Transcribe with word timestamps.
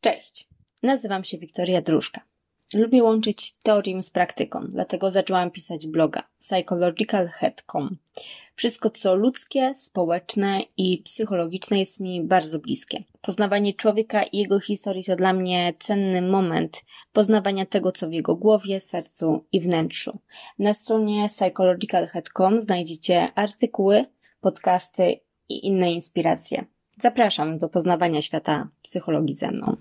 Cześć, 0.00 0.48
nazywam 0.82 1.24
się 1.24 1.38
Wiktoria 1.38 1.82
Dróżka. 1.82 2.20
Lubię 2.74 3.02
łączyć 3.02 3.54
teorię 3.54 4.02
z 4.02 4.10
praktyką, 4.10 4.60
dlatego 4.68 5.10
zaczęłam 5.10 5.50
pisać 5.50 5.86
bloga 5.86 6.22
psychologicalhead.com. 6.38 7.98
Wszystko, 8.54 8.90
co 8.90 9.14
ludzkie, 9.14 9.74
społeczne 9.74 10.60
i 10.76 11.02
psychologiczne 11.02 11.78
jest 11.78 12.00
mi 12.00 12.24
bardzo 12.24 12.58
bliskie. 12.58 13.04
Poznawanie 13.20 13.74
człowieka 13.74 14.22
i 14.22 14.38
jego 14.38 14.60
historii 14.60 15.04
to 15.04 15.16
dla 15.16 15.32
mnie 15.32 15.74
cenny 15.80 16.22
moment 16.22 16.84
poznawania 17.12 17.66
tego, 17.66 17.92
co 17.92 18.08
w 18.08 18.12
jego 18.12 18.36
głowie, 18.36 18.80
sercu 18.80 19.44
i 19.52 19.60
wnętrzu. 19.60 20.18
Na 20.58 20.72
stronie 20.74 21.28
psychologicalhead.com 21.28 22.60
znajdziecie 22.60 23.32
artykuły, 23.34 24.04
podcasty 24.40 25.20
i 25.48 25.66
inne 25.66 25.92
inspiracje. 25.92 26.64
Zapraszam 27.00 27.58
do 27.58 27.68
poznawania 27.68 28.22
świata 28.22 28.68
psychologii 28.82 29.34
ze 29.34 29.50
mną. 29.50 29.76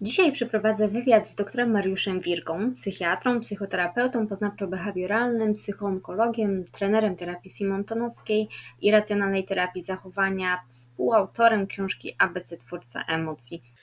Dzisiaj 0.00 0.32
przeprowadzę 0.32 0.88
wywiad 0.88 1.28
z 1.28 1.34
doktorem 1.34 1.70
Mariuszem 1.70 2.20
Wirgą, 2.20 2.74
psychiatrą, 2.74 3.40
psychoterapeutą 3.40 4.26
poznawczo-behawioralnym, 4.26 5.54
psychoonkologiem, 5.54 6.64
trenerem 6.72 7.16
terapii 7.16 7.50
simontonowskiej 7.50 8.48
i 8.80 8.90
racjonalnej 8.90 9.44
terapii 9.44 9.82
zachowania, 9.82 10.60
współautorem 10.68 11.66
książki 11.66 12.14
ABC 12.18 12.56
Twórca 12.56 13.04
Emocji. 13.08 13.73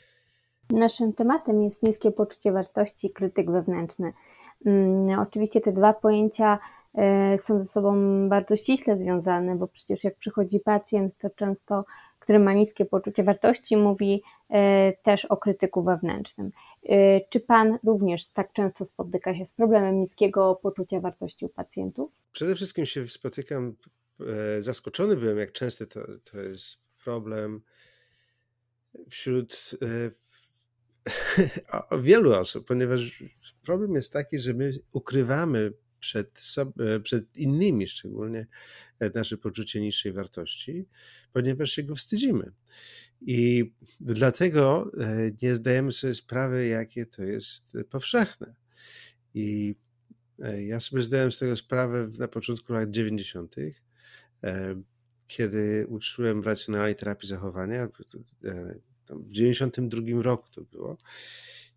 Naszym 0.72 1.14
tematem 1.14 1.62
jest 1.62 1.84
niskie 1.84 2.12
poczucie 2.12 2.52
wartości 2.52 3.08
i 3.08 3.14
krytyk 3.14 3.52
wewnętrzny. 3.52 4.14
Mm, 4.66 5.20
oczywiście 5.20 5.62
te 5.62 5.72
dwa 5.72 5.94
pojęcia 5.94 6.60
e, 6.94 7.38
są 7.38 7.60
ze 7.60 7.66
sobą 7.66 7.96
bardzo 8.30 8.56
ściśle 8.56 8.98
związane, 8.98 9.56
bo 9.56 9.68
przecież 9.68 10.04
jak 10.04 10.16
przychodzi 10.16 10.60
pacjent, 10.60 11.18
to 11.18 11.30
często, 11.30 11.86
który 12.20 12.40
ma 12.40 12.54
niskie 12.54 12.86
poczucie 12.86 13.24
wartości, 13.24 13.78
mówi 13.78 14.24
e, 14.50 14.94
też 14.94 15.26
o 15.26 15.38
krytyku 15.38 15.84
wewnętrznym. 15.84 16.52
E, 16.84 17.22
czy 17.30 17.40
Pan 17.40 17.80
również 17.84 18.28
tak 18.28 18.54
często 18.54 18.86
spotyka 18.86 19.36
się 19.36 19.46
z 19.46 19.54
problemem 19.54 20.00
niskiego 20.00 20.60
poczucia 20.64 21.00
wartości 21.00 21.46
u 21.46 21.50
pacjentów? 21.50 22.12
Przede 22.32 22.56
wszystkim 22.56 22.86
się 22.86 23.08
spotykam, 23.08 23.76
zaskoczony 24.60 25.16
byłem, 25.16 25.38
jak 25.38 25.52
często 25.52 25.86
to, 25.86 26.00
to 26.32 26.40
jest 26.40 26.82
problem 27.04 27.62
wśród 29.10 29.76
wielu 32.02 32.34
osób, 32.34 32.68
ponieważ 32.68 33.24
problem 33.62 33.96
jest 33.96 34.14
taki, 34.14 34.40
że 34.40 34.54
my 34.54 34.72
ukrywamy 34.92 35.74
przed, 36.00 36.40
sobie, 36.40 37.00
przed 37.00 37.38
innymi 37.38 37.88
szczególnie 37.88 38.48
nasze 39.16 39.38
poczucie 39.38 39.82
niższej 39.82 40.14
wartości, 40.14 40.86
ponieważ 41.34 41.72
się 41.72 41.84
go 41.84 41.96
wstydzimy. 41.96 42.52
I 43.22 43.72
dlatego 44.00 44.92
e, 45.00 45.32
nie 45.42 45.56
zdajemy 45.56 45.92
sobie 45.92 46.14
sprawy, 46.14 46.68
jakie 46.68 47.06
to 47.06 47.24
jest 47.24 47.78
powszechne. 47.90 48.56
I 49.34 49.76
e, 50.40 50.64
ja 50.64 50.80
sobie 50.80 51.02
zdałem 51.02 51.32
z 51.32 51.40
tego 51.40 51.56
sprawę 51.56 52.12
na 52.20 52.28
początku 52.28 52.74
lat 52.74 52.92
90., 52.92 53.56
e, 54.44 54.82
kiedy 55.28 55.86
uczyłem 55.90 56.44
racjonalnej 56.44 56.96
terapii 56.96 57.30
zachowania 57.30 57.88
w 59.16 59.32
92 59.32 60.22
roku 60.22 60.48
to 60.52 60.62
było. 60.62 60.98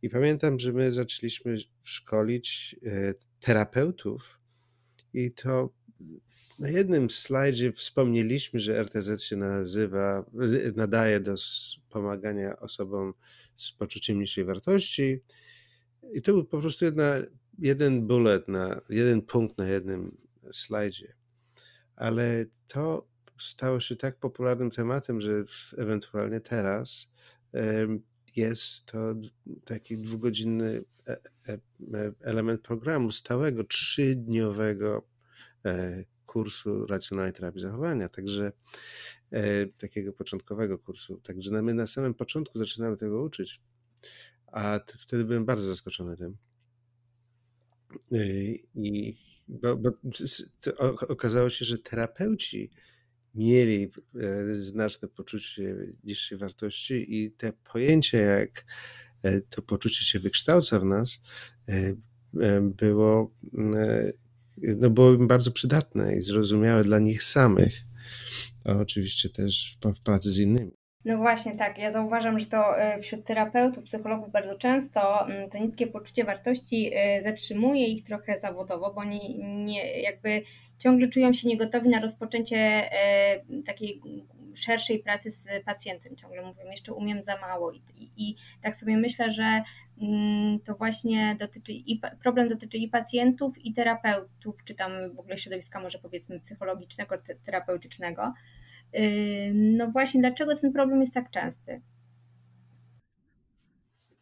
I 0.02 0.10
pamiętam, 0.10 0.58
że 0.58 0.72
my 0.72 0.92
zaczęliśmy 0.92 1.56
szkolić 1.84 2.76
e, 2.86 3.14
terapeutów 3.40 4.40
i 5.12 5.32
to 5.32 5.70
na 6.58 6.68
jednym 6.68 7.10
slajdzie 7.10 7.72
wspomnieliśmy, 7.72 8.60
że 8.60 8.84
RTZ 8.84 9.22
się 9.22 9.36
nazywa, 9.36 10.24
nadaje 10.76 11.20
do 11.20 11.34
pomagania 11.90 12.58
osobom 12.60 13.14
z 13.54 13.72
poczuciem 13.72 14.20
niższej 14.20 14.44
wartości. 14.44 15.20
I 16.12 16.22
to 16.22 16.32
był 16.32 16.44
po 16.44 16.60
prostu 16.60 16.84
jedna, 16.84 17.14
jeden 17.58 18.06
bullet, 18.06 18.48
na, 18.48 18.80
jeden 18.88 19.22
punkt 19.22 19.58
na 19.58 19.68
jednym 19.68 20.16
slajdzie. 20.52 21.14
Ale 21.96 22.46
to 22.66 23.06
stało 23.38 23.80
się 23.80 23.96
tak 23.96 24.18
popularnym 24.18 24.70
tematem, 24.70 25.20
że 25.20 25.44
ewentualnie 25.78 26.40
teraz 26.40 27.10
jest 28.36 28.86
to 28.86 29.14
taki 29.64 29.98
dwugodzinny 29.98 30.84
e, 31.08 31.16
e, 31.48 31.52
e, 31.52 32.12
element 32.20 32.60
programu 32.60 33.10
stałego, 33.10 33.64
trzydniowego 33.64 35.08
kursu 36.26 36.86
racjonalnej 36.86 37.32
terapii 37.32 37.60
zachowania, 37.60 38.08
także 38.08 38.52
takiego 39.78 40.12
początkowego 40.12 40.78
kursu. 40.78 41.20
Także 41.20 41.62
my 41.62 41.74
na 41.74 41.86
samym 41.86 42.14
początku 42.14 42.58
zaczynamy 42.58 42.96
tego 42.96 43.22
uczyć, 43.22 43.60
a 44.46 44.80
wtedy 44.98 45.24
byłem 45.24 45.44
bardzo 45.44 45.66
zaskoczony 45.66 46.16
tym. 46.16 46.36
I 48.74 49.18
bo, 49.48 49.76
bo 49.76 49.90
okazało 51.08 51.50
się, 51.50 51.64
że 51.64 51.78
terapeuci 51.78 52.70
mieli 53.34 53.90
e, 54.14 54.54
znaczne 54.54 55.08
poczucie 55.08 55.74
niższej 56.04 56.38
wartości 56.38 57.22
i 57.22 57.30
te 57.30 57.52
pojęcie, 57.72 58.18
jak 58.18 58.64
e, 59.22 59.40
to 59.40 59.62
poczucie 59.62 60.04
się 60.04 60.18
wykształca 60.18 60.80
w 60.80 60.84
nas, 60.84 61.20
e, 61.68 61.92
było, 62.60 63.30
no 64.76 64.90
było 64.90 65.12
im 65.12 65.28
bardzo 65.28 65.52
przydatne 65.52 66.16
i 66.16 66.20
zrozumiałe 66.20 66.84
dla 66.84 66.98
nich 66.98 67.22
samych, 67.22 67.82
a 68.64 68.72
oczywiście 68.72 69.28
też 69.28 69.78
w 69.84 70.00
pracy 70.00 70.30
z 70.30 70.38
innymi. 70.38 70.72
No 71.04 71.16
właśnie, 71.16 71.56
tak. 71.56 71.78
Ja 71.78 71.92
zauważam, 71.92 72.38
że 72.38 72.46
to 72.46 72.64
wśród 73.02 73.24
terapeutów, 73.24 73.84
psychologów 73.84 74.32
bardzo 74.32 74.58
często 74.58 75.26
mm, 75.26 75.50
to 75.50 75.58
niskie 75.58 75.86
poczucie 75.86 76.24
wartości 76.24 76.90
zatrzymuje 77.24 77.86
ich 77.86 78.04
trochę 78.04 78.40
zawodowo, 78.40 78.94
bo 78.94 79.00
oni 79.00 79.44
nie, 79.44 80.00
jakby 80.00 80.42
ciągle 80.84 81.08
czują 81.08 81.32
się 81.32 81.48
niegotowi 81.48 81.88
na 81.88 82.00
rozpoczęcie 82.00 82.56
e, 82.56 83.40
takiej 83.66 84.00
szerszej 84.54 84.98
pracy 84.98 85.32
z 85.32 85.44
pacjentem. 85.64 86.16
Ciągle 86.16 86.42
mówią, 86.42 86.70
jeszcze 86.70 86.92
umiem 86.92 87.22
za 87.22 87.38
mało. 87.38 87.72
I, 87.72 87.82
i, 87.96 88.10
i 88.16 88.36
tak 88.62 88.76
sobie 88.76 88.96
myślę, 88.96 89.30
że 89.30 89.62
mm, 90.02 90.60
to 90.60 90.74
właśnie 90.74 91.36
dotyczy 91.38 91.72
i 91.72 92.00
problem 92.22 92.48
dotyczy 92.48 92.78
i 92.78 92.88
pacjentów, 92.88 93.58
i 93.58 93.74
terapeutów, 93.74 94.64
czy 94.64 94.74
tam 94.74 94.92
w 95.14 95.18
ogóle 95.18 95.38
środowiska 95.38 95.80
może 95.80 95.98
powiedzmy 95.98 96.40
psychologicznego, 96.40 97.14
terapeutycznego. 97.44 98.32
Y, 98.98 99.52
no 99.54 99.90
właśnie, 99.90 100.20
dlaczego 100.20 100.56
ten 100.56 100.72
problem 100.72 101.00
jest 101.00 101.14
tak 101.14 101.30
częsty? 101.30 101.80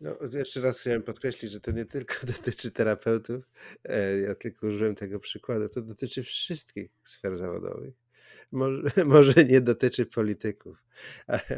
No, 0.03 0.17
jeszcze 0.33 0.61
raz 0.61 0.81
chciałem 0.81 1.03
podkreślić, 1.03 1.53
że 1.53 1.61
to 1.61 1.71
nie 1.71 1.85
tylko 1.85 2.15
dotyczy 2.37 2.71
terapeutów, 2.71 3.45
e, 3.85 4.19
ja 4.19 4.35
tylko 4.35 4.67
użyłem 4.67 4.95
tego 4.95 5.21
przykładu, 5.21 5.69
to 5.69 5.83
dotyczy 5.83 6.23
wszystkich 6.23 6.91
sfer 7.05 7.37
zawodowych. 7.37 7.95
Może, 8.53 8.83
może 9.05 9.45
nie 9.45 9.61
dotyczy 9.61 10.07
polityków, 10.07 10.85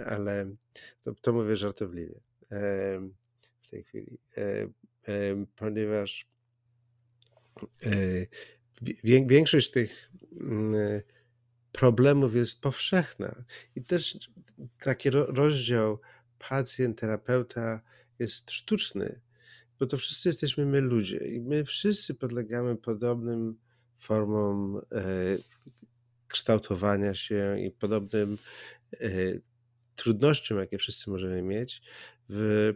ale 0.06 0.56
to, 1.03 1.15
to 1.15 1.32
mówię 1.32 1.56
żartobliwie 1.56 2.21
w 3.62 3.71
tej 3.71 3.84
chwili, 3.84 4.19
ponieważ 5.56 6.26
e, 7.82 8.26
większość 9.26 9.71
tych 9.71 10.11
mm, 10.41 11.03
problemów 11.72 12.34
jest 12.34 12.61
powszechna 12.61 13.44
i 13.76 13.84
też 13.84 14.31
taki 14.81 15.11
rozdział 15.11 16.00
pacjent, 16.38 16.99
terapeuta, 17.00 17.81
jest 18.19 18.51
sztuczny, 18.51 19.21
bo 19.79 19.87
to 19.87 19.97
wszyscy 19.97 20.29
jesteśmy 20.29 20.67
my 20.67 20.81
ludzie 20.81 21.17
i 21.17 21.41
my 21.41 21.65
wszyscy 21.65 22.15
podlegamy 22.15 22.77
podobnym 22.77 23.59
formom 23.97 24.77
e, 24.93 25.03
kształtowania 26.29 27.15
się 27.15 27.61
i 27.61 27.71
podobnym 27.71 28.38
e, 28.93 29.09
trudnościom, 29.94 30.59
jakie 30.59 30.79
wszyscy 30.79 31.11
możemy 31.11 31.43
mieć 31.43 31.83
w, 32.29 32.73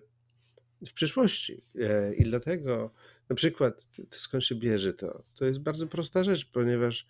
w 0.87 0.93
przyszłości. 0.93 1.63
E, 1.81 2.15
I 2.15 2.25
dlatego 2.25 2.91
na 3.29 3.37
przykład, 3.37 3.89
to 4.11 4.19
skąd 4.19 4.45
się 4.45 4.55
bierze 4.55 4.95
to? 4.95 5.25
To 5.35 5.45
jest 5.45 5.61
bardzo 5.61 5.87
prosta 5.87 6.25
rzecz, 6.25 6.51
ponieważ 6.51 7.07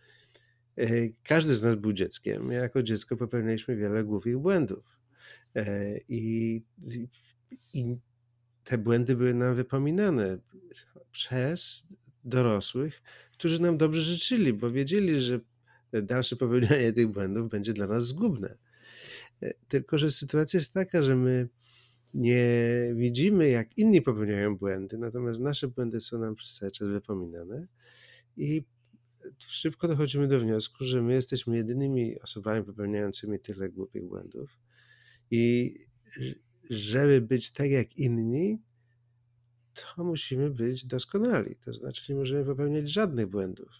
każdy 1.23 1.55
z 1.55 1.63
nas 1.63 1.77
był 1.77 1.93
dzieckiem. 1.93 2.53
Jako 2.53 2.83
dziecko 2.83 3.17
popełnialiśmy 3.17 3.77
wiele 3.77 4.05
głupich 4.05 4.39
błędów. 4.39 4.99
E, 5.57 5.99
I, 6.09 6.63
i 7.73 7.97
te 8.69 8.79
błędy 8.79 9.17
były 9.17 9.35
nam 9.35 9.55
wypominane 9.55 10.39
przez 11.11 11.87
dorosłych, 12.25 13.03
którzy 13.33 13.63
nam 13.63 13.77
dobrze 13.77 14.01
życzyli, 14.01 14.53
bo 14.53 14.71
wiedzieli, 14.71 15.21
że 15.21 15.41
dalsze 16.03 16.37
popełnianie 16.37 16.93
tych 16.93 17.09
błędów 17.09 17.49
będzie 17.51 17.73
dla 17.73 17.87
nas 17.87 18.07
zgubne. 18.07 18.57
E, 19.43 19.55
tylko, 19.69 19.99
że 19.99 20.11
sytuacja 20.11 20.59
jest 20.59 20.73
taka, 20.73 21.03
że 21.03 21.17
my 21.17 21.49
nie 22.15 22.47
widzimy, 22.97 23.49
jak 23.49 23.79
inni 23.79 24.03
popełniają 24.03 24.57
błędy, 24.57 24.99
natomiast 24.99 25.41
nasze 25.41 25.69
błędy 25.69 26.01
są 26.01 26.19
nam 26.19 26.35
przez 26.35 26.55
cały 26.55 26.73
czas 26.73 26.89
wypominane 26.89 27.67
i 28.37 28.65
szybko 29.39 29.89
dochodzimy 29.89 30.29
do 30.29 30.41
wniosku, 30.41 30.85
że 30.85 31.03
my 31.03 31.13
jesteśmy 31.13 31.57
jedynymi 31.57 32.21
osobami 32.21 32.65
popełniającymi 32.65 33.41
tyle 33.41 33.69
głupich 33.69 34.05
błędów 34.05 34.59
i 35.31 35.75
żeby 36.71 37.21
być 37.21 37.53
tak 37.53 37.71
jak 37.71 37.97
inni, 37.97 38.63
to 39.75 40.05
musimy 40.05 40.51
być 40.51 40.87
doskonali. 40.87 41.57
To 41.57 41.75
znaczy, 41.75 42.13
nie 42.13 42.19
możemy 42.19 42.45
popełniać 42.45 42.91
żadnych 42.91 43.27
błędów. 43.27 43.71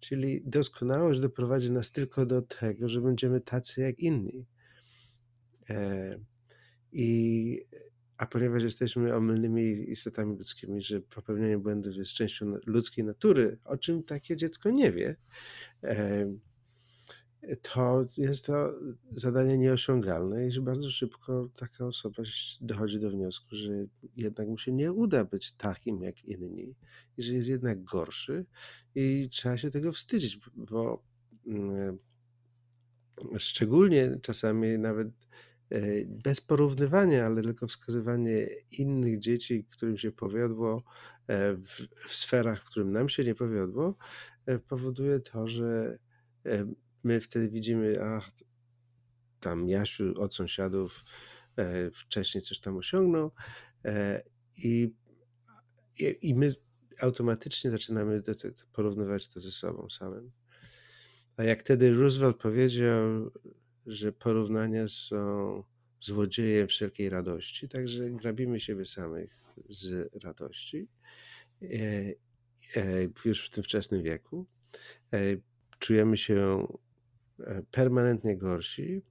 Czyli 0.00 0.42
doskonałość 0.44 1.20
doprowadzi 1.20 1.72
nas 1.72 1.92
tylko 1.92 2.26
do 2.26 2.42
tego, 2.42 2.88
że 2.88 3.00
będziemy 3.00 3.40
tacy 3.40 3.80
jak 3.80 3.98
inni. 3.98 4.46
E, 5.70 6.18
I, 6.92 7.60
a 8.16 8.26
ponieważ 8.26 8.62
jesteśmy 8.62 9.16
omylnymi 9.16 9.90
istotami 9.90 10.36
ludzkimi, 10.36 10.82
że 10.82 11.00
popełnianie 11.00 11.58
błędów 11.58 11.96
jest 11.96 12.12
częścią 12.12 12.54
ludzkiej 12.66 13.04
natury, 13.04 13.58
o 13.64 13.76
czym 13.76 14.02
takie 14.02 14.36
dziecko 14.36 14.70
nie 14.70 14.92
wie, 14.92 15.16
e, 15.84 16.26
to 17.56 18.06
jest 18.18 18.46
to 18.46 18.74
zadanie 19.10 19.58
nieosiągalne 19.58 20.46
i 20.46 20.50
że 20.50 20.60
bardzo 20.60 20.90
szybko 20.90 21.48
taka 21.54 21.86
osoba 21.86 22.22
dochodzi 22.60 23.00
do 23.00 23.10
wniosku, 23.10 23.46
że 23.50 23.72
jednak 24.16 24.48
mu 24.48 24.58
się 24.58 24.72
nie 24.72 24.92
uda 24.92 25.24
być 25.24 25.52
takim 25.52 26.02
jak 26.02 26.24
inni 26.24 26.74
i 27.16 27.22
że 27.22 27.34
jest 27.34 27.48
jednak 27.48 27.84
gorszy 27.84 28.46
i 28.94 29.28
trzeba 29.32 29.56
się 29.56 29.70
tego 29.70 29.92
wstydzić, 29.92 30.40
bo 30.56 31.02
mm, 31.46 31.98
szczególnie 33.38 34.18
czasami 34.22 34.78
nawet 34.78 35.08
e, 35.70 35.80
bez 36.06 36.40
porównywania, 36.40 37.26
ale 37.26 37.42
tylko 37.42 37.66
wskazywanie 37.66 38.46
innych 38.78 39.18
dzieci, 39.18 39.66
którym 39.70 39.96
się 39.96 40.12
powiodło 40.12 40.82
e, 41.26 41.54
w, 41.54 41.88
w 42.08 42.14
sferach, 42.16 42.62
w 42.62 42.64
którym 42.64 42.92
nam 42.92 43.08
się 43.08 43.24
nie 43.24 43.34
powiodło, 43.34 43.96
e, 44.46 44.58
powoduje 44.58 45.20
to, 45.20 45.48
że 45.48 45.98
my 47.04 47.20
wtedy 47.20 47.48
widzimy, 47.48 48.02
a 48.02 48.22
tam 49.40 49.68
Jasiu 49.68 50.20
od 50.20 50.34
sąsiadów 50.34 51.04
e, 51.56 51.90
wcześniej 51.90 52.42
coś 52.42 52.60
tam 52.60 52.76
osiągnął 52.76 53.30
e, 53.84 54.22
i, 54.56 54.94
i, 55.98 56.34
my 56.34 56.48
automatycznie 57.00 57.70
zaczynamy 57.70 58.22
to, 58.22 58.34
to, 58.34 58.48
porównywać 58.72 59.28
to 59.28 59.40
ze 59.40 59.50
sobą 59.50 59.90
samym. 59.90 60.30
A 61.36 61.44
jak 61.44 61.60
wtedy 61.60 61.94
Roosevelt 61.94 62.36
powiedział, 62.36 63.30
że 63.86 64.12
porównania 64.12 64.88
są 64.88 65.62
złodziejem 66.00 66.68
wszelkiej 66.68 67.08
radości, 67.08 67.68
także 67.68 68.10
grabimy 68.10 68.60
siebie 68.60 68.86
samych 68.86 69.44
z 69.68 70.14
radości 70.24 70.88
e, 71.62 73.08
już 73.24 73.46
w 73.46 73.50
tym 73.50 73.64
wczesnym 73.64 74.02
wieku. 74.02 74.46
Czujemy 75.78 76.16
się 76.16 76.66
E, 76.66 76.89
permanentnie 77.70 78.36
gorsi. 78.36 79.02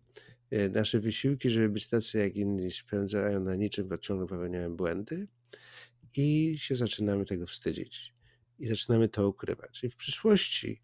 E, 0.51 0.69
nasze 0.69 0.99
wysiłki, 0.99 1.49
żeby 1.49 1.69
być 1.69 1.87
tacy 1.87 2.17
jak 2.17 2.35
inni, 2.35 2.71
spędzają 2.71 3.39
na 3.39 3.55
niczym, 3.55 3.87
bo 3.87 3.97
ciągle 3.97 4.27
popełniają 4.27 4.75
błędy 4.75 5.27
i 6.15 6.55
się 6.57 6.75
zaczynamy 6.75 7.25
tego 7.25 7.45
wstydzić. 7.45 8.13
I 8.59 8.67
zaczynamy 8.67 9.09
to 9.09 9.27
ukrywać. 9.27 9.83
I 9.83 9.89
w 9.89 9.95
przyszłości, 9.95 10.81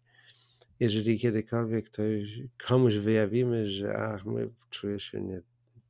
jeżeli 0.80 1.18
kiedykolwiek 1.18 1.86
ktoś, 1.86 2.40
komuś 2.66 2.94
wyjawimy, 2.94 3.68
że 3.68 3.96
ach, 3.96 4.26
my 4.26 4.50
czuję 4.70 5.00
się 5.00 5.20
nie, 5.20 5.42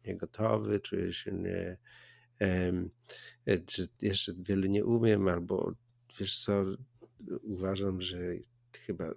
niegotowy, 0.07 0.81
czuję 0.81 1.13
się 1.13 1.33
nie, 1.33 1.77
um, 2.41 2.91
że 3.47 3.85
jeszcze 4.03 4.33
wiele 4.39 4.69
nie 4.69 4.85
umiem, 4.85 5.29
albo 5.29 5.75
wiesz 6.21 6.39
co, 6.39 6.65
uważam, 7.43 8.01
że 8.01 8.19
chyba 8.87 9.15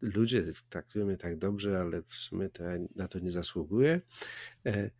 ludzie 0.00 0.44
traktują 0.68 1.06
mnie 1.06 1.16
tak 1.16 1.38
dobrze, 1.38 1.80
ale 1.80 2.02
w 2.02 2.14
sumie 2.14 2.48
to 2.48 2.64
ja 2.64 2.78
na 2.96 3.08
to 3.08 3.18
nie 3.18 3.30
zasługuję, 3.30 4.00
e, 4.66 4.90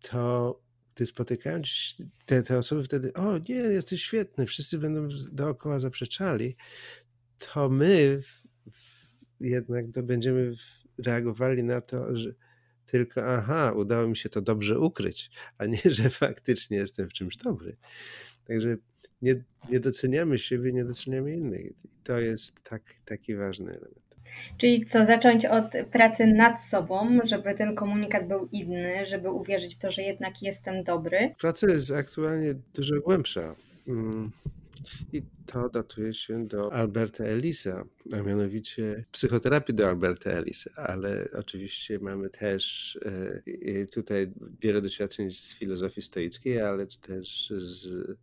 to 0.00 0.60
gdy 0.94 1.06
spotykają 1.06 1.62
te, 2.26 2.42
te 2.42 2.58
osoby 2.58 2.84
wtedy, 2.84 3.12
o 3.12 3.38
nie, 3.38 3.54
jesteś 3.54 4.02
świetny, 4.02 4.46
wszyscy 4.46 4.78
będą 4.78 5.08
dookoła 5.32 5.80
zaprzeczali, 5.80 6.56
to 7.38 7.68
my 7.68 8.22
jednak 9.40 9.84
to 9.94 10.02
będziemy 10.02 10.52
reagowali 10.98 11.64
na 11.64 11.80
to, 11.80 12.16
że 12.16 12.34
tylko 12.86 13.26
aha, 13.26 13.72
udało 13.76 14.08
mi 14.08 14.16
się 14.16 14.28
to 14.28 14.42
dobrze 14.42 14.78
ukryć, 14.78 15.30
a 15.58 15.66
nie, 15.66 15.80
że 15.98 16.10
faktycznie 16.10 16.76
jestem 16.76 17.08
w 17.08 17.12
czymś 17.12 17.36
dobry. 17.36 17.76
Także 18.44 18.76
nie, 19.22 19.44
nie 19.70 19.80
doceniamy 19.80 20.38
siebie, 20.38 20.72
nie 20.72 20.84
doceniamy 20.84 21.34
innych. 21.34 21.84
I 21.84 21.88
to 22.04 22.18
jest 22.18 22.62
tak, 22.62 22.82
taki 23.04 23.36
ważny 23.36 23.70
element. 23.70 24.07
Czyli 24.58 24.86
co, 24.86 25.06
zacząć 25.06 25.46
od 25.46 25.64
pracy 25.92 26.26
nad 26.26 26.64
sobą, 26.64 27.18
żeby 27.24 27.54
ten 27.54 27.74
komunikat 27.74 28.28
był 28.28 28.48
inny, 28.52 29.06
żeby 29.06 29.30
uwierzyć 29.30 29.74
w 29.74 29.78
to, 29.78 29.92
że 29.92 30.02
jednak 30.02 30.42
jestem 30.42 30.84
dobry? 30.84 31.34
Praca 31.40 31.70
jest 31.70 31.90
aktualnie 31.90 32.54
dużo 32.74 33.00
głębsza. 33.00 33.54
Mm, 33.88 34.30
I 35.12 35.22
to 35.46 35.68
datuje 35.68 36.14
się 36.14 36.46
do 36.46 36.72
Alberta 36.72 37.24
Ellisa, 37.24 37.84
a 38.12 38.22
mianowicie 38.22 39.04
psychoterapii 39.12 39.74
do 39.74 39.88
Alberta 39.88 40.30
Ellisa, 40.30 40.70
ale 40.76 41.28
oczywiście 41.38 41.98
mamy 41.98 42.30
też 42.30 42.98
e, 43.72 43.86
tutaj 43.86 44.32
wiele 44.60 44.82
doświadczeń 44.82 45.30
z 45.30 45.54
filozofii 45.54 46.02
stoickiej, 46.02 46.60
ale 46.60 46.86
też 46.86 47.52
z 47.56 48.16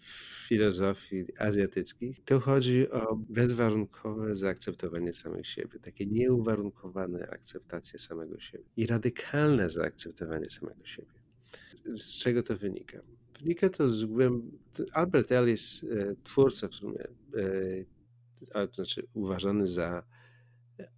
w 0.00 0.46
filozofii 0.48 1.26
azjatyckich, 1.38 2.24
to 2.24 2.40
chodzi 2.40 2.90
o 2.90 3.16
bezwarunkowe 3.16 4.36
zaakceptowanie 4.36 5.14
samych 5.14 5.46
siebie, 5.46 5.78
takie 5.78 6.06
nieuwarunkowane 6.06 7.28
akceptację 7.30 7.98
samego 7.98 8.40
siebie 8.40 8.64
i 8.76 8.86
radykalne 8.86 9.70
zaakceptowanie 9.70 10.50
samego 10.50 10.84
siebie. 10.84 11.12
Z 11.94 12.18
czego 12.18 12.42
to 12.42 12.56
wynika? 12.56 13.00
Wynika 13.38 13.68
to 13.68 13.88
z 13.88 14.04
głęb... 14.04 14.44
Albert 14.92 15.32
Ellis, 15.32 15.84
e, 15.84 16.14
twórca 16.24 16.68
w 16.68 16.74
sumie, 16.74 17.04
e, 18.54 18.66
to 18.66 18.74
znaczy 18.74 19.06
uważany 19.14 19.68
za 19.68 20.02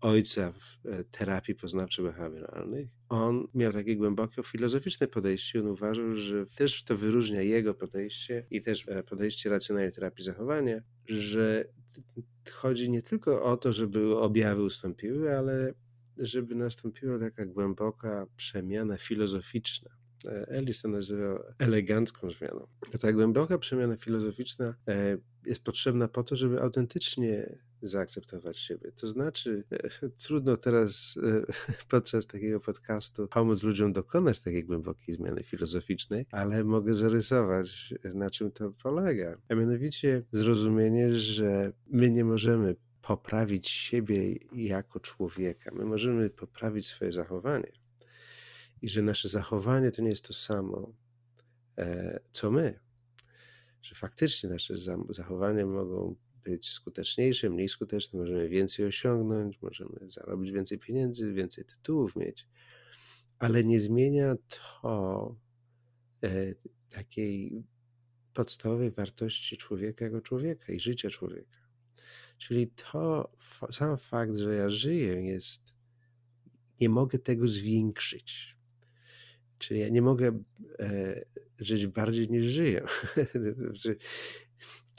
ojca 0.01 0.53
w 0.53 0.87
e, 0.87 1.05
terapii 1.05 1.55
poznawczo-behawioralnej, 1.55 2.89
on 3.09 3.49
miał 3.55 3.73
takie 3.73 3.97
głęboko 3.97 4.43
filozoficzne 4.43 5.07
podejście. 5.07 5.61
On 5.61 5.67
uważał, 5.67 6.15
że 6.15 6.47
też 6.47 6.85
to 6.85 6.97
wyróżnia 6.97 7.43
jego 7.43 7.75
podejście 7.75 8.47
i 8.51 8.61
też 8.61 8.89
e, 8.89 9.03
podejście 9.03 9.51
racjonalnej 9.51 9.93
terapii 9.93 10.25
zachowania, 10.25 10.81
że 11.07 11.65
chodzi 12.53 12.91
nie 12.91 13.03
tylko 13.03 13.45
o 13.45 13.57
to, 13.57 13.73
żeby 13.73 14.17
objawy 14.17 14.63
ustąpiły, 14.63 15.39
ale 15.39 15.75
żeby 16.19 16.55
nastąpiła 16.55 17.19
taka 17.19 17.47
głęboka 17.47 18.27
przemiana 18.37 18.97
filozoficzna. 18.97 19.98
E, 20.25 20.49
Ellis 20.49 20.83
to 20.83 20.89
nazywał 20.89 21.43
elegancką 21.59 22.31
zmianą. 22.31 22.67
Ta 23.01 23.13
głęboka 23.13 23.59
przemiana 23.59 23.97
filozoficzna 23.97 24.75
jest 25.47 25.65
potrzebna 25.65 26.09
po 26.09 26.23
to, 26.23 26.37
żeby 26.37 26.61
autentycznie 26.61 27.59
zaakceptować 27.83 28.59
siebie. 28.59 28.93
To 28.93 29.09
znaczy, 29.09 29.65
e, 29.73 30.09
trudno 30.09 30.57
teraz 30.57 31.19
e, 31.23 31.43
podczas 31.91 32.27
takiego 32.27 32.61
podcastu 32.61 33.29
pomóc 33.29 33.63
ludziom 33.63 33.93
dokonać 33.93 34.41
takiej 34.41 34.65
głębokiej 34.65 35.15
zmiany 35.15 35.43
filozoficznej, 35.43 36.27
ale 36.31 36.65
mogę 36.65 36.95
zarysować, 36.95 37.95
na 38.15 38.31
czym 38.31 38.51
to 38.51 38.71
polega. 38.83 39.39
A 39.49 39.55
mianowicie 39.55 40.23
zrozumienie, 40.33 41.15
że 41.15 41.73
my 41.87 42.11
nie 42.11 42.25
możemy 42.25 42.77
poprawić 43.03 43.69
siebie 43.69 44.35
jako 44.53 45.01
człowieka. 45.01 45.71
My 45.75 45.85
możemy 45.85 46.31
poprawić 46.31 46.87
swoje 46.87 47.13
zachowanie. 47.13 47.73
I 48.83 48.89
że 48.89 49.03
nasze 49.03 49.29
zachowanie 49.29 49.91
to 49.91 50.03
nie 50.03 50.11
jest 50.11 50.25
to 50.25 50.35
samo, 50.35 50.93
e, 51.79 52.21
co 52.33 52.51
my. 52.51 52.81
Że 53.83 53.95
faktycznie 53.95 54.51
nasze 54.51 54.75
zachowania 55.11 55.67
mogą 55.67 56.17
być 56.45 56.69
skuteczniejsze, 56.69 57.51
mniej 57.51 57.69
skuteczne, 57.69 58.19
możemy 58.19 58.49
więcej 58.49 58.87
osiągnąć, 58.87 59.63
możemy 59.63 60.11
zarobić 60.11 60.53
więcej 60.53 60.79
pieniędzy, 60.79 61.33
więcej 61.33 61.65
tytułów 61.65 62.17
mieć, 62.17 62.49
ale 63.39 63.65
nie 63.65 63.81
zmienia 63.81 64.35
to 64.51 65.37
e, 66.25 66.55
takiej 66.89 67.65
podstawowej 68.35 68.91
wartości 68.91 69.57
człowieka 69.57 70.05
jako 70.05 70.21
człowieka 70.21 70.73
i 70.73 70.81
życia 70.81 71.11
człowieka. 71.11 71.59
Czyli 72.39 72.69
to 72.69 73.33
sam 73.71 73.99
fakt, 73.99 74.37
że 74.37 74.55
ja 74.55 74.71
żyję, 74.71 75.23
jest, 75.23 75.63
nie 76.81 76.89
mogę 76.89 77.19
tego 77.19 77.49
zwiększyć. 77.49 78.58
Czyli 79.59 79.81
ja 79.81 79.89
nie 79.89 80.03
mogę 80.03 80.43
e, 80.79 81.25
żyć 81.59 81.87
bardziej 81.87 82.31
niż 82.31 82.45
żyję. 82.45 82.85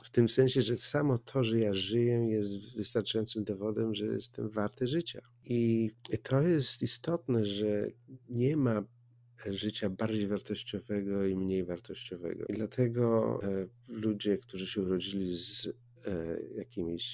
W 0.04 0.12
tym 0.12 0.30
sensie, 0.30 0.62
że 0.62 0.78
samo 0.78 1.18
to, 1.18 1.44
że 1.44 1.60
ja 1.60 1.74
żyję, 1.74 2.30
jest 2.30 2.76
wystarczającym 2.76 3.44
dowodem, 3.44 3.96
że 3.96 4.06
jestem 4.06 4.50
warty 4.50 4.88
życia. 4.88 5.22
I 5.46 5.92
to 6.24 6.42
jest 6.42 6.82
istotne, 6.82 7.46
że 7.46 7.88
nie 8.30 8.58
ma 8.58 8.84
życia 9.46 9.90
bardziej 9.90 10.28
wartościowego 10.28 11.26
i 11.26 11.36
mniej 11.36 11.64
wartościowego. 11.64 12.46
I 12.50 12.54
dlatego 12.54 13.40
e, 13.44 13.68
ludzie, 13.88 14.38
którzy 14.38 14.68
się 14.68 14.82
urodzili 14.82 15.38
z 15.38 15.68
jakimiś 16.56 17.06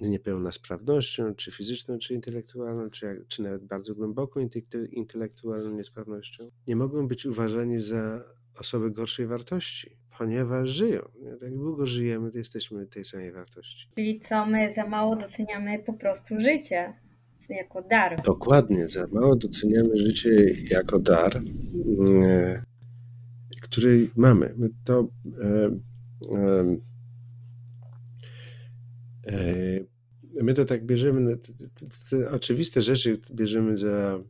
z 0.00 0.08
niepełnosprawnością, 0.08 1.34
czy 1.34 1.52
fizyczną, 1.52 1.98
czy 1.98 2.14
intelektualną, 2.14 2.90
czy, 2.90 3.24
czy 3.28 3.42
nawet 3.42 3.64
bardzo 3.64 3.94
głęboką 3.94 4.48
intelektualną 4.90 5.76
niesprawnością, 5.76 6.50
nie 6.66 6.76
mogą 6.76 7.08
być 7.08 7.26
uważani 7.26 7.80
za 7.80 8.24
osoby 8.60 8.90
gorszej 8.90 9.26
wartości, 9.26 9.96
ponieważ 10.18 10.70
żyją. 10.70 11.08
Jak 11.42 11.54
długo 11.56 11.86
żyjemy, 11.86 12.30
to 12.30 12.38
jesteśmy 12.38 12.86
tej 12.86 13.04
samej 13.04 13.32
wartości. 13.32 13.88
Czyli 13.94 14.20
co, 14.28 14.46
my 14.46 14.72
za 14.72 14.86
mało 14.86 15.16
doceniamy 15.16 15.78
po 15.78 15.92
prostu 15.92 16.40
życie 16.40 16.94
jako 17.48 17.82
dar. 17.82 18.22
Dokładnie, 18.22 18.88
za 18.88 19.06
mało 19.06 19.36
doceniamy 19.36 19.96
życie 19.96 20.30
jako 20.70 20.98
dar, 20.98 21.36
e, 22.24 22.62
który 23.62 24.08
mamy. 24.16 24.54
My 24.56 24.68
to 24.84 25.08
e, 25.42 25.66
e, 26.38 26.76
my 30.42 30.54
to 30.54 30.64
tak 30.64 30.86
bierzemy, 30.86 31.36
te, 31.36 31.52
te, 31.52 31.86
te 32.10 32.30
oczywiste 32.30 32.82
rzeczy 32.82 33.20
bierzemy 33.30 33.78
za 33.78 34.20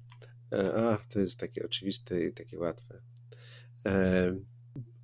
a, 0.53 0.99
to 1.09 1.21
jest 1.21 1.38
takie 1.38 1.65
oczywiste 1.65 2.26
i 2.26 2.33
takie 2.33 2.59
łatwe. 2.59 3.03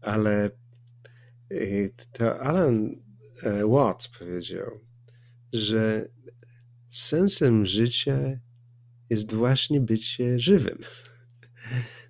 Ale 0.00 0.50
to 2.12 2.40
Alan 2.40 3.02
Watts 3.64 4.08
powiedział, 4.08 4.80
że 5.52 6.08
sensem 6.90 7.66
życia 7.66 8.40
jest 9.10 9.34
właśnie 9.34 9.80
bycie 9.80 10.40
żywym. 10.40 10.78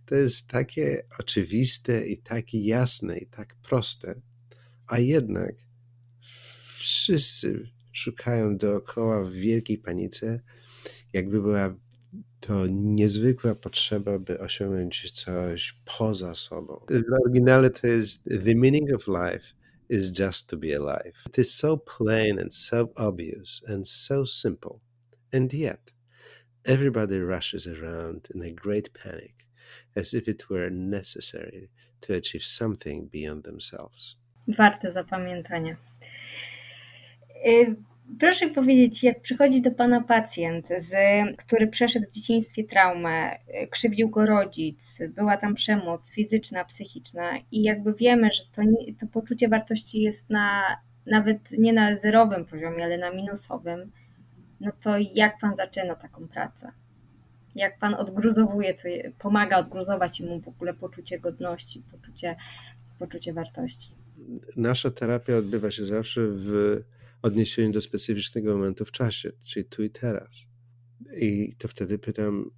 To 0.07 0.15
jest 0.15 0.47
takie 0.47 1.03
oczywiste 1.19 2.07
i 2.07 2.19
takie 2.19 2.61
jasne 2.61 3.19
i 3.19 3.27
tak 3.27 3.55
proste, 3.55 4.21
a 4.87 4.99
jednak 4.99 5.55
wszyscy 6.83 7.69
szukają 7.93 8.57
dookoła 8.57 9.25
w 9.25 9.33
wielkiej 9.33 9.79
panice, 9.79 10.41
jakby 11.13 11.43
była 11.43 11.75
to 12.41 12.67
niezwykła 12.71 13.55
potrzeba, 13.55 14.19
by 14.19 14.39
osiągnąć 14.39 15.11
coś 15.11 15.75
poza 15.99 16.35
sobą. 16.35 16.81
W 16.91 17.23
oryginale 17.25 17.71
to 17.71 17.87
jest 17.87 18.25
The 18.25 18.55
meaning 18.55 18.95
of 18.95 19.09
life 19.09 19.55
is 19.89 20.19
just 20.19 20.49
to 20.49 20.57
be 20.57 20.77
alive. 20.77 21.13
It 21.29 21.39
is 21.39 21.55
so 21.55 21.77
plain 21.77 22.39
and 22.39 22.55
so 22.55 22.89
obvious 22.97 23.63
and 23.69 23.89
so 23.89 24.27
simple. 24.27 24.81
And 25.33 25.55
yet, 25.55 25.93
everybody 26.65 27.19
rushes 27.19 27.67
around 27.67 28.29
in 28.35 28.43
a 28.43 28.51
great 28.51 28.91
panic 28.95 29.47
as 29.97 30.15
if 30.15 30.29
it 30.29 30.51
were 30.51 30.71
necessary 30.71 31.71
to 32.01 32.15
achieve 32.15 32.45
something 32.45 33.09
beyond 33.09 33.45
themselves. 33.45 34.17
Warte 34.49 34.93
zapamiętania. 34.93 35.77
Proszę 38.21 38.49
powiedzieć, 38.49 39.05
jak 39.05 39.21
przychodzi 39.21 39.63
do 39.63 39.71
Pana 39.71 40.01
pacjent, 40.01 40.67
z, 40.69 40.93
który 41.37 41.67
przeszedł 41.67 42.07
w 42.07 42.15
dzieciństwie 42.15 42.65
traumę, 42.65 43.39
krzywdził 43.71 44.09
go 44.09 44.27
rodzic, 44.27 44.79
była 45.09 45.37
tam 45.37 45.55
przemoc 45.55 46.11
fizyczna, 46.11 46.65
psychiczna 46.65 47.31
i 47.53 47.63
jakby 47.63 47.95
wiemy, 47.95 48.31
że 48.33 48.43
to, 48.57 48.63
to 49.01 49.07
poczucie 49.07 49.49
wartości 49.49 50.03
jest 50.03 50.31
na, 50.31 50.63
nawet 51.07 51.39
nie 51.51 51.73
na 51.73 51.97
zerowym 51.97 52.45
poziomie, 52.45 52.85
ale 52.85 52.99
na 52.99 53.11
minusowym, 53.11 53.93
no 54.61 54.73
to 54.83 54.95
jak 55.15 55.39
Pan 55.39 55.57
zaczyna 55.57 55.95
taką 55.95 56.29
pracę? 56.29 56.73
Jak 57.55 57.79
Pan 57.79 57.95
odgruzowuje, 57.95 58.75
to 58.75 58.89
pomaga 59.19 59.59
odgruzować 59.59 60.21
mu 60.21 60.41
w 60.41 60.49
ogóle 60.49 60.75
poczucie 60.75 61.19
godności, 61.19 61.83
poczucie, 61.91 62.37
poczucie 62.99 63.33
wartości? 63.33 63.91
Nasza 64.57 64.91
terapia 64.91 65.37
odbywa 65.37 65.71
się 65.71 65.85
zawsze 65.85 66.21
w 66.27 66.81
odniesieniu 67.23 67.73
do 67.73 67.81
specyficznego 67.81 68.57
momentu 68.57 68.85
w 68.85 68.93
czasie, 68.93 69.33
czyli 69.47 69.65
tu 69.65 69.83
i 69.83 69.91
teraz. 69.91 70.47
I 71.17 71.55
to 71.59 71.69
wtedy 71.69 71.99
pytam, 71.99 72.51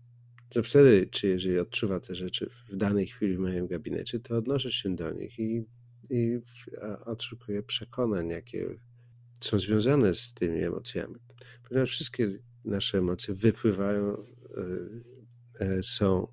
to 0.48 0.62
wtedy, 0.62 1.08
czy 1.10 1.28
jeżeli 1.28 1.58
odczuwa 1.58 2.00
te 2.00 2.14
rzeczy 2.14 2.50
w 2.68 2.76
danej 2.76 3.06
chwili 3.06 3.36
w 3.36 3.38
moim 3.38 3.66
gabinecie, 3.66 4.20
to 4.20 4.36
odnoszę 4.36 4.72
się 4.72 4.96
do 4.96 5.12
nich 5.12 5.38
i, 5.38 5.64
i 6.10 6.38
odszukuję 7.06 7.62
przekonań, 7.62 8.28
jakie 8.28 8.78
są 9.40 9.58
związane 9.58 10.14
z 10.14 10.32
tymi 10.32 10.62
emocjami. 10.62 11.14
Ponieważ 11.68 11.90
wszystkie 11.90 12.38
nasze 12.64 12.98
emocje 12.98 13.34
wypływają, 13.34 14.16
e, 14.16 14.24
e, 15.60 15.82
są 15.82 16.28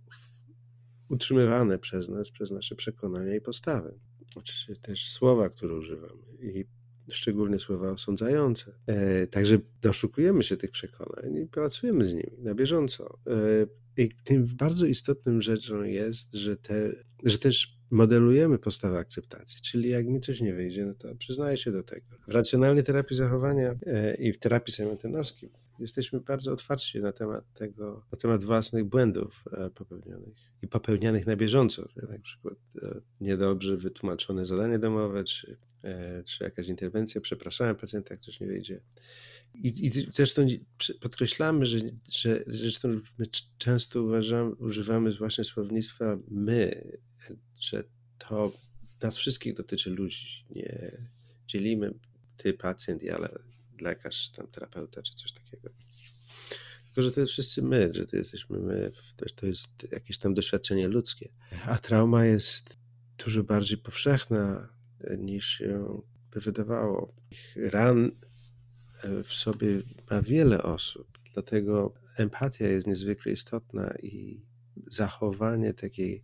utrzymywane 1.10 1.80
przez 1.80 2.10
nas, 2.10 2.32
przez 2.32 2.52
nasze 2.52 2.76
przekonania 2.76 3.36
i 3.36 3.42
postawy. 3.42 4.00
Oczywiście 4.36 4.76
też 4.76 5.12
słowa, 5.12 5.50
które 5.50 5.76
używamy. 5.76 6.22
I 6.42 6.66
szczególnie 7.10 7.60
słowa 7.60 7.92
osądzające. 7.92 8.72
E, 8.88 9.28
także 9.28 9.58
doszukujemy 9.82 10.44
się 10.44 10.58
tych 10.58 10.72
przekonań 10.72 11.36
i 11.36 11.48
pracujemy 11.48 12.06
z 12.06 12.14
nimi 12.14 12.38
na 12.38 12.56
bieżąco. 12.56 13.20
E, 13.98 14.04
I 14.04 14.10
tym 14.24 14.48
bardzo 14.48 14.86
istotnym 14.86 15.42
rzeczą 15.42 15.84
jest, 15.84 16.34
że, 16.34 16.58
te, 16.58 16.92
że 17.24 17.38
też 17.38 17.78
modelujemy 17.92 18.58
postawę 18.58 18.98
akceptacji, 18.98 19.62
czyli 19.62 19.90
jak 19.90 20.08
mi 20.08 20.20
coś 20.20 20.42
nie 20.42 20.54
wyjdzie, 20.54 20.86
no 20.86 20.94
to 20.94 21.16
przyznaję 21.16 21.58
się 21.58 21.72
do 21.72 21.84
tego. 21.84 22.08
W 22.28 22.32
racjonalnej 22.32 22.84
terapii 22.84 23.18
zachowania 23.18 23.76
e, 23.86 24.16
i 24.16 24.34
w 24.34 24.40
terapii 24.40 24.74
sejmentynowskiej 24.74 25.52
jesteśmy 25.80 26.20
bardzo 26.20 26.52
otwarci 26.54 27.00
na 27.00 27.12
temat 27.12 27.54
tego, 27.54 28.06
na 28.12 28.18
temat 28.18 28.44
własnych 28.44 28.86
błędów 28.86 29.44
popełnionych 29.76 30.36
i 30.62 30.68
popełnianych 30.68 31.28
na 31.28 31.36
bieżąco, 31.36 31.88
na 32.10 32.20
przykład 32.20 32.58
niedobrze 33.22 33.78
wytłumaczone 33.78 34.46
zadanie 34.46 34.80
domowe, 34.80 35.24
czy 35.24 35.58
czy 36.26 36.44
jakaś 36.44 36.68
interwencja, 36.68 37.22
przepraszałem 37.22 37.76
pacjenta, 37.76 38.14
jak 38.14 38.22
coś 38.22 38.40
nie 38.40 38.48
wyjdzie. 38.48 38.82
I, 39.54 39.86
i 39.86 39.92
zresztą 39.92 40.48
podkreślamy, 41.00 41.66
że, 41.66 41.80
że 42.12 42.44
zresztą 42.48 43.00
my 43.18 43.26
często 43.58 44.04
uważam, 44.04 44.56
używamy 44.60 45.14
właśnie 45.14 45.44
słownictwa 45.44 46.18
my, 46.28 46.92
że 47.60 47.84
to 48.18 48.54
nas 49.02 49.18
wszystkich 49.18 49.54
dotyczy 49.54 49.90
ludzi. 49.90 50.46
Nie 50.50 50.92
dzielimy 51.48 51.94
ty, 52.38 52.54
pacjent, 52.54 53.04
ja, 53.04 53.30
lekarz, 53.82 54.30
tam 54.30 54.48
terapeuta, 54.48 55.02
czy 55.02 55.14
coś 55.14 55.32
takiego. 55.32 55.70
Tylko, 56.86 57.02
że 57.02 57.12
to 57.12 57.20
jest 57.20 57.32
wszyscy 57.32 57.62
my, 57.62 57.90
że 57.94 58.06
to 58.06 58.18
jesteśmy 58.18 58.60
my, 58.60 58.92
to 59.36 59.46
jest 59.46 59.88
jakieś 59.92 60.18
tam 60.18 60.34
doświadczenie 60.34 60.88
ludzkie. 60.88 61.30
A 61.66 61.78
trauma 61.78 62.26
jest 62.26 62.78
dużo 63.18 63.44
bardziej 63.44 63.78
powszechna, 63.78 64.70
niż 65.18 65.46
się 65.46 66.02
by 66.32 66.40
wydawało. 66.40 67.14
Ran 67.56 68.12
e, 69.04 69.24
w 69.24 69.34
sobie 69.34 69.68
ma 70.12 70.22
wiele 70.22 70.64
osób, 70.64 71.20
dlatego 71.34 71.94
empatia 72.18 72.68
jest 72.68 72.88
niezwykle 72.88 73.32
istotna 73.32 73.94
i 74.04 74.42
zachowanie 74.88 75.74
takiej 75.74 76.24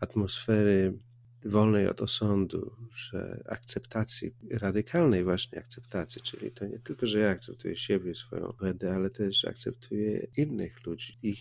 atmosfery 0.00 0.98
wolnej 1.44 1.86
od 1.86 2.02
osądu, 2.02 2.76
że 2.94 3.42
akceptacji, 3.48 4.34
radykalnej 4.50 5.24
właśnie 5.24 5.58
akceptacji, 5.58 6.22
czyli 6.22 6.50
to 6.50 6.66
nie 6.66 6.78
tylko, 6.78 7.06
że 7.06 7.18
ja 7.18 7.30
akceptuję 7.30 7.76
siebie, 7.76 8.14
swoją 8.14 8.52
błędy, 8.58 8.90
ale 8.90 9.10
też 9.10 9.44
akceptuję 9.44 10.26
innych 10.36 10.86
ludzi 10.86 11.18
i 11.22 11.36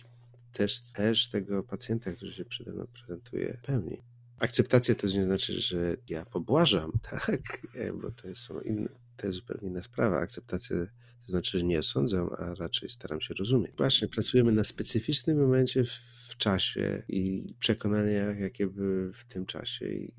też, 0.53 0.81
też 0.81 1.29
tego 1.29 1.63
pacjenta, 1.63 2.11
który 2.11 2.33
się 2.33 2.45
przede 2.45 2.71
mną 2.71 2.87
prezentuje, 2.87 3.59
pełni. 3.65 4.01
Akceptacja 4.39 4.95
to 4.95 5.07
nie 5.07 5.23
znaczy, 5.23 5.61
że 5.61 5.95
ja 6.09 6.25
pobłażam, 6.25 6.91
tak, 7.11 7.61
bo 8.01 8.11
to 8.11 8.27
jest, 8.27 8.49
inne, 8.65 8.89
to 9.17 9.27
jest 9.27 9.39
zupełnie 9.39 9.67
inna 9.67 9.83
sprawa. 9.83 10.19
Akceptacja 10.19 10.77
to 11.25 11.31
znaczy, 11.31 11.59
że 11.59 11.65
nie 11.65 11.79
osądzam, 11.79 12.29
a 12.37 12.53
raczej 12.55 12.89
staram 12.89 13.21
się 13.21 13.33
rozumieć. 13.33 13.71
Właśnie 13.77 14.07
pracujemy 14.07 14.51
na 14.51 14.63
specyficznym 14.63 15.39
momencie 15.41 15.83
w, 15.85 15.91
w 16.29 16.37
czasie 16.37 17.03
i 17.07 17.53
przekonaniach, 17.59 18.39
jakie 18.39 18.67
były 18.67 19.13
w 19.13 19.25
tym 19.25 19.45
czasie 19.45 19.85
i 19.87 20.11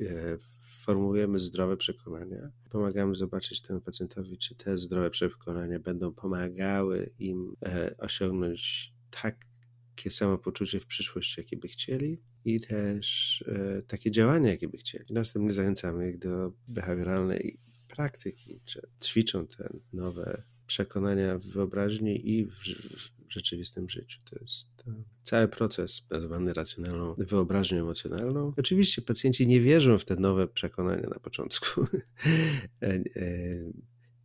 e, 0.00 0.38
formułujemy 0.60 1.38
zdrowe 1.38 1.76
przekonania. 1.76 2.50
Pomagamy 2.70 3.14
zobaczyć 3.14 3.62
temu 3.62 3.80
pacjentowi, 3.80 4.38
czy 4.38 4.54
te 4.54 4.78
zdrowe 4.78 5.10
przekonania 5.10 5.78
będą 5.78 6.12
pomagały 6.12 7.10
im 7.18 7.54
e, 7.62 7.94
osiągnąć 7.98 8.92
takie 9.10 10.10
samopoczucie 10.10 10.80
w 10.80 10.86
przyszłości, 10.86 11.40
jakie 11.40 11.56
by 11.56 11.68
chcieli, 11.68 12.20
i 12.44 12.60
też 12.60 13.44
e, 13.48 13.82
takie 13.82 14.10
działania, 14.10 14.50
jakie 14.50 14.68
by 14.68 14.76
chcieli. 14.76 15.04
Następnie 15.10 15.52
zachęcamy 15.52 16.10
ich 16.10 16.18
do 16.18 16.52
behawioralnej 16.68 17.58
praktyki, 17.88 18.60
czy 18.64 18.88
ćwiczą 19.04 19.46
te 19.46 19.72
nowe 19.92 20.42
przekonania 20.66 21.38
w 21.38 21.44
wyobraźni 21.44 22.30
i 22.30 22.46
w, 22.46 22.52
rzeczywistym 23.28 23.90
życiu. 23.90 24.20
To 24.30 24.36
jest 24.40 24.68
e, 24.86 25.02
cały 25.22 25.48
proces 25.48 26.06
nazywany 26.10 26.52
racjonalną 26.52 27.14
wyobraźnią 27.18 27.78
emocjonalną. 27.78 28.52
Oczywiście 28.56 29.02
pacjenci 29.02 29.46
nie 29.46 29.60
wierzą 29.60 29.98
w 29.98 30.04
te 30.04 30.16
nowe 30.16 30.48
przekonania 30.48 31.08
na 31.08 31.18
początku. 31.18 31.86
E, 32.82 33.02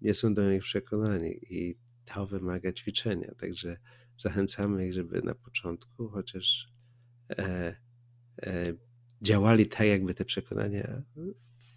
nie 0.01 0.13
są 0.13 0.34
do 0.34 0.51
nich 0.51 0.63
przekonani 0.63 1.39
i 1.50 1.75
to 2.05 2.27
wymaga 2.27 2.74
ćwiczenia. 2.74 3.32
Także 3.38 3.77
zachęcamy 4.17 4.88
ich, 4.88 4.93
żeby 4.93 5.22
na 5.22 5.36
początku 5.36 6.10
chociaż 6.10 6.74
działali 9.22 9.66
tak, 9.66 9.88
jakby 9.88 10.13
te 10.13 10.25
przekonania, 10.25 11.04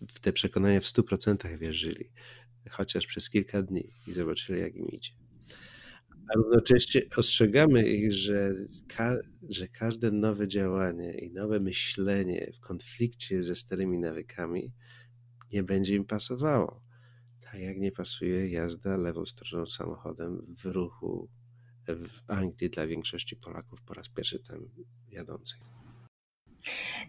w 0.08 0.20
te 0.20 0.32
przekonania 0.32 0.80
w 0.80 0.84
100% 0.84 1.58
wierzyli, 1.58 2.10
chociaż 2.70 3.06
przez 3.06 3.30
kilka 3.30 3.62
dni 3.62 3.90
i 4.06 4.12
zobaczyli, 4.12 4.60
jak 4.60 4.74
im 4.74 4.88
idzie. 4.88 5.12
A 6.28 6.36
równocześnie 6.36 7.02
ostrzegamy 7.16 7.88
ich, 7.88 8.12
że, 8.12 8.54
ka 8.88 9.16
że 9.48 9.68
każde 9.68 10.10
nowe 10.10 10.48
działanie 10.48 11.18
i 11.18 11.32
nowe 11.32 11.60
myślenie 11.60 12.50
w 12.54 12.60
konflikcie 12.60 13.42
ze 13.42 13.56
starymi 13.56 13.98
nawykami 13.98 14.72
nie 15.52 15.62
będzie 15.62 15.94
im 15.94 16.04
pasowało. 16.04 16.82
Tak 17.40 17.60
jak 17.60 17.78
nie 17.78 17.92
pasuje 17.92 18.48
jazda 18.48 18.96
lewą 18.96 19.26
stroną 19.26 19.66
samochodem 19.66 20.54
w 20.58 20.66
ruchu 20.66 21.28
w 21.88 22.30
Anglii 22.30 22.70
dla 22.70 22.86
większości 22.86 23.36
Polaków 23.36 23.82
po 23.82 23.94
raz 23.94 24.08
pierwszy 24.08 24.38
tam 24.38 24.68
jadących. 25.08 25.75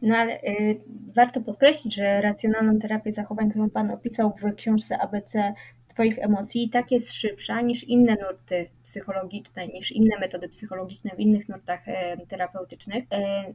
No 0.02 0.16
ale 0.16 0.42
y, 0.44 0.82
warto 1.16 1.42
podkreślić, 1.42 1.96
że 1.96 2.22
racjonalną 2.22 2.80
terapię 2.80 3.14
zachowań, 3.14 3.50
którą 3.50 3.70
Pan 3.70 3.92
opisał 3.92 4.34
w 4.42 4.56
książce 4.56 4.98
ABC 4.98 5.54
Twoich 5.98 6.20
emocji, 6.20 6.64
i 6.64 6.70
tak 6.70 6.92
jest 6.92 7.14
szybsza 7.14 7.62
niż 7.62 7.84
inne 7.84 8.16
nurty 8.16 8.70
psychologiczne, 8.84 9.68
niż 9.68 9.92
inne 9.92 10.20
metody 10.20 10.50
psychologiczne 10.50 11.12
w 11.16 11.20
innych 11.20 11.50
nurtach 11.50 11.88
e, 11.88 12.18
terapeutycznych. 12.28 13.04
E, 13.12 13.54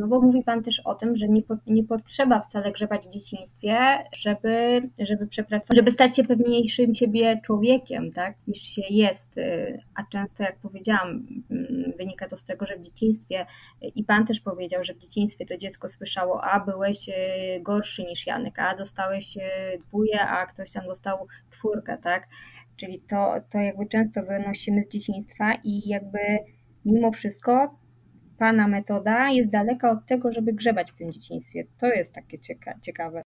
no 0.00 0.06
bo 0.06 0.20
mówi 0.20 0.42
Pan 0.42 0.62
też 0.62 0.80
o 0.80 0.94
tym, 0.94 1.16
że 1.16 1.28
nie, 1.28 1.42
po, 1.42 1.56
nie 1.66 1.84
potrzeba 1.84 2.40
wcale 2.40 2.72
grzebać 2.72 3.06
w 3.06 3.10
dzieciństwie, 3.10 3.76
żeby, 4.16 4.82
żeby 4.98 5.26
przepracować, 5.26 5.76
żeby 5.76 5.90
stać 5.90 6.16
się 6.16 6.24
pewniejszym 6.24 6.94
siebie 6.94 7.40
człowiekiem, 7.44 8.12
tak, 8.12 8.34
niż 8.48 8.62
się 8.62 8.82
jest. 8.90 9.38
E, 9.38 9.78
a 9.94 10.02
często, 10.12 10.42
jak 10.42 10.58
powiedziałam, 10.58 11.26
wynika 11.98 12.28
to 12.28 12.36
z 12.36 12.44
tego, 12.44 12.66
że 12.66 12.76
w 12.76 12.82
dzieciństwie, 12.82 13.46
i 13.94 14.04
Pan 14.04 14.26
też 14.26 14.40
powiedział, 14.40 14.84
że 14.84 14.94
w 14.94 14.98
dzieciństwie 14.98 15.46
to 15.46 15.56
dziecko 15.56 15.88
słyszało, 15.88 16.44
a 16.44 16.60
byłeś 16.60 17.10
gorszy 17.60 18.04
niż 18.04 18.26
Janek, 18.26 18.58
a 18.58 18.76
dostałeś 18.76 19.38
dwóje, 19.80 20.20
a 20.20 20.46
ktoś 20.46 20.70
tam 20.70 20.86
dostał 20.86 21.28
czwórkę, 21.62 21.98
tak? 22.02 22.28
Czyli 22.76 23.00
to, 23.00 23.34
to 23.52 23.58
jakby 23.58 23.86
często 23.86 24.22
wynosimy 24.22 24.84
z 24.84 24.92
dzieciństwa 24.92 25.54
i 25.64 25.88
jakby 25.88 26.18
mimo 26.84 27.12
wszystko 27.12 27.82
Pana 28.38 28.68
metoda 28.68 29.30
jest 29.30 29.50
daleka 29.50 29.90
od 29.90 30.06
tego, 30.06 30.32
żeby 30.32 30.52
grzebać 30.52 30.92
w 30.92 30.96
tym 30.96 31.12
dzieciństwie. 31.12 31.66
To 31.80 31.86
jest 31.86 32.12
takie 32.12 32.38
cieka 32.38 32.80
ciekawe. 32.80 33.22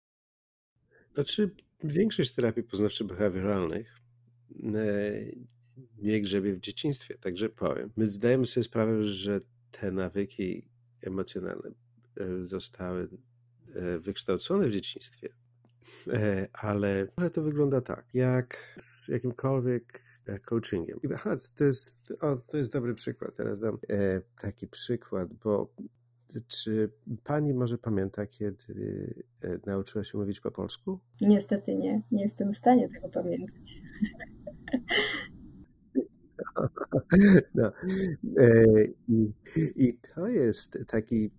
Znaczy, 1.15 1.51
większość 1.85 2.35
terapii 2.35 2.63
poznawczo-behawioralnych 2.63 3.85
e, 4.65 5.13
nie 5.99 6.21
grzebie 6.21 6.53
w 6.55 6.61
dzieciństwie, 6.61 7.15
także 7.19 7.49
powiem. 7.49 7.91
My 7.97 8.07
zdajemy 8.07 8.47
sobie 8.47 8.65
sprawę, 8.65 9.05
że 9.05 9.41
te 9.71 9.91
nawyki 9.91 10.65
emocjonalne 11.03 11.71
e, 12.21 12.47
zostały 12.47 13.09
e, 13.75 13.99
wykształcone 13.99 14.69
w 14.69 14.73
dzieciństwie, 14.73 15.29
E, 16.09 16.49
ale 16.53 17.07
to 17.33 17.43
wygląda 17.43 17.81
tak, 17.81 18.05
jak 18.15 18.57
z 18.81 19.09
jakimkolwiek 19.09 20.01
e, 20.27 20.39
coachingiem. 20.39 21.01
Aha, 21.15 21.37
to 21.55 21.65
jest, 21.65 22.13
o, 22.21 22.37
to 22.37 22.57
jest 22.57 22.73
dobry 22.73 22.95
przykład. 22.95 23.37
Teraz 23.37 23.59
dam 23.59 23.79
e, 23.89 24.21
taki 24.41 24.67
przykład, 24.67 25.35
bo 25.35 25.75
czy 26.49 26.91
pani 27.25 27.55
może 27.55 27.79
pamięta, 27.79 28.27
kiedy 28.27 29.15
e, 29.45 29.59
nauczyła 29.67 30.05
się 30.05 30.19
mówić 30.19 30.41
po 30.41 30.51
polsku? 30.51 31.01
Niestety 31.21 31.77
nie. 31.77 32.03
Nie 32.13 32.23
jestem 32.23 32.53
w 32.55 32.59
stanie 32.59 32.89
tego 32.89 33.09
pamiętać. 33.09 33.81
No. 37.55 37.73
E, 38.39 38.65
i, 39.09 39.33
I 39.77 39.99
to 40.15 40.29
jest 40.29 40.85
taki 40.87 41.31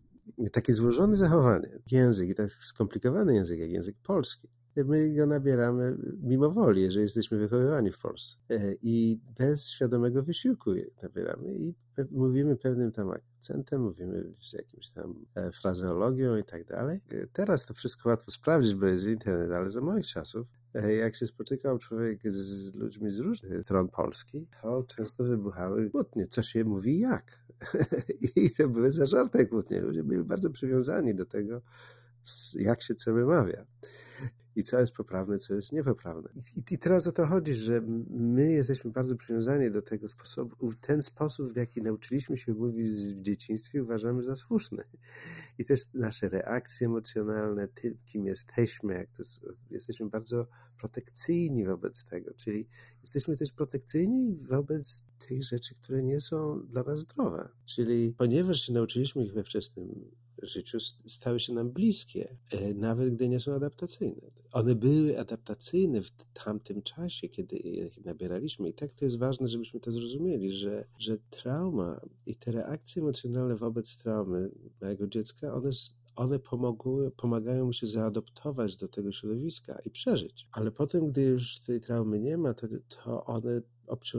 takie 0.50 0.74
złożone 0.74 1.16
zachowanie, 1.16 1.80
język, 1.92 2.30
i 2.30 2.36
tak 2.36 2.52
skomplikowany 2.52 3.34
język 3.34 3.60
jak 3.60 3.72
język 3.72 3.96
polski, 4.04 4.50
my 4.76 5.14
go 5.16 5.26
nabieramy 5.26 5.98
mimo 6.24 6.52
woli, 6.52 6.82
jeżeli 6.82 7.04
jesteśmy 7.04 7.38
wychowywani 7.38 7.92
w 7.92 8.00
Polsce. 8.00 8.36
E, 8.50 8.74
I 8.82 9.20
bez 9.40 9.70
świadomego 9.70 10.24
wysiłku 10.24 10.74
je 10.74 10.86
nabieramy 11.04 11.54
i 11.54 11.76
mówimy 12.12 12.56
pewnym 12.56 12.92
tam 12.92 13.12
akcentem, 13.12 13.82
mówimy 13.82 14.34
z 14.42 14.54
jakimś 14.54 14.90
tam 14.90 15.26
e, 15.36 15.52
frazeologią 15.52 16.38
i 16.38 16.44
tak 16.44 16.66
dalej. 16.66 17.00
E, 17.12 17.28
teraz 17.28 17.66
to 17.66 17.74
wszystko 17.74 18.10
łatwo 18.10 18.32
sprawdzić, 18.32 18.76
bo 18.76 18.86
jest 18.86 19.06
internet, 19.06 19.52
ale 19.52 19.70
za 19.70 19.82
moich 19.82 20.08
czasów 20.08 20.48
jak 20.74 21.16
się 21.16 21.28
spotykał 21.28 21.78
człowiek 21.78 22.20
z 22.24 22.76
ludźmi 22.76 23.12
z 23.12 23.20
różnych 23.20 23.64
stron 23.64 23.90
Polski, 23.90 24.48
to 24.62 24.84
często 24.84 25.24
wybuchały 25.24 25.90
kłótnie, 25.90 26.28
co 26.28 26.44
się 26.44 26.66
mówi 26.66 27.00
jak. 27.00 27.41
I 28.36 28.52
to 28.52 28.68
były 28.70 28.92
zażarte 28.92 29.46
kłótnie. 29.46 29.82
Ludzie 29.82 30.04
byli 30.04 30.24
bardzo 30.24 30.50
przywiązani 30.50 31.16
do 31.16 31.26
tego, 31.26 31.62
jak 32.56 32.82
się 32.82 32.96
co 32.96 33.14
wymawia 33.14 33.66
i 34.56 34.64
co 34.64 34.80
jest 34.80 34.94
poprawne, 34.94 35.38
co 35.38 35.56
jest 35.56 35.72
niepoprawne. 35.72 36.30
I, 36.56 36.64
I, 36.72 36.78
teraz 36.78 37.08
o 37.08 37.12
to 37.12 37.26
chodzi, 37.26 37.54
że 37.54 37.82
my 38.10 38.52
jesteśmy 38.52 38.92
bardzo 38.92 39.16
przywiązani 39.16 39.72
do 39.72 39.82
tego 39.82 40.10
sposobu, 40.10 40.74
ten 40.82 41.02
sposób, 41.02 41.54
w 41.54 41.56
jaki 41.56 41.82
nauczyliśmy 41.82 42.38
się 42.38 42.54
mówić 42.54 42.92
w 42.92 43.22
dzieciństwie, 43.22 43.84
uważamy 43.84 44.24
za 44.24 44.36
słuszny. 44.36 44.84
I 45.58 45.66
też 45.66 45.94
nasze 45.94 46.30
reakcje 46.30 46.88
emocjonalne, 46.88 47.68
tym, 47.68 47.98
kim 48.06 48.26
jesteśmy, 48.26 48.94
jak 48.94 49.12
to 49.12 49.22
jest, 49.22 49.40
jesteśmy 49.70 50.10
bardzo 50.10 50.48
protekcyjni 50.78 51.66
wobec 51.66 52.06
tego, 52.06 52.34
czyli 52.34 52.68
jesteśmy 53.02 53.38
też 53.38 53.52
protekcyjni 53.52 54.36
wobec 54.36 55.06
tych 55.28 55.44
rzeczy, 55.44 55.76
które 55.76 56.04
nie 56.04 56.22
są 56.22 56.66
dla 56.68 56.84
nas 56.84 57.00
zdrowe. 57.00 57.50
Czyli 57.66 58.16
ponieważ 58.18 58.62
się 58.62 58.74
nauczyliśmy 58.74 59.26
ich 59.26 59.34
we 59.34 59.44
wczesnym 59.44 60.12
życiu 60.48 60.80
stały 61.06 61.40
się 61.40 61.54
nam 61.54 61.70
bliskie, 61.70 62.38
e, 62.52 62.74
nawet 62.74 63.16
gdy 63.16 63.30
nie 63.30 63.40
są 63.40 63.54
adaptacyjne. 63.54 64.22
One 64.52 64.76
były 64.76 65.20
adaptacyjne 65.20 66.02
w 66.02 66.12
tamtym 66.34 66.82
czasie, 66.82 67.30
kiedy 67.30 67.58
je 67.58 67.90
nabieraliśmy. 68.06 68.70
I 68.70 68.74
tak 68.74 68.92
to 68.92 69.06
jest 69.06 69.18
ważne, 69.18 69.48
żebyśmy 69.48 69.80
to 69.80 69.92
zrozumieli, 69.92 70.52
że, 70.52 70.86
że 71.00 71.18
trauma 71.30 72.02
i 72.26 72.36
te 72.36 72.52
reakcje 72.52 73.02
emocjonalne 73.02 73.56
wobec 73.56 73.98
traumy 73.98 74.52
mojego 74.82 75.08
dziecka, 75.08 75.54
one 75.54 75.72
one 76.16 76.40
pomogły, 76.40 77.12
pomagają 77.12 77.66
mu 77.66 77.74
się 77.74 77.88
zaadoptować 77.88 78.78
do 78.78 78.88
tego 78.88 79.12
środowiska 79.12 79.80
i 79.86 79.90
przeżyć. 79.90 80.48
Ale 80.52 80.72
potem, 80.72 81.08
gdy 81.08 81.22
już 81.22 81.60
tej 81.60 81.82
traumy 81.82 82.20
nie 82.20 82.38
ma, 82.38 82.54
to, 82.54 82.68
to 83.04 83.26
one 83.26 83.62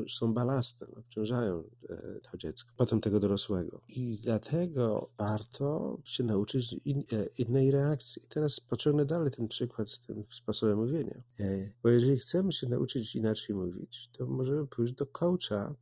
są 0.09 0.35
balastem, 0.35 0.89
obciążają 0.97 1.65
e, 1.91 2.21
to 2.31 2.39
dziecko, 2.39 2.73
potem 2.77 3.01
tego 3.01 3.21
dorosłego. 3.21 3.81
I 3.89 4.19
dlatego 4.23 5.11
warto 5.19 5.99
się 6.05 6.25
nauczyć 6.25 6.73
in, 6.73 7.03
e, 7.13 7.27
innej 7.39 7.71
reakcji. 7.71 8.23
I 8.25 8.29
teraz 8.29 8.61
pociągnę 8.61 9.05
dalej 9.05 9.31
ten 9.31 9.49
przykład 9.49 9.91
z 9.91 10.01
tym 10.01 10.25
sposobem 10.31 10.79
mówienia. 10.79 11.23
E, 11.41 11.71
bo 11.83 11.89
jeżeli 11.89 12.19
chcemy 12.19 12.53
się 12.53 12.69
nauczyć 12.69 13.17
inaczej 13.17 13.57
mówić, 13.57 14.09
to 14.13 14.27
możemy 14.27 14.67
pójść 14.67 14.93
do 14.93 15.07
coacha 15.07 15.75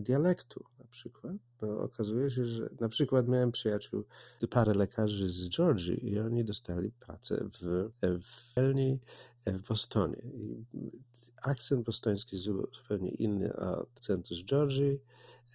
dialektu 0.00 0.64
przykład, 0.92 1.36
bo 1.60 1.80
okazuje 1.80 2.30
się, 2.30 2.46
że 2.46 2.68
na 2.80 2.88
przykład 2.88 3.28
miałem 3.28 3.52
przyjaciół, 3.52 4.04
parę 4.50 4.74
lekarzy 4.74 5.28
z 5.28 5.48
Georgii 5.48 6.12
i 6.12 6.18
oni 6.18 6.44
dostali 6.44 6.90
pracę 6.90 7.48
w, 7.60 7.90
w 8.22 8.58
Elni 8.58 9.00
w 9.46 9.68
Bostonie. 9.68 10.22
I 10.34 10.64
akcent 11.42 11.86
bostoński 11.86 12.36
jest 12.36 12.48
zupełnie 12.76 13.10
inny 13.10 13.56
od 13.56 13.90
akcentu 13.96 14.34
z 14.34 14.44
Georgii, 14.44 15.02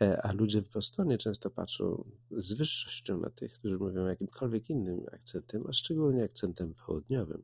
e, 0.02 0.22
a 0.22 0.32
ludzie 0.32 0.62
w 0.62 0.70
Bostonie 0.70 1.18
często 1.18 1.50
patrzą 1.50 2.04
z 2.32 2.54
wyższością 2.54 3.20
na 3.20 3.30
tych, 3.30 3.54
którzy 3.54 3.78
mówią 3.78 4.06
jakimkolwiek 4.06 4.70
innym 4.70 5.06
akcentem, 5.14 5.64
a 5.70 5.74
szczególnie 5.74 6.24
akcentem 6.24 6.74
południowym. 6.74 7.44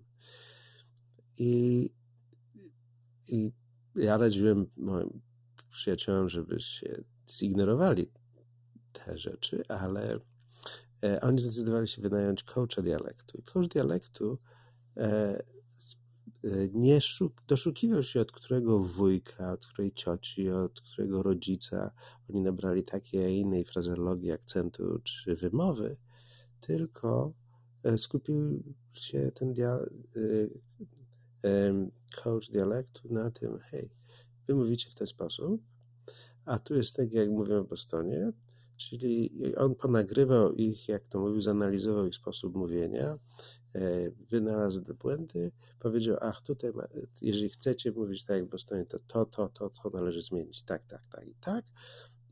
I, 1.37 1.89
i 3.27 3.51
ja 3.95 4.17
radziłem 4.17 4.65
moim 4.77 5.21
przyjaciołom, 5.69 6.29
żeby 6.29 6.59
się 6.59 7.03
zignorowali 7.29 8.07
te 8.93 9.17
rzeczy, 9.17 9.63
ale 9.67 10.17
e, 11.03 11.21
oni 11.21 11.39
zdecydowali 11.39 11.87
się 11.87 12.01
wynająć 12.01 12.43
coacha 12.43 12.81
dialektu. 12.81 13.37
I 13.37 13.43
coach 13.43 13.67
dialektu 13.67 14.37
e, 14.97 15.43
nie 16.73 16.99
doszukiwał 17.47 18.03
się 18.03 18.21
od 18.21 18.31
którego 18.31 18.79
wujka, 18.79 19.51
od 19.51 19.65
której 19.65 19.91
cioci, 19.91 20.49
od 20.49 20.81
którego 20.81 21.23
rodzica 21.23 21.91
oni 22.29 22.41
nabrali 22.41 22.83
takiej, 22.83 23.25
a 23.25 23.27
innej 23.27 23.65
frazeologii, 23.65 24.31
akcentu 24.31 24.99
czy 25.03 25.35
wymowy, 25.35 25.97
tylko 26.59 27.33
e, 27.83 27.97
skupił 27.97 28.63
się 28.93 29.31
ten 29.35 29.53
dia 29.53 29.79
e, 31.43 31.89
coach 32.15 32.49
dialektu 32.49 33.13
na 33.13 33.31
tym, 33.31 33.59
hej, 33.59 33.89
wy 34.47 34.55
mówicie 34.55 34.89
w 34.89 34.95
ten 34.95 35.07
sposób, 35.07 35.61
a 36.45 36.59
tu 36.59 36.75
jest 36.75 36.95
tak, 36.95 37.13
jak 37.13 37.29
mówią 37.29 37.63
w 37.63 37.69
Bostonie, 37.69 38.31
czyli 38.77 39.31
on 39.57 39.75
ponagrywał 39.75 40.53
ich, 40.53 40.87
jak 40.87 41.03
to 41.05 41.19
mówił, 41.19 41.41
zanalizował 41.41 42.07
ich 42.07 42.15
sposób 42.15 42.55
mówienia, 42.55 43.17
e, 43.75 44.09
wynalazł 44.29 44.81
błędy, 44.99 45.51
powiedział, 45.79 46.17
ach, 46.21 46.41
tutaj, 46.41 46.71
jeżeli 47.21 47.49
chcecie 47.49 47.91
mówić 47.91 48.23
tak 48.23 48.37
jak 48.37 48.45
w 48.45 48.49
Bostonie, 48.49 48.85
to 48.85 48.99
to, 48.99 49.25
to, 49.25 49.49
to, 49.49 49.69
to 49.69 49.89
należy 49.89 50.21
zmienić, 50.21 50.63
tak, 50.63 50.85
tak, 50.85 51.01
tak 51.05 51.27
i 51.27 51.35
tak. 51.35 51.65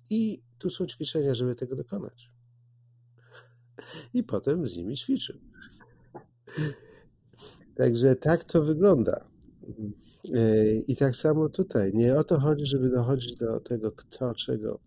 I 0.09 0.41
tu 0.57 0.69
są 0.69 0.85
ćwiczenia, 0.85 1.35
żeby 1.35 1.55
tego 1.55 1.75
dokonać. 1.75 2.29
i 4.13 4.23
potem 4.23 4.67
z 4.67 4.77
nimi 4.77 4.97
ćwiczył. 4.97 5.39
Także 7.75 8.15
tak 8.15 8.43
to 8.43 8.63
wygląda. 8.63 9.30
E, 10.33 10.73
I 10.87 10.95
tak 10.95 11.15
samo 11.15 11.49
tutaj. 11.49 11.91
Nie 11.93 12.15
o 12.15 12.23
to 12.23 12.39
chodzi, 12.39 12.65
żeby 12.65 12.89
dochodzić 12.89 13.35
do 13.35 13.59
tego, 13.59 13.91
kto 13.91 14.35
czego, 14.35 14.79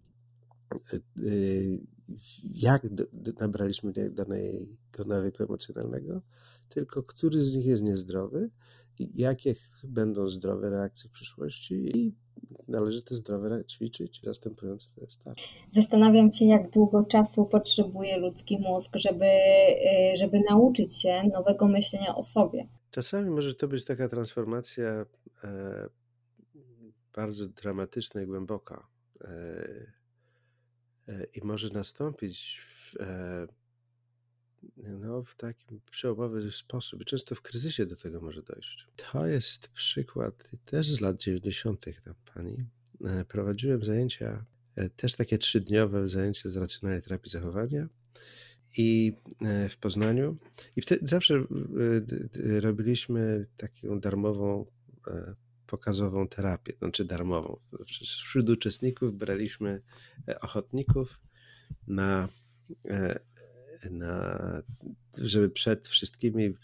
e, 0.73 0.97
e, 0.97 1.01
jak 2.55 2.87
nabraliśmy 3.41 3.93
danego 3.93 5.05
nawyku 5.07 5.43
emocjonalnego, 5.43 6.21
tylko 6.69 7.03
który 7.03 7.45
z 7.45 7.55
nich 7.57 7.67
jest 7.67 7.83
niezdrowy 7.83 8.51
jakie 9.15 9.55
będą 9.85 10.29
zdrowe 10.29 10.71
reakcje 10.71 11.11
w 11.11 11.13
przyszłości 11.13 11.99
i 11.99 12.15
należy 12.69 13.03
te 13.03 13.15
zdrowe 13.15 13.65
ćwiczyć, 13.65 14.21
zastępując 14.23 14.95
te 14.95 15.07
stare. 15.11 15.37
Zastanawiam 15.77 16.35
się, 16.35 16.45
jak 16.45 16.71
długo 16.71 17.05
czasu 17.05 17.45
potrzebuje 17.45 18.17
ludzki 18.17 18.59
mózg, 18.59 18.97
żeby, 18.97 19.27
żeby 20.15 20.41
nauczyć 20.51 21.03
się 21.03 21.23
nowego 21.33 21.69
myślenia 21.69 22.17
o 22.17 22.23
sobie. 22.23 22.67
Czasami 22.95 23.31
może 23.31 23.55
to 23.55 23.69
być 23.69 23.85
taka 23.85 24.09
transformacja 24.09 25.07
e, 25.45 25.89
bardzo 27.15 27.47
dramatyczna 27.47 28.23
i 28.23 28.27
głęboka. 28.27 28.87
E, 29.21 29.27
e, 31.09 31.25
I 31.25 31.45
może 31.45 31.69
nastąpić 31.69 32.61
w, 32.65 33.01
e, 33.01 33.47
no, 34.77 35.23
w 35.23 35.35
takim 35.35 35.81
przełomowy 35.91 36.53
sposób. 36.53 37.05
Często 37.05 37.35
w 37.35 37.43
kryzysie 37.43 37.87
do 37.87 37.97
tego 37.97 38.21
może 38.21 38.43
dojść. 38.43 38.87
To 38.97 39.27
jest 39.27 39.69
przykład 39.69 40.51
też 40.65 40.91
z 40.91 41.01
lat 41.01 41.17
90. 41.17 41.87
tam 42.05 42.15
pani. 42.35 42.65
E, 43.05 43.25
prowadziłem 43.25 43.85
zajęcia, 43.85 44.45
e, 44.77 44.89
też 44.89 45.15
takie 45.15 45.39
trzydniowe 45.39 46.09
zajęcia 46.09 46.51
z 46.51 46.57
racjonalnej 46.57 47.03
terapii 47.03 47.31
zachowania 47.31 47.89
i 48.77 49.13
e, 49.41 49.69
w 49.69 49.77
Poznaniu. 49.77 50.37
I 50.77 50.81
wtedy 50.81 51.07
zawsze 51.07 51.35
e, 51.35 52.61
robiliśmy 52.61 53.47
taką 53.57 54.01
darmową, 54.01 54.67
e, 55.09 55.35
pokazową 55.67 56.29
terapię, 56.29 56.73
znaczy 56.79 57.05
darmową. 57.05 57.61
Znaczy 57.73 58.05
wśród 58.05 58.51
uczestników 58.51 59.15
braliśmy 59.15 59.83
ochotników 60.41 61.21
na, 61.87 62.29
na 63.91 64.63
żeby 65.19 65.51
przed 65.51 65.89
wszystkimi 65.89 66.55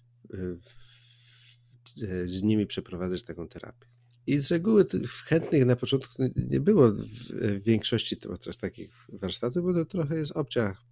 z 2.27 2.43
nimi 2.43 2.67
przeprowadzać 2.67 3.25
taką 3.25 3.49
terapię. 3.49 3.87
I 4.27 4.41
z 4.41 4.51
reguły 4.51 4.85
chętnych 5.25 5.67
na 5.67 5.77
początku 5.77 6.23
nie 6.37 6.61
było 6.61 6.93
w 6.93 7.63
większości 7.63 8.17
takich 8.61 9.07
warsztatów, 9.09 9.63
bo 9.65 9.75
to 9.75 9.85
trochę 9.85 10.17
jest 10.17 10.37
obciach 10.37 10.83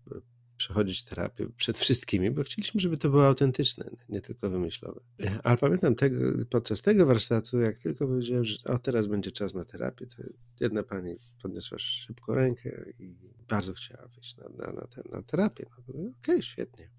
przechodzić 0.58 1.02
terapię 1.02 1.46
przed 1.56 1.78
wszystkimi, 1.78 2.30
bo 2.30 2.42
chcieliśmy, 2.42 2.80
żeby 2.80 2.98
to 2.98 3.10
było 3.10 3.26
autentyczne, 3.26 3.90
nie 4.08 4.20
tylko 4.20 4.50
wymyślone. 4.50 5.00
Ale 5.44 5.56
pamiętam 5.56 5.94
tego, 5.94 6.44
podczas 6.50 6.82
tego 6.82 7.06
warsztatu, 7.06 7.60
jak 7.60 7.78
tylko 7.78 8.06
powiedziałem, 8.06 8.44
że 8.44 8.56
o, 8.64 8.78
teraz 8.78 9.06
będzie 9.06 9.30
czas 9.30 9.54
na 9.54 9.64
terapię, 9.64 10.06
to 10.06 10.22
jedna 10.60 10.82
pani 10.82 11.16
podniosła 11.42 11.78
szybko 11.78 12.34
rękę 12.34 12.84
i 12.98 13.16
bardzo 13.48 13.72
chciała 13.72 14.08
wyjść 14.08 14.36
na, 14.36 14.48
na, 14.48 14.72
na, 14.72 14.86
te, 14.86 15.02
na 15.12 15.22
terapię. 15.22 15.66
No, 15.70 15.94
Okej, 15.94 16.14
okay, 16.22 16.42
świetnie. 16.42 16.90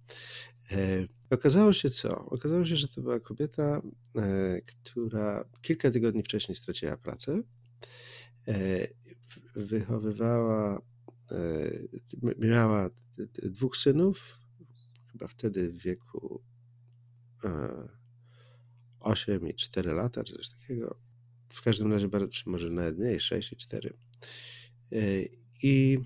E, 0.72 1.08
okazało 1.30 1.74
się 1.74 1.90
co? 1.90 2.26
Okazało 2.26 2.66
się, 2.66 2.76
że 2.76 2.88
to 2.88 3.02
była 3.02 3.20
kobieta, 3.20 3.82
e, 4.18 4.62
która 4.62 5.46
kilka 5.62 5.92
tygodni 5.92 6.24
wcześniej 6.24 6.56
straciła 6.56 6.98
pracę. 6.98 7.44
E, 8.48 8.88
wychowywała 9.56 10.82
miała 12.38 12.90
dwóch 13.44 13.78
synów, 13.78 14.38
chyba 15.12 15.28
wtedy 15.28 15.70
w 15.70 15.78
wieku 15.78 16.42
8 19.00 19.46
e, 19.46 19.50
i 19.50 19.56
4 19.56 19.94
lata, 19.94 20.24
czy 20.24 20.34
coś 20.34 20.50
takiego. 20.50 21.00
W 21.50 21.62
każdym 21.62 21.92
razie, 21.92 22.10
czy 22.32 22.50
może 22.50 22.70
nawet 22.70 22.98
mniej, 22.98 23.20
6 23.20 23.52
i 23.52 23.56
4. 23.56 23.94
E, 24.92 25.00
I, 25.64 25.98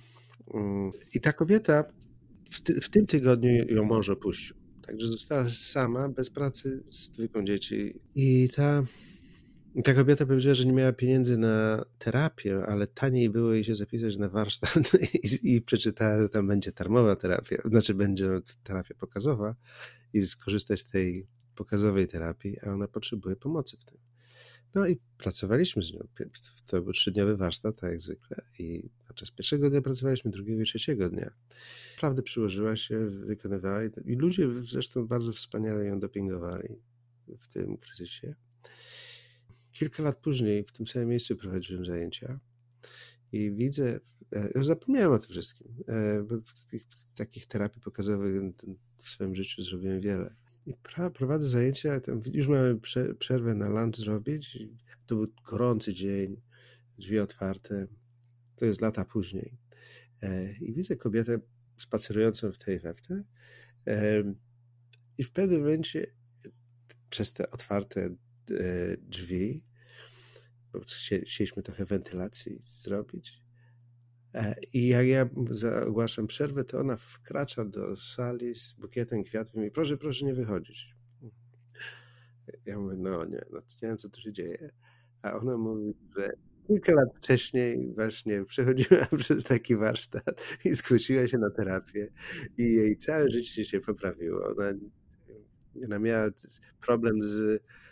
mm, 0.53 0.91
i 1.13 1.21
ta 1.21 1.33
kobieta 1.33 1.83
w, 2.51 2.62
ty, 2.62 2.81
w 2.81 2.89
tym 2.89 3.05
tygodniu 3.05 3.65
ją 3.67 3.83
mąż 3.83 4.09
opuścił. 4.09 4.55
Także 4.81 5.07
została 5.07 5.49
sama, 5.49 6.09
bez 6.09 6.29
pracy, 6.29 6.83
z 6.89 7.09
dwójką 7.09 7.45
dzieci. 7.45 7.99
I 8.15 8.49
ta 8.55 8.83
ta 9.81 9.93
kobieta 9.93 10.25
powiedziała, 10.25 10.55
że 10.55 10.65
nie 10.65 10.73
miała 10.73 10.93
pieniędzy 10.93 11.38
na 11.38 11.86
terapię, 11.97 12.65
ale 12.67 12.88
taniej 12.88 13.29
było 13.29 13.53
jej 13.53 13.63
się 13.63 13.75
zapisać 13.75 14.17
na 14.17 14.29
warsztat 14.29 14.91
i, 15.23 15.55
i 15.55 15.62
przeczytała, 15.62 16.21
że 16.21 16.29
tam 16.29 16.47
będzie 16.47 16.71
darmowa 16.71 17.15
terapia, 17.15 17.57
znaczy 17.65 17.93
będzie 17.93 18.29
terapia 18.63 18.95
pokazowa 18.95 19.55
i 20.13 20.25
skorzystać 20.25 20.79
z 20.79 20.83
tej 20.89 21.27
pokazowej 21.55 22.07
terapii, 22.07 22.59
a 22.59 22.73
ona 22.73 22.88
potrzebuje 22.88 23.36
pomocy 23.36 23.77
w 23.77 23.86
tym. 23.86 23.97
No 24.75 24.88
i 24.88 24.99
pracowaliśmy 25.17 25.83
z 25.83 25.93
nią. 25.93 26.07
To 26.65 26.81
był 26.81 26.93
trzydniowy 26.93 27.38
warsztat, 27.38 27.79
tak 27.79 27.89
jak 27.89 27.99
zwykle. 27.99 28.41
I 28.59 28.89
podczas 29.07 29.31
pierwszego 29.31 29.69
dnia 29.69 29.81
pracowaliśmy, 29.81 30.31
drugiego 30.31 30.62
i 30.62 30.65
trzeciego 30.65 31.09
dnia. 31.09 31.31
Naprawdę 31.95 32.21
przyłożyła 32.21 32.75
się, 32.75 33.09
wykonywała 33.09 33.79
i 34.05 34.15
ludzie 34.15 34.47
zresztą 34.71 35.07
bardzo 35.07 35.33
wspaniale 35.33 35.86
ją 35.86 35.99
dopingowali 35.99 36.69
w 37.39 37.47
tym 37.47 37.77
kryzysie. 37.77 38.36
Kilka 39.73 40.03
lat 40.03 40.17
później 40.17 40.63
w 40.63 40.71
tym 40.71 40.88
samym 40.88 41.09
miejscu 41.09 41.36
prowadziłem 41.36 41.86
zajęcia 41.86 42.39
i 43.31 43.51
widzę, 43.51 43.99
już 44.55 44.65
zapomniałem 44.65 45.12
o 45.12 45.19
tym 45.19 45.29
wszystkim, 45.29 45.67
e, 45.88 46.23
bo 46.23 46.36
takich, 46.62 46.88
takich 47.15 47.45
terapii 47.47 47.81
pokazowych 47.81 48.41
w 49.01 49.09
swoim 49.09 49.36
życiu 49.36 49.63
zrobiłem 49.63 50.01
wiele. 50.01 50.36
I 50.65 50.73
prowadzę 51.13 51.49
zajęcia, 51.49 52.01
już 52.33 52.47
mamy 52.47 52.79
przerwę 53.19 53.55
na 53.55 53.69
lunch 53.69 53.95
zrobić. 53.95 54.57
To 55.05 55.15
był 55.15 55.27
gorący 55.45 55.93
dzień, 55.93 56.41
drzwi 56.97 57.19
otwarte. 57.19 57.88
To 58.55 58.65
jest 58.65 58.81
lata 58.81 59.05
później. 59.05 59.57
E, 60.21 60.53
I 60.57 60.73
widzę 60.73 60.95
kobietę 60.95 61.39
spacerującą 61.77 62.51
w 62.51 62.57
tej 62.57 62.79
weftę. 62.79 63.23
I 65.17 65.23
w 65.23 65.31
pewnym 65.31 65.62
momencie 65.62 66.07
przez 67.09 67.33
te 67.33 67.51
otwarte 67.51 68.09
E, 68.09 68.33
drzwi, 68.97 69.62
bo 70.73 70.79
chcieliśmy 70.79 71.63
trochę 71.63 71.86
wentylacji 71.86 72.62
zrobić. 72.79 73.43
E, 74.34 74.56
I 74.73 74.88
jak 74.88 75.08
ja 75.08 75.29
ogłaszam 75.88 76.27
przerwę, 76.27 76.63
to 76.63 76.79
ona 76.79 76.97
wkracza 76.97 77.65
do 77.65 77.95
sali 77.95 78.56
z 78.56 78.73
bukietem 78.73 79.23
kwiatów 79.23 79.56
i 79.56 79.58
mówi, 79.58 79.71
proszę, 79.71 79.97
proszę 79.97 80.25
nie 80.25 80.34
wychodzić. 80.34 80.95
Ja 82.65 82.79
mówię, 82.79 82.97
no 82.97 83.25
nie, 83.25 83.41
no 83.51 83.60
nie 83.60 83.88
wiem, 83.88 83.97
co 83.97 84.10
tu 84.10 84.21
się 84.21 84.34
dzieje. 84.34 84.71
A 85.21 85.34
ona 85.34 85.58
mówi, 85.58 85.93
że 86.17 86.32
kilka 86.67 86.93
lat 86.93 87.10
wcześniej 87.17 87.93
właśnie 87.95 88.45
przechodziła 88.45 89.06
przez 89.17 89.43
taki 89.43 89.75
warsztat 89.75 90.41
i 90.65 90.73
zgłosiła 90.73 91.27
się 91.27 91.38
na 91.38 91.49
terapię 91.49 92.08
i 92.58 92.63
jej 92.63 92.97
całe 92.97 93.29
życie 93.29 93.65
się 93.65 93.79
poprawiło. 93.79 94.47
Ona, 94.47 94.73
ona 95.86 95.99
miała 95.99 96.29
problem 96.82 97.23
z 97.23 97.63
E, 97.63 97.83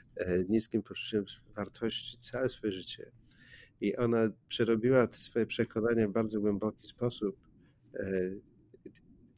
niskim 0.50 0.84
poczuciem 0.84 1.26
wartości 1.56 2.18
całe 2.18 2.50
swoje 2.50 2.74
życie. 2.74 3.12
I 3.82 3.96
ona 3.96 4.30
przerobiła 4.48 5.08
te 5.08 5.18
swoje 5.18 5.46
przekonania 5.46 6.08
w 6.08 6.12
bardzo 6.12 6.42
głęboki 6.42 6.88
sposób. 6.88 7.38
E, 7.94 8.32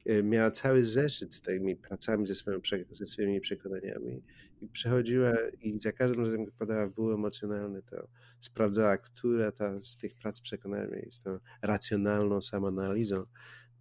e, 0.06 0.24
miała 0.24 0.52
cały 0.52 0.84
zeszyt 0.84 1.34
z 1.34 1.42
tymi 1.42 1.76
pracami, 1.76 2.28
ze, 2.28 2.36
swoimi, 2.36 2.62
ze 2.92 3.08
swoimi 3.08 3.42
przekonaniami 3.42 4.22
i 4.62 4.68
przechodziła 4.68 5.34
i 5.62 5.80
za 5.80 5.92
każdym 5.92 6.26
razem, 6.26 6.42
jak 6.42 6.52
podała 6.52 6.88
ból 6.88 7.14
emocjonalny, 7.14 7.82
to 7.84 8.08
sprawdzała, 8.42 8.98
która 8.98 9.52
ta 9.52 9.80
z 9.80 9.98
tych 9.98 10.16
prac 10.16 10.42
przekonaniami 10.42 11.02
jest 11.06 11.24
tą 11.24 11.40
racjonalną 11.62 12.42
samoanalizą, 12.42 13.26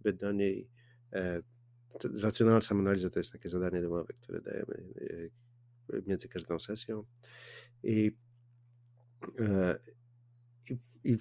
by 0.01 0.13
do 0.13 0.31
niej 0.31 0.67
racjonalna 2.21 2.61
samoanaliza 2.61 3.09
to 3.09 3.19
jest 3.19 3.31
takie 3.31 3.49
zadanie 3.49 3.81
domowe, 3.81 4.13
które 4.13 4.41
dajemy 4.41 4.83
między 6.07 6.27
każdą 6.27 6.59
sesją 6.59 7.03
i, 7.83 8.11
e, 9.39 9.75
i, 10.69 10.77
i 11.11 11.17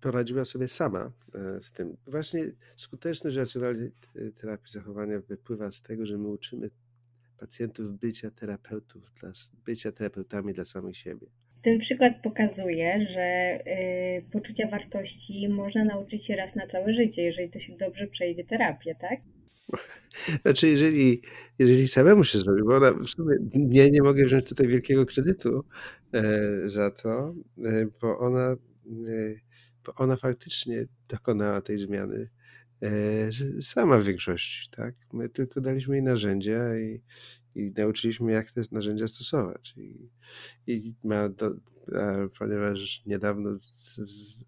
poradziła 0.00 0.44
sobie 0.44 0.68
sama 0.68 1.12
e, 1.34 1.60
z 1.60 1.72
tym. 1.72 1.96
Właśnie 2.06 2.52
skuteczność 2.76 3.36
racjonalnej 3.36 3.92
terapii 4.40 4.72
zachowania 4.72 5.20
wypływa 5.20 5.70
z 5.70 5.82
tego, 5.82 6.06
że 6.06 6.18
my 6.18 6.28
uczymy 6.28 6.70
pacjentów 7.38 7.92
bycia 7.92 8.30
terapeutów, 8.30 9.12
dla, 9.20 9.32
bycia 9.64 9.92
terapeutami 9.92 10.54
dla 10.54 10.64
samych 10.64 10.96
siebie. 10.96 11.26
Ten 11.62 11.78
przykład 11.78 12.12
pokazuje, 12.22 13.06
że 13.10 13.58
y, 14.18 14.30
poczucia 14.32 14.68
wartości 14.68 15.48
można 15.48 15.84
nauczyć 15.84 16.26
się 16.26 16.36
raz 16.36 16.54
na 16.54 16.66
całe 16.66 16.94
życie, 16.94 17.22
jeżeli 17.22 17.50
to 17.50 17.60
się 17.60 17.76
dobrze 17.76 18.06
przejdzie 18.06 18.44
terapię, 18.44 18.94
tak? 18.94 19.20
Znaczy, 20.42 20.68
jeżeli, 20.68 21.22
jeżeli 21.58 21.88
samemu 21.88 22.24
się 22.24 22.38
zrobi, 22.38 22.62
bo 22.62 22.76
ona 22.76 22.92
w 22.92 23.06
sumie 23.06 23.36
nie, 23.54 23.90
nie 23.90 24.02
mogę 24.02 24.24
wziąć 24.24 24.48
tutaj 24.48 24.68
wielkiego 24.68 25.06
kredytu 25.06 25.64
e, 26.12 26.68
za 26.68 26.90
to, 26.90 27.34
e, 27.64 27.86
bo 28.00 28.18
ona, 28.18 28.52
e, 28.52 28.56
bo 29.84 29.92
ona 29.96 30.16
faktycznie 30.16 30.86
dokonała 31.08 31.60
tej 31.60 31.78
zmiany 31.78 32.28
sama 33.60 33.98
w 33.98 34.04
większości, 34.04 34.70
tak? 34.70 34.94
My 35.12 35.28
tylko 35.28 35.60
daliśmy 35.60 35.96
jej 35.96 36.02
narzędzia 36.04 36.78
i, 36.78 37.02
i 37.56 37.72
nauczyliśmy, 37.76 38.32
jak 38.32 38.52
te 38.52 38.62
narzędzia 38.72 39.08
stosować. 39.08 39.74
I, 39.76 40.10
i 40.66 40.94
ma 41.04 41.28
to, 41.28 41.54
ponieważ 42.38 43.02
niedawno 43.06 43.58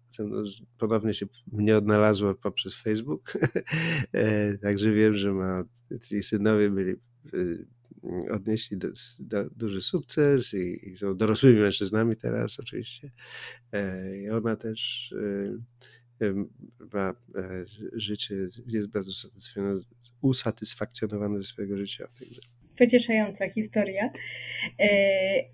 ze 0.09 0.23
mną 0.23 0.43
ponownie 0.77 1.13
się 1.13 1.25
mnie 1.51 1.77
odnalazła 1.77 2.33
poprzez 2.35 2.81
Facebook, 2.81 3.33
e, 4.11 4.57
także 4.57 4.91
wiem, 4.91 5.13
że 5.13 5.33
ma, 5.33 5.63
ci 6.03 6.23
synowie 6.23 6.69
byli 6.69 6.95
odnieśli 8.31 8.77
do, 8.77 8.87
do, 9.19 9.49
duży 9.49 9.81
sukces 9.81 10.53
i, 10.53 10.89
i, 10.89 10.97
są 10.97 11.17
dorosłymi 11.17 11.59
mężczyznami 11.59 12.15
teraz 12.15 12.59
oczywiście. 12.59 13.11
E, 13.71 14.17
I 14.17 14.29
ona 14.29 14.55
też 14.55 15.13
ma 16.93 17.15
e, 17.35 17.65
życie, 17.93 18.47
jest 18.67 18.87
bardzo 18.87 19.11
usatysfakcjonowana 20.21 21.37
ze 21.37 21.43
swojego 21.43 21.77
życia. 21.77 22.07
Także 22.19 22.41
pocieszająca 22.79 23.49
historia. 23.49 24.09
E, 24.79 24.89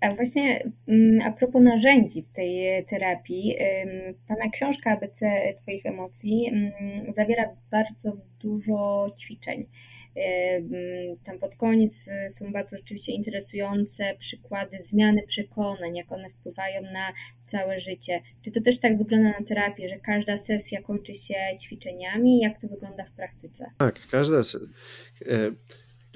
a 0.00 0.14
właśnie 0.14 0.70
mm, 0.88 1.26
a 1.26 1.32
propos 1.32 1.62
narzędzi 1.62 2.22
w 2.22 2.32
tej 2.32 2.84
terapii, 2.84 3.56
Pana 4.28 4.50
książka 4.50 4.90
ABC 4.90 5.30
Twoich 5.62 5.86
emocji 5.86 6.48
mm, 6.48 7.12
zawiera 7.14 7.56
bardzo 7.70 8.16
dużo 8.40 9.06
ćwiczeń. 9.18 9.66
Tam 11.24 11.38
pod 11.38 11.56
koniec 11.56 11.92
e, 12.08 12.30
są 12.38 12.52
bardzo 12.52 12.76
rzeczywiście 12.76 13.12
interesujące 13.12 14.14
przykłady 14.18 14.78
zmiany 14.86 15.22
przekonań, 15.26 15.96
jak 15.96 16.12
one 16.12 16.30
wpływają 16.30 16.82
na 16.82 17.12
całe 17.50 17.80
życie. 17.80 18.20
Czy 18.44 18.50
to 18.50 18.60
też 18.60 18.78
tak 18.78 18.98
wygląda 18.98 19.28
na 19.40 19.46
terapii, 19.46 19.88
że 19.88 19.98
każda 19.98 20.38
sesja 20.38 20.82
kończy 20.82 21.14
się 21.14 21.34
ćwiczeniami? 21.62 22.40
Jak 22.40 22.60
to 22.60 22.68
wygląda 22.68 23.04
w 23.04 23.10
praktyce? 23.10 23.70
Tak, 23.78 24.00
każda 24.10 24.42
sesja 24.42 24.68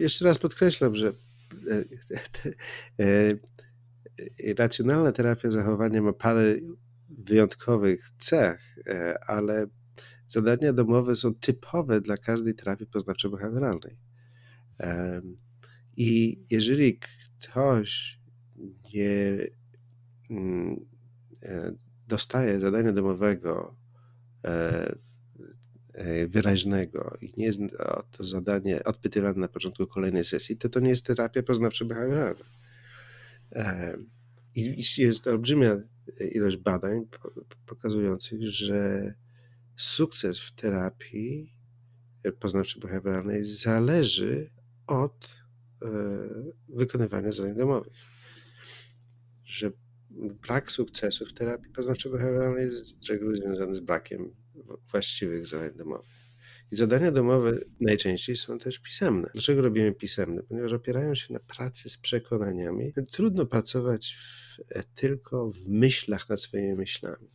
jeszcze 0.01 0.25
raz 0.25 0.39
podkreślam, 0.39 0.95
że 0.95 1.13
e, 1.71 1.85
e, 3.01 3.31
e, 4.49 4.55
racjonalna 4.59 5.13
terapia 5.13 5.51
zachowania 5.51 6.03
ma 6.03 6.13
parę 6.13 6.57
wyjątkowych 7.09 8.11
cech, 8.19 8.77
ale 9.27 9.67
zadania 10.29 10.73
domowe 10.73 11.17
są 11.17 11.35
typowe 11.35 12.01
dla 12.01 12.17
każdej 12.17 12.55
terapii 12.55 12.87
poznawczo-behawioralnej. 12.87 13.97
I 15.97 16.41
jeżeli 16.51 16.99
ktoś 16.99 18.21
nie 18.95 19.39
mm, 20.31 20.87
dostaje 22.09 22.61
zadania 22.61 22.93
domowego 22.93 23.77
wyraźnego 26.29 27.17
i 27.21 27.33
nie 27.37 27.45
jest 27.47 27.61
to 28.11 28.25
zadanie 28.25 28.85
odpytywane 28.85 29.41
na 29.41 29.49
początku 29.49 29.87
kolejnej 29.87 30.25
sesji, 30.25 30.57
to 30.57 30.69
to 30.69 30.81
nie 30.81 30.91
jest 30.91 31.07
terapia 31.07 31.43
poznawczo-behawioralna. 31.43 32.45
E, 33.53 33.97
I 34.55 34.83
jest 34.99 35.27
olbrzymia 35.27 35.77
ilość 36.33 36.57
badań 36.57 37.07
pokazujących, 37.67 38.47
że 38.47 39.15
sukces 39.77 40.41
w 40.41 40.55
terapii 40.55 41.57
poznawczo-behawioralnej 42.41 43.45
zależy 43.45 44.51
od 44.87 45.31
e, 45.83 45.89
wykonywania 46.69 47.33
zadań 47.33 47.55
domowych. 47.55 47.93
Że 49.45 49.71
brak 50.43 50.73
sukcesu 50.73 51.27
w 51.27 51.33
terapii 51.33 51.73
poznawczo-behawioralnej 51.73 52.61
jest 52.61 53.05
z 53.05 53.11
reguły 53.11 53.37
związany 53.37 53.75
z 53.75 53.81
brakiem 53.81 54.40
właściwych 54.91 55.47
zadań 55.47 55.77
domowych. 55.77 56.21
I 56.73 56.77
zadania 56.77 57.13
domowe 57.13 57.59
najczęściej 57.81 58.37
są 58.37 58.59
też 58.59 58.79
pisemne. 58.79 59.31
Dlaczego 59.33 59.63
robimy 59.63 59.93
pisemne? 59.93 60.43
Ponieważ 60.43 60.73
opierają 60.73 61.15
się 61.15 61.33
na 61.33 61.41
pracy 61.41 61.91
z 61.91 61.99
przekonaniami. 61.99 62.93
Trudno 63.13 63.47
pracować 63.47 64.17
w, 64.19 64.41
tylko 64.95 65.51
w 65.51 65.69
myślach 65.69 66.29
nad 66.29 66.41
swoimi 66.41 66.75
myślami, 66.75 67.29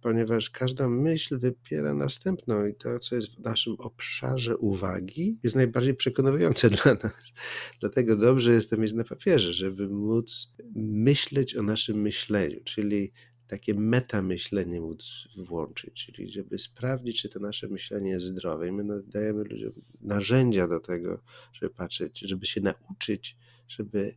ponieważ 0.00 0.50
każda 0.50 0.88
myśl 0.88 1.38
wypiera 1.38 1.94
następną 1.94 2.66
i 2.66 2.74
to, 2.74 2.98
co 2.98 3.16
jest 3.16 3.36
w 3.36 3.40
naszym 3.40 3.74
obszarze 3.78 4.56
uwagi, 4.56 5.40
jest 5.42 5.56
najbardziej 5.56 5.94
przekonujące 5.94 6.70
dla 6.82 6.94
nas. 6.94 7.32
Dlatego 7.80 8.16
dobrze 8.16 8.52
jest 8.52 8.70
to 8.70 8.76
mieć 8.76 8.92
na 8.92 9.04
papierze, 9.04 9.52
żeby 9.52 9.88
móc 9.88 10.54
myśleć 10.76 11.56
o 11.56 11.62
naszym 11.62 12.00
myśleniu, 12.00 12.60
czyli 12.64 13.12
takie 13.54 13.74
metamyślenie 13.74 14.80
móc 14.80 15.28
włączyć, 15.36 15.94
czyli 15.94 16.30
żeby 16.30 16.58
sprawdzić, 16.58 17.22
czy 17.22 17.28
to 17.28 17.40
nasze 17.40 17.68
myślenie 17.68 18.10
jest 18.10 18.26
zdrowe. 18.26 18.68
I 18.68 18.72
my 18.72 19.02
dajemy 19.02 19.44
ludziom 19.44 19.72
narzędzia 20.00 20.68
do 20.68 20.80
tego, 20.80 21.22
żeby 21.52 21.74
patrzeć, 21.74 22.20
żeby 22.20 22.46
się 22.46 22.60
nauczyć, 22.60 23.36
żeby 23.68 24.14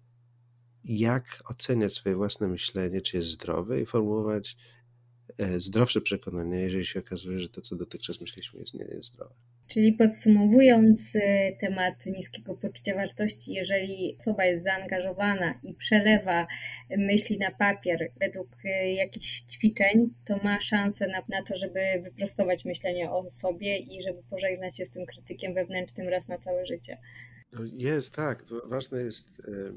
jak 0.83 1.43
oceniać 1.45 1.93
swoje 1.93 2.15
własne 2.15 2.47
myślenie, 2.47 3.01
czy 3.01 3.17
jest 3.17 3.29
zdrowe 3.29 3.81
i 3.81 3.85
formułować 3.85 4.57
e, 5.37 5.59
zdrowsze 5.61 6.01
przekonania, 6.01 6.59
jeżeli 6.59 6.85
się 6.85 6.99
okazuje, 6.99 7.39
że 7.39 7.49
to, 7.49 7.61
co 7.61 7.75
dotychczas 7.75 8.21
myśleliśmy, 8.21 8.59
jest 8.59 8.73
nie 8.73 8.85
jest 8.85 9.07
zdrowe. 9.07 9.35
Czyli 9.67 9.93
podsumowując 9.93 10.99
y, 11.15 11.57
temat 11.59 12.05
niskiego 12.05 12.55
poczucia 12.55 12.95
wartości, 12.95 13.53
jeżeli 13.53 14.15
osoba 14.19 14.45
jest 14.45 14.63
zaangażowana 14.63 15.59
i 15.63 15.73
przelewa 15.73 16.47
myśli 16.97 17.37
na 17.37 17.51
papier 17.51 18.11
według 18.19 18.47
y, 18.65 18.91
jakichś 18.91 19.41
ćwiczeń, 19.41 20.13
to 20.25 20.37
ma 20.37 20.61
szansę 20.61 21.07
na, 21.07 21.23
na 21.29 21.43
to, 21.43 21.57
żeby 21.57 21.79
wyprostować 22.03 22.65
myślenie 22.65 23.11
o 23.11 23.29
sobie 23.29 23.77
i 23.77 24.03
żeby 24.03 24.23
pożegnać 24.29 24.77
się 24.77 24.85
z 24.85 24.91
tym 24.91 25.05
krytykiem 25.05 25.53
wewnętrznym 25.53 26.09
raz 26.09 26.27
na 26.27 26.37
całe 26.37 26.65
życie. 26.65 26.97
No 27.53 27.59
jest, 27.77 28.15
tak. 28.15 28.43
Ważne 28.65 29.01
jest. 29.01 29.39
Y, 29.39 29.73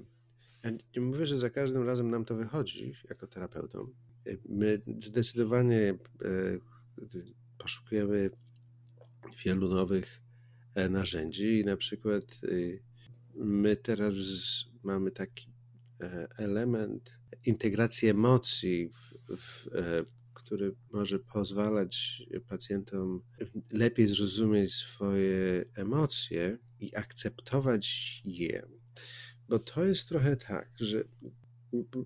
ja 0.64 0.70
nie 0.96 1.02
mówię, 1.02 1.26
że 1.26 1.38
za 1.38 1.50
każdym 1.50 1.86
razem 1.86 2.10
nam 2.10 2.24
to 2.24 2.34
wychodzi 2.34 2.92
jako 3.08 3.26
terapeutom. 3.26 3.94
My 4.48 4.78
zdecydowanie 4.98 5.94
poszukujemy 7.58 8.30
wielu 9.44 9.68
nowych 9.68 10.22
e, 10.74 10.88
narzędzi 10.88 11.60
i 11.60 11.64
na 11.64 11.76
przykład 11.76 12.24
y, 12.44 12.82
my 13.34 13.76
teraz 13.76 14.14
mamy 14.82 15.10
taki 15.10 15.52
e, 16.00 16.28
element 16.36 17.20
integracji 17.44 18.08
emocji, 18.08 18.88
w, 18.88 19.36
w, 19.36 19.68
e, 19.74 20.04
który 20.34 20.74
może 20.92 21.18
pozwalać 21.18 22.22
pacjentom 22.48 23.22
lepiej 23.72 24.06
zrozumieć 24.06 24.74
swoje 24.74 25.64
emocje 25.74 26.58
i 26.80 26.96
akceptować 26.96 28.22
je. 28.24 28.66
Bo 29.48 29.58
to 29.58 29.84
jest 29.84 30.08
trochę 30.08 30.36
tak, 30.36 30.70
że 30.80 31.04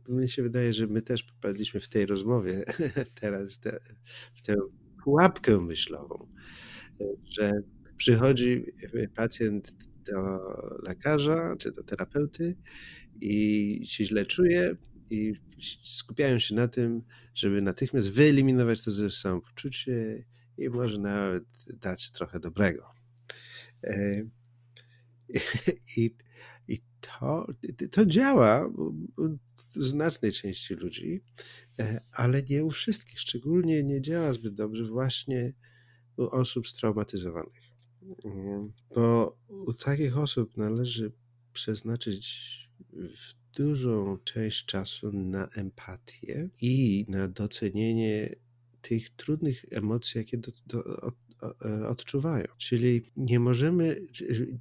mnie 0.09 0.29
się 0.29 0.42
wydaje, 0.42 0.74
że 0.74 0.87
my 0.87 1.03
też 1.03 1.22
popadliśmy 1.22 1.81
w 1.81 1.88
tej 1.88 2.07
rozmowie 2.07 2.64
teraz 3.20 3.59
te, 3.59 3.81
w 4.35 4.42
tę 4.42 4.55
pułapkę 5.05 5.61
myślową 5.61 6.29
że 7.25 7.53
przychodzi 7.97 8.65
pacjent 9.15 9.75
do 10.05 10.41
lekarza 10.83 11.57
czy 11.59 11.73
do 11.73 11.83
terapeuty 11.83 12.57
i 13.21 13.81
się 13.85 14.05
źle 14.05 14.27
czuje 14.27 14.77
i 15.11 15.35
skupiają 15.85 16.39
się 16.39 16.55
na 16.55 16.69
tym, 16.69 17.03
żeby 17.35 17.63
natychmiast 17.63 18.11
wyeliminować 18.11 18.85
to 18.85 18.91
ze 18.91 19.11
samopoczucie 19.11 20.25
i 20.59 20.69
może 20.69 20.99
nawet 20.99 21.45
dać 21.81 22.11
trochę 22.11 22.41
dobrego. 22.41 22.87
E, 23.85 24.25
I, 25.97 26.17
i 26.69 26.83
to, 27.01 27.47
to 27.91 28.07
działa 28.07 28.67
u 29.17 29.39
znacznej 29.77 30.33
części 30.33 30.75
ludzi, 30.75 31.23
e, 31.79 32.01
ale 32.13 32.43
nie 32.43 32.65
u 32.65 32.71
wszystkich. 32.71 33.21
Szczególnie 33.21 33.83
nie 33.83 34.01
działa 34.01 34.33
zbyt 34.33 34.55
dobrze 34.55 34.85
właśnie 34.85 35.53
u 36.16 36.22
osób 36.22 36.68
straumatyzowanych. 36.68 37.74
Bo 38.94 39.37
u 39.48 39.72
takich 39.72 40.18
osób 40.18 40.57
należy 40.57 41.12
przeznaczyć 41.53 42.55
dużą 43.57 44.18
część 44.24 44.64
czasu 44.64 45.12
na 45.12 45.48
empatię 45.48 46.48
i 46.61 47.05
na 47.09 47.29
docenienie 47.29 48.37
tych 48.81 49.11
trudnych 49.11 49.64
emocji, 49.70 50.18
jakie 50.18 50.38
do, 50.38 50.53
do, 50.66 51.00
od, 51.00 51.14
e, 51.64 51.88
odczuwają. 51.88 52.46
Czyli 52.59 53.03
nie 53.16 53.40
możemy 53.40 54.00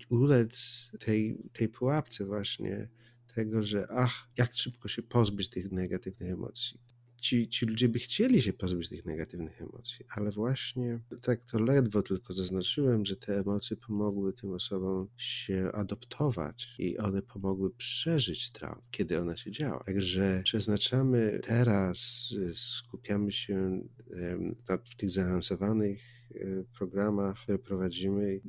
ulec 0.09 0.91
tej, 0.99 1.37
tej 1.53 1.69
pułapce 1.69 2.25
właśnie 2.25 2.89
tego, 3.35 3.63
że 3.63 3.87
ach, 3.89 4.29
jak 4.37 4.53
szybko 4.53 4.87
się 4.87 5.03
pozbyć 5.03 5.49
tych 5.49 5.71
negatywnych 5.71 6.31
emocji 6.31 6.79
ci, 7.23 7.49
ci 7.49 7.65
ludzie 7.65 7.89
by 7.89 7.99
chcieli 7.99 8.41
się 8.41 8.53
pozbyć 8.53 8.89
tych 8.89 9.05
negatywnych 9.05 9.61
emocji, 9.61 10.05
ale 10.09 10.31
właśnie 10.31 10.99
tak 11.21 11.43
to 11.43 11.59
ledwo 11.63 12.01
tylko 12.01 12.33
zaznaczyłem, 12.33 13.05
że 13.05 13.15
te 13.15 13.39
emocje 13.39 13.77
pomogły 13.77 14.33
tym 14.33 14.51
osobom 14.51 15.07
się 15.17 15.69
adoptować 15.73 16.75
i 16.79 16.97
one 16.97 17.21
pomogły 17.21 17.75
przeżyć 17.75 18.51
traumę, 18.51 18.81
kiedy 18.91 19.19
ona 19.19 19.37
się 19.37 19.51
działa. 19.51 19.83
Także 19.83 20.41
przeznaczamy 20.43 21.39
teraz, 21.43 22.29
skupiamy 22.53 23.31
się 23.31 23.81
w 24.85 24.95
tych 24.95 25.09
zaawansowanych 25.09 26.22
programach, 26.77 27.43
które 27.43 27.59
prowadzimy, 27.59 28.41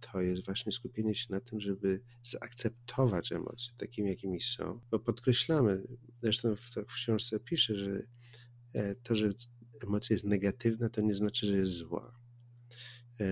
to 0.00 0.20
jest 0.20 0.44
właśnie 0.44 0.72
skupienie 0.72 1.14
się 1.14 1.26
na 1.30 1.40
tym, 1.40 1.60
żeby 1.60 2.00
zaakceptować 2.22 3.32
emocje 3.32 3.72
takimi, 3.76 4.08
jakimi 4.08 4.40
są, 4.40 4.80
bo 4.90 4.98
podkreślamy, 4.98 5.82
zresztą 6.22 6.56
w, 6.56 6.60
w 6.88 6.94
książce 6.94 7.40
piszę, 7.40 7.76
że 7.76 8.02
to, 9.02 9.16
że 9.16 9.32
emocja 9.82 10.14
jest 10.14 10.24
negatywna, 10.24 10.88
to 10.88 11.00
nie 11.00 11.14
znaczy, 11.14 11.46
że 11.46 11.56
jest 11.56 11.72
zła. 11.72 12.18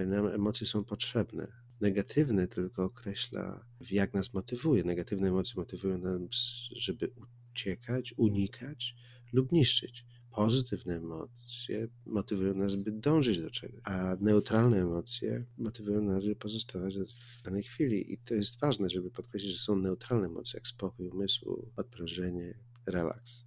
Nam 0.06 0.26
emocje 0.26 0.66
są 0.66 0.84
potrzebne 0.84 1.66
negatywny 1.80 2.48
tylko 2.48 2.84
określa, 2.84 3.66
jak 3.90 4.14
nas 4.14 4.34
motywuje. 4.34 4.84
Negatywne 4.84 5.28
emocje 5.28 5.54
motywują 5.56 5.98
nas, 5.98 6.68
żeby 6.76 7.12
uciekać, 7.52 8.14
unikać 8.16 8.94
lub 9.32 9.52
niszczyć. 9.52 10.06
Pozytywne 10.36 10.96
emocje 10.96 11.88
motywują 12.06 12.54
nas, 12.54 12.74
by 12.74 12.92
dążyć 12.92 13.40
do 13.40 13.50
czegoś, 13.50 13.80
a 13.84 14.16
neutralne 14.20 14.82
emocje 14.82 15.44
motywują 15.58 16.02
nas, 16.02 16.26
by 16.26 16.36
pozostawać 16.36 16.94
w 16.98 17.42
danej 17.42 17.62
chwili. 17.62 18.12
I 18.12 18.18
to 18.18 18.34
jest 18.34 18.60
ważne, 18.60 18.90
żeby 18.90 19.10
podkreślić, 19.10 19.52
że 19.52 19.58
są 19.58 19.76
neutralne 19.76 20.26
emocje, 20.26 20.58
jak 20.58 20.68
spokój 20.68 21.08
umysłu, 21.08 21.70
odprężenie, 21.76 22.58
relaks. 22.86 23.44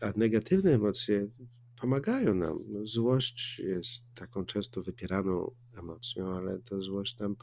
A 0.00 0.12
negatywne 0.16 0.70
emocje 0.70 1.28
pomagają 1.80 2.34
nam. 2.34 2.64
Złość 2.84 3.58
jest 3.58 4.14
taką 4.14 4.44
często 4.44 4.82
wypieraną 4.82 5.54
emocją, 5.78 6.36
ale 6.36 6.58
to 6.58 6.82
złość 6.82 7.18
nam 7.18 7.36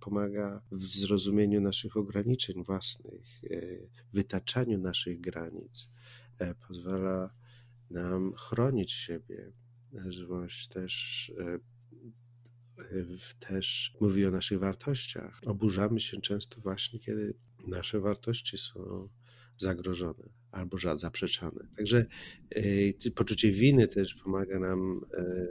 pomaga 0.00 0.62
w 0.70 0.84
zrozumieniu 0.84 1.60
naszych 1.60 1.96
ograniczeń 1.96 2.64
własnych, 2.64 3.44
e, 3.50 3.56
wytaczaniu 4.12 4.78
naszych 4.78 5.20
granic, 5.20 5.90
e, 6.38 6.54
pozwala 6.54 7.41
nam 7.92 8.32
chronić 8.34 8.92
siebie. 8.92 9.52
Złość 10.10 10.68
też 10.68 11.32
e, 11.38 11.58
też 13.38 13.94
mówi 14.00 14.26
o 14.26 14.30
naszych 14.30 14.58
wartościach. 14.58 15.40
Oburzamy 15.46 16.00
się 16.00 16.20
często 16.20 16.60
właśnie, 16.60 16.98
kiedy 16.98 17.34
nasze 17.66 18.00
wartości 18.00 18.58
są 18.58 19.08
zagrożone 19.58 20.28
albo 20.50 20.76
zaprzeczone. 20.96 21.68
Także 21.76 22.06
y, 22.56 23.10
poczucie 23.14 23.50
winy 23.50 23.88
też 23.88 24.14
pomaga 24.14 24.58
nam, 24.58 25.00
y, 25.18 25.48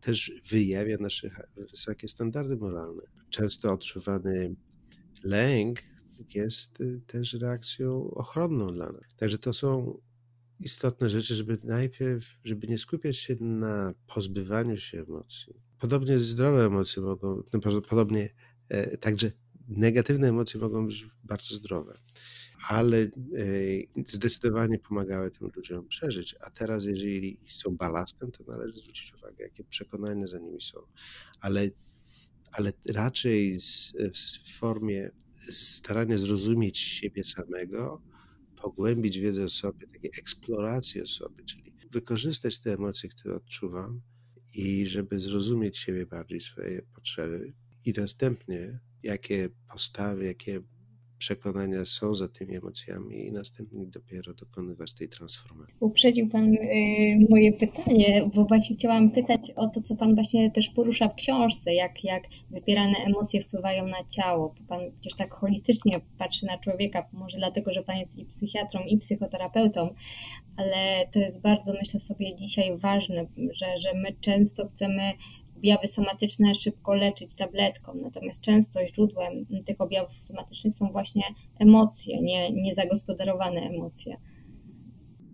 też 0.00 0.32
wyjawia 0.50 0.96
nasze 1.00 1.30
wysokie 1.70 2.08
standardy 2.08 2.56
moralne. 2.56 3.02
Często 3.30 3.72
odczuwany 3.72 4.54
lęk 5.24 5.82
jest 6.34 6.78
też 7.06 7.34
reakcją 7.34 8.10
ochronną 8.10 8.72
dla 8.72 8.92
nas. 8.92 9.14
Także 9.16 9.38
to 9.38 9.54
są 9.54 10.00
istotne 10.64 11.08
rzeczy, 11.10 11.34
żeby 11.34 11.58
najpierw, 11.64 12.38
żeby 12.44 12.68
nie 12.68 12.78
skupiać 12.78 13.16
się 13.16 13.36
na 13.40 13.94
pozbywaniu 14.06 14.76
się 14.76 15.02
emocji. 15.02 15.54
Podobnie 15.78 16.18
zdrowe 16.18 16.66
emocje 16.66 17.02
mogą, 17.02 17.42
no, 17.52 17.80
podobnie 17.88 18.28
e, 18.68 18.96
także 18.96 19.32
negatywne 19.68 20.28
emocje 20.28 20.60
mogą 20.60 20.86
być 20.86 21.06
bardzo 21.24 21.54
zdrowe 21.54 21.98
ale 22.68 22.98
e, 22.98 23.08
zdecydowanie 24.06 24.78
pomagały 24.78 25.30
tym 25.30 25.50
ludziom 25.56 25.88
przeżyć. 25.88 26.34
A 26.40 26.50
teraz, 26.50 26.84
jeżeli 26.84 27.38
są 27.46 27.76
balastem, 27.76 28.30
to 28.30 28.44
należy 28.44 28.78
zwrócić 28.78 29.14
uwagę, 29.14 29.44
jakie 29.44 29.64
przekonania 29.64 30.26
za 30.26 30.38
nimi 30.38 30.62
są. 30.62 30.78
Ale, 31.40 31.70
ale 32.52 32.72
raczej 32.88 33.60
z, 33.60 33.92
w 34.44 34.58
formie 34.58 35.10
starania 35.50 36.18
zrozumieć 36.18 36.78
siebie 36.78 37.24
samego, 37.24 38.02
pogłębić 38.62 39.18
wiedzę 39.18 39.44
o 39.44 39.48
sobie, 39.48 39.86
takiej 39.86 40.10
eksploracji 40.18 41.02
o 41.02 41.06
sobie, 41.06 41.44
czyli 41.44 41.72
wykorzystać 41.90 42.58
te 42.58 42.72
emocje, 42.72 43.08
które 43.08 43.34
odczuwam 43.34 44.00
i 44.54 44.86
żeby 44.86 45.20
zrozumieć 45.20 45.78
siebie 45.78 46.06
bardziej, 46.06 46.40
swoje 46.40 46.82
potrzeby 46.82 47.52
i 47.84 47.92
następnie 47.96 48.80
jakie 49.02 49.48
postawy, 49.68 50.24
jakie 50.24 50.62
przekonania 51.22 51.84
są 51.84 52.14
za 52.14 52.28
tymi 52.28 52.56
emocjami 52.56 53.26
i 53.26 53.32
następnie 53.32 53.86
dopiero 53.86 54.34
dokonywać 54.34 54.94
tej 54.94 55.08
transformacji. 55.08 55.74
Uprzedził 55.80 56.28
Pan 56.28 56.54
y, 56.54 57.26
moje 57.30 57.52
pytanie, 57.52 58.30
bo 58.34 58.44
właśnie 58.44 58.76
chciałam 58.76 59.10
pytać 59.10 59.50
o 59.56 59.68
to, 59.68 59.82
co 59.82 59.96
Pan 59.96 60.14
właśnie 60.14 60.50
też 60.50 60.68
porusza 60.68 61.08
w 61.08 61.14
książce, 61.14 61.74
jak, 61.74 62.04
jak 62.04 62.22
wypierane 62.50 62.96
emocje 63.06 63.44
wpływają 63.44 63.86
na 63.86 64.04
ciało. 64.04 64.54
Pan 64.68 64.80
przecież 64.92 65.16
tak 65.16 65.34
holistycznie 65.34 66.00
patrzy 66.18 66.46
na 66.46 66.58
człowieka, 66.58 67.08
może 67.12 67.38
dlatego, 67.38 67.72
że 67.72 67.82
Pan 67.82 67.96
jest 67.96 68.18
i 68.18 68.24
psychiatrą, 68.24 68.80
i 68.84 68.98
psychoterapeutą, 68.98 69.94
ale 70.56 71.06
to 71.12 71.18
jest 71.18 71.40
bardzo, 71.40 71.72
myślę 71.72 72.00
sobie, 72.00 72.36
dzisiaj 72.36 72.78
ważne, 72.78 73.26
że, 73.36 73.78
że 73.78 73.94
my 73.94 74.12
często 74.20 74.66
chcemy 74.66 75.12
objawy 75.62 75.88
somatyczne 75.88 76.54
szybko 76.54 76.94
leczyć 76.94 77.34
tabletką, 77.34 77.94
natomiast 77.94 78.40
często 78.40 78.80
źródłem 78.86 79.46
tych 79.66 79.80
objawów 79.80 80.22
somatycznych 80.22 80.74
są 80.74 80.92
właśnie 80.92 81.22
emocje, 81.58 82.22
nie, 82.22 82.52
niezagospodarowane 82.52 83.60
emocje. 83.60 84.16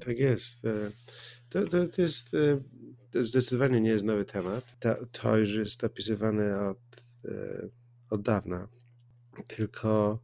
Tak 0.05 0.19
jest. 0.19 0.65
E, 0.65 0.71
to, 1.49 1.65
to, 1.65 1.87
to 1.89 2.03
jest 2.03 2.35
e, 2.35 2.61
to 3.11 3.25
zdecydowanie 3.25 3.81
nie 3.81 3.91
jest 3.91 4.05
nowy 4.05 4.25
temat. 4.25 4.79
To, 4.81 4.95
to 5.13 5.37
już 5.37 5.55
jest 5.55 5.85
opisywane 5.85 6.69
od, 6.69 6.79
e, 7.25 7.69
od 8.11 8.23
dawna. 8.23 8.69
Tylko 9.47 10.19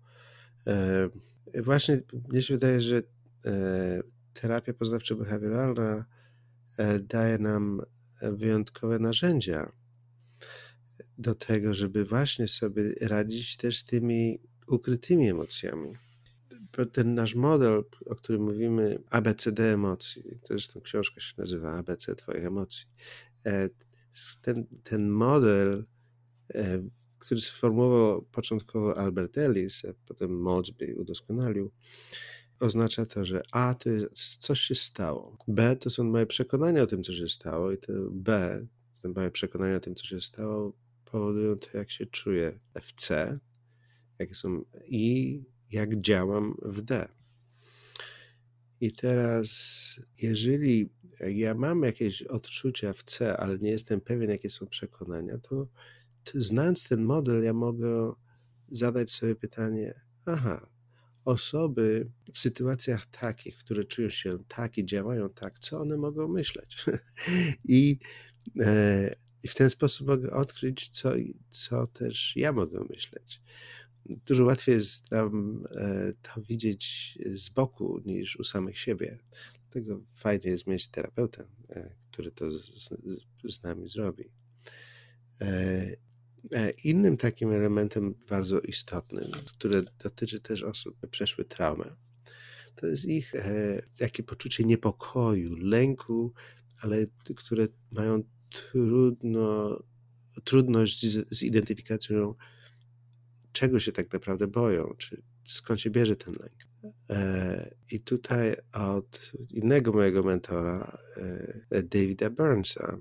właśnie 1.64 2.00
mnie 2.28 2.42
się 2.42 2.54
wydaje, 2.54 2.80
że 2.80 3.02
terapia 4.34 4.72
poznawczo-behawioralna 4.72 6.04
daje 7.00 7.38
nam 7.38 7.82
wyjątkowe 8.22 8.98
narzędzia 8.98 9.72
do 11.18 11.34
tego, 11.34 11.74
żeby 11.74 12.04
właśnie 12.04 12.48
sobie 12.48 12.94
radzić 13.00 13.56
też 13.56 13.78
z 13.78 13.84
tymi 13.84 14.40
ukrytymi 14.66 15.28
emocjami. 15.28 15.88
Ten 16.92 17.14
nasz 17.14 17.34
model, 17.34 17.84
o 18.06 18.14
którym 18.14 18.42
mówimy, 18.42 18.98
ABCD 19.10 19.72
emocji, 19.72 20.22
zresztą 20.44 20.80
książka 20.80 21.20
się 21.20 21.34
nazywa 21.38 21.72
ABC 21.72 22.14
Twoich 22.14 22.44
emocji. 22.44 22.86
E, 23.46 23.68
ten, 24.42 24.66
ten 24.82 25.08
model, 25.08 25.84
e, 26.54 26.82
który 27.18 27.40
sformułował 27.40 28.22
początkowo 28.22 28.98
Albert 28.98 29.38
Ellis, 29.38 29.84
a 29.84 29.88
potem 30.06 30.40
Maltzby 30.42 30.94
udoskonalił, 30.96 31.70
oznacza 32.60 33.06
to, 33.06 33.24
że 33.24 33.42
A 33.52 33.74
to 33.74 33.90
jest 33.90 34.36
coś 34.36 34.60
się 34.60 34.74
stało, 34.74 35.36
B 35.48 35.76
to 35.76 35.90
są 35.90 36.04
moje 36.04 36.26
przekonania 36.26 36.82
o 36.82 36.86
tym, 36.86 37.02
co 37.02 37.12
się 37.12 37.28
stało, 37.28 37.72
i 37.72 37.78
to 37.78 37.92
B, 38.10 38.60
to 39.02 39.08
moje 39.08 39.30
przekonania 39.30 39.76
o 39.76 39.80
tym, 39.80 39.94
co 39.94 40.04
się 40.04 40.20
stało, 40.20 40.72
powodują 41.14 41.56
to, 41.58 41.78
jak 41.78 41.90
się 41.90 42.06
czuję 42.06 42.58
w 42.82 42.92
C, 42.92 43.38
jakie 44.18 44.34
są 44.34 44.64
i 44.86 45.42
jak 45.70 46.00
działam 46.00 46.56
w 46.62 46.82
D. 46.82 47.08
I 48.80 48.92
teraz, 48.92 49.50
jeżeli 50.22 50.90
ja 51.20 51.54
mam 51.54 51.82
jakieś 51.82 52.22
odczucia 52.22 52.92
w 52.92 53.02
C, 53.02 53.36
ale 53.36 53.58
nie 53.58 53.70
jestem 53.70 54.00
pewien, 54.00 54.30
jakie 54.30 54.50
są 54.50 54.66
przekonania, 54.66 55.38
to, 55.38 55.68
to 56.24 56.42
znając 56.42 56.88
ten 56.88 57.02
model, 57.02 57.42
ja 57.42 57.52
mogę 57.52 58.12
zadać 58.68 59.10
sobie 59.10 59.34
pytanie: 59.34 60.00
aha, 60.26 60.66
osoby 61.24 62.10
w 62.32 62.38
sytuacjach 62.38 63.06
takich, 63.06 63.56
które 63.56 63.84
czują 63.84 64.08
się 64.08 64.38
tak 64.48 64.78
i 64.78 64.86
działają 64.86 65.30
tak, 65.30 65.58
co 65.58 65.80
one 65.80 65.96
mogą 65.96 66.28
myśleć? 66.28 66.84
I 67.64 67.98
e, 68.60 69.23
i 69.44 69.48
w 69.48 69.54
ten 69.54 69.70
sposób 69.70 70.06
mogę 70.06 70.30
odkryć, 70.30 70.88
co, 70.88 71.12
co 71.50 71.86
też 71.86 72.36
ja 72.36 72.52
mogę 72.52 72.84
myśleć. 72.90 73.42
Dużo 74.06 74.44
łatwiej 74.44 74.74
jest 74.74 75.10
nam 75.10 75.64
e, 75.70 76.12
to 76.22 76.42
widzieć 76.42 77.18
z 77.26 77.48
boku 77.48 78.02
niż 78.04 78.36
u 78.36 78.44
samych 78.44 78.78
siebie. 78.78 79.18
Dlatego 79.52 80.00
fajnie 80.14 80.50
jest 80.50 80.66
mieć 80.66 80.88
terapeutę, 80.88 81.44
e, 81.70 81.94
który 82.10 82.30
to 82.30 82.52
z, 82.52 82.94
z 83.44 83.62
nami 83.62 83.88
zrobi. 83.88 84.24
E, 85.40 85.96
innym 86.84 87.16
takim 87.16 87.52
elementem 87.52 88.14
bardzo 88.28 88.60
istotnym, 88.60 89.24
który 89.46 89.84
dotyczy 90.02 90.40
też 90.40 90.62
osób, 90.62 90.96
które 90.96 91.10
przeszły 91.10 91.44
traumę, 91.44 91.96
to 92.74 92.86
jest 92.86 93.04
ich 93.04 93.32
takie 93.98 94.22
poczucie 94.22 94.64
niepokoju, 94.64 95.56
lęku, 95.56 96.32
ale 96.82 97.06
które 97.36 97.68
mają 97.90 98.22
trudno, 98.54 99.78
trudność 100.44 101.06
z, 101.06 101.36
z 101.38 101.42
identyfikacją, 101.42 102.34
czego 103.52 103.80
się 103.80 103.92
tak 103.92 104.12
naprawdę 104.12 104.46
boją, 104.46 104.94
czy 104.98 105.22
skąd 105.44 105.80
się 105.80 105.90
bierze 105.90 106.16
ten 106.16 106.34
lęk. 106.40 106.64
E, 107.10 107.74
I 107.90 108.00
tutaj 108.00 108.56
od 108.72 109.32
innego 109.50 109.92
mojego 109.92 110.22
mentora, 110.22 110.98
e, 111.70 111.82
Davida 111.82 112.30
Burnsa, 112.30 112.98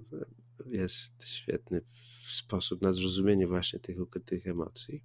jest 0.66 1.28
świetny 1.28 1.82
sposób 2.30 2.82
na 2.82 2.94
zrozumienie 2.94 3.48
właśnie 3.48 3.80
tych 3.80 4.00
ukrytych 4.00 4.48
emocji. 4.48 5.04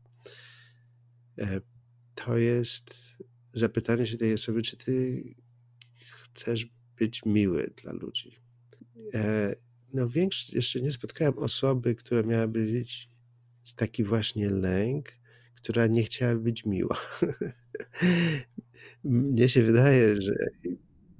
E, 1.38 1.61
to 2.14 2.36
jest 2.36 2.94
zapytanie 3.53 4.07
się 4.07 4.16
tej 4.16 4.34
osoby, 4.34 4.62
czy 4.62 4.76
ty 4.76 5.24
chcesz 6.01 6.66
być 6.96 7.24
miły 7.24 7.72
dla 7.82 7.92
ludzi 7.92 8.36
no 9.93 10.09
większość, 10.09 10.53
jeszcze 10.53 10.80
nie 10.80 10.93
spotkałem 10.93 11.39
osoby, 11.39 11.95
która 11.95 12.22
miałaby 12.22 12.66
być 12.72 13.11
taki 13.76 14.05
właśnie 14.05 14.51
lęk, 14.51 15.09
która 15.55 15.86
nie 15.86 16.03
chciałaby 16.03 16.41
być 16.41 16.64
miła. 16.64 16.97
Mnie 19.05 19.49
się 19.49 19.62
wydaje, 19.62 20.20
że, 20.20 20.34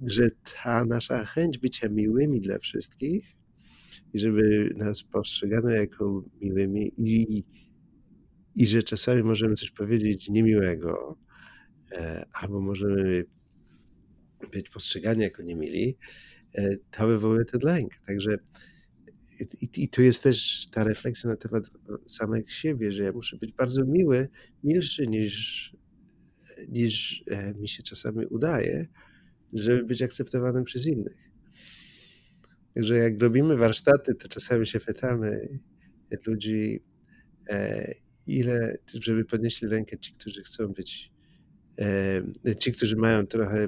że 0.01 0.29
ta 0.53 0.85
nasza 0.85 1.25
chęć 1.25 1.57
bycia 1.57 1.89
miłymi 1.89 2.39
dla 2.39 2.59
wszystkich 2.59 3.35
i 4.13 4.19
żeby 4.19 4.73
nas 4.77 5.03
postrzegano 5.03 5.69
jako 5.69 6.23
miłymi 6.41 6.91
i, 6.97 7.43
i 8.55 8.67
że 8.67 8.83
czasami 8.83 9.23
możemy 9.23 9.55
coś 9.55 9.71
powiedzieć 9.71 10.29
niemiłego, 10.29 11.17
e, 11.91 12.25
albo 12.33 12.61
możemy 12.61 13.25
być 14.51 14.69
postrzegani 14.69 15.21
jako 15.21 15.43
niemili, 15.43 15.97
to 16.91 17.07
wywołuje 17.07 17.45
ten 17.45 17.61
lęk. 17.63 17.95
Także 17.95 18.37
i, 19.39 19.83
i 19.83 19.89
tu 19.89 20.01
jest 20.01 20.23
też 20.23 20.67
ta 20.71 20.83
refleksja 20.83 21.29
na 21.29 21.35
temat 21.35 21.71
samego 22.05 22.47
siebie, 22.47 22.91
że 22.91 23.03
ja 23.03 23.11
muszę 23.11 23.37
być 23.37 23.51
bardzo 23.53 23.85
miły, 23.85 24.27
milszy 24.63 25.07
niż, 25.07 25.75
niż 26.67 27.23
e, 27.27 27.53
mi 27.53 27.67
się 27.67 27.83
czasami 27.83 28.25
udaje, 28.25 28.87
żeby 29.53 29.83
być 29.83 30.01
akceptowanym 30.01 30.63
przez 30.63 30.87
innych. 30.87 31.29
Także 32.73 32.95
jak 32.95 33.21
robimy 33.21 33.57
warsztaty, 33.57 34.15
to 34.15 34.27
czasami 34.27 34.67
się 34.67 34.79
pytamy 34.79 35.49
ludzi, 36.25 36.83
e, 37.49 37.93
ile, 38.27 38.77
żeby 39.01 39.25
podnieśli 39.25 39.67
rękę 39.67 39.97
ci, 39.97 40.13
którzy 40.13 40.43
chcą 40.43 40.67
być, 40.67 41.11
e, 42.45 42.55
ci, 42.55 42.71
którzy 42.71 42.95
mają 42.95 43.27
trochę 43.27 43.67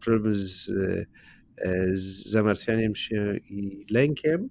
problem 0.00 0.34
z, 0.34 0.70
z 1.92 2.30
zamartwianiem 2.30 2.94
się 2.94 3.36
i 3.50 3.86
lękiem, 3.90 4.48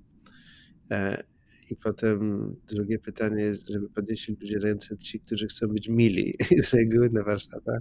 E, 0.91 1.23
I 1.71 1.75
potem 1.75 2.55
drugie 2.75 2.99
pytanie 2.99 3.43
jest, 3.43 3.69
żeby 3.69 3.89
podnieśli 3.89 4.35
ludzie 4.41 4.59
ręce 4.59 4.97
ci, 4.97 5.19
którzy 5.19 5.47
chcą 5.47 5.67
być 5.67 5.89
mili. 5.89 6.33
Z 6.63 6.73
reguły 6.73 7.09
na 7.09 7.23
warsztatach 7.23 7.79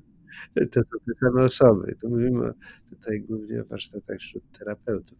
to 0.54 0.80
są 0.80 0.98
te 1.06 1.12
same 1.20 1.44
osoby. 1.44 1.94
To 2.02 2.08
mówimy 2.08 2.50
tutaj 2.90 3.20
głównie 3.20 3.60
o 3.60 3.64
warsztatach 3.64 4.18
wśród 4.18 4.58
terapeutów. 4.58 5.18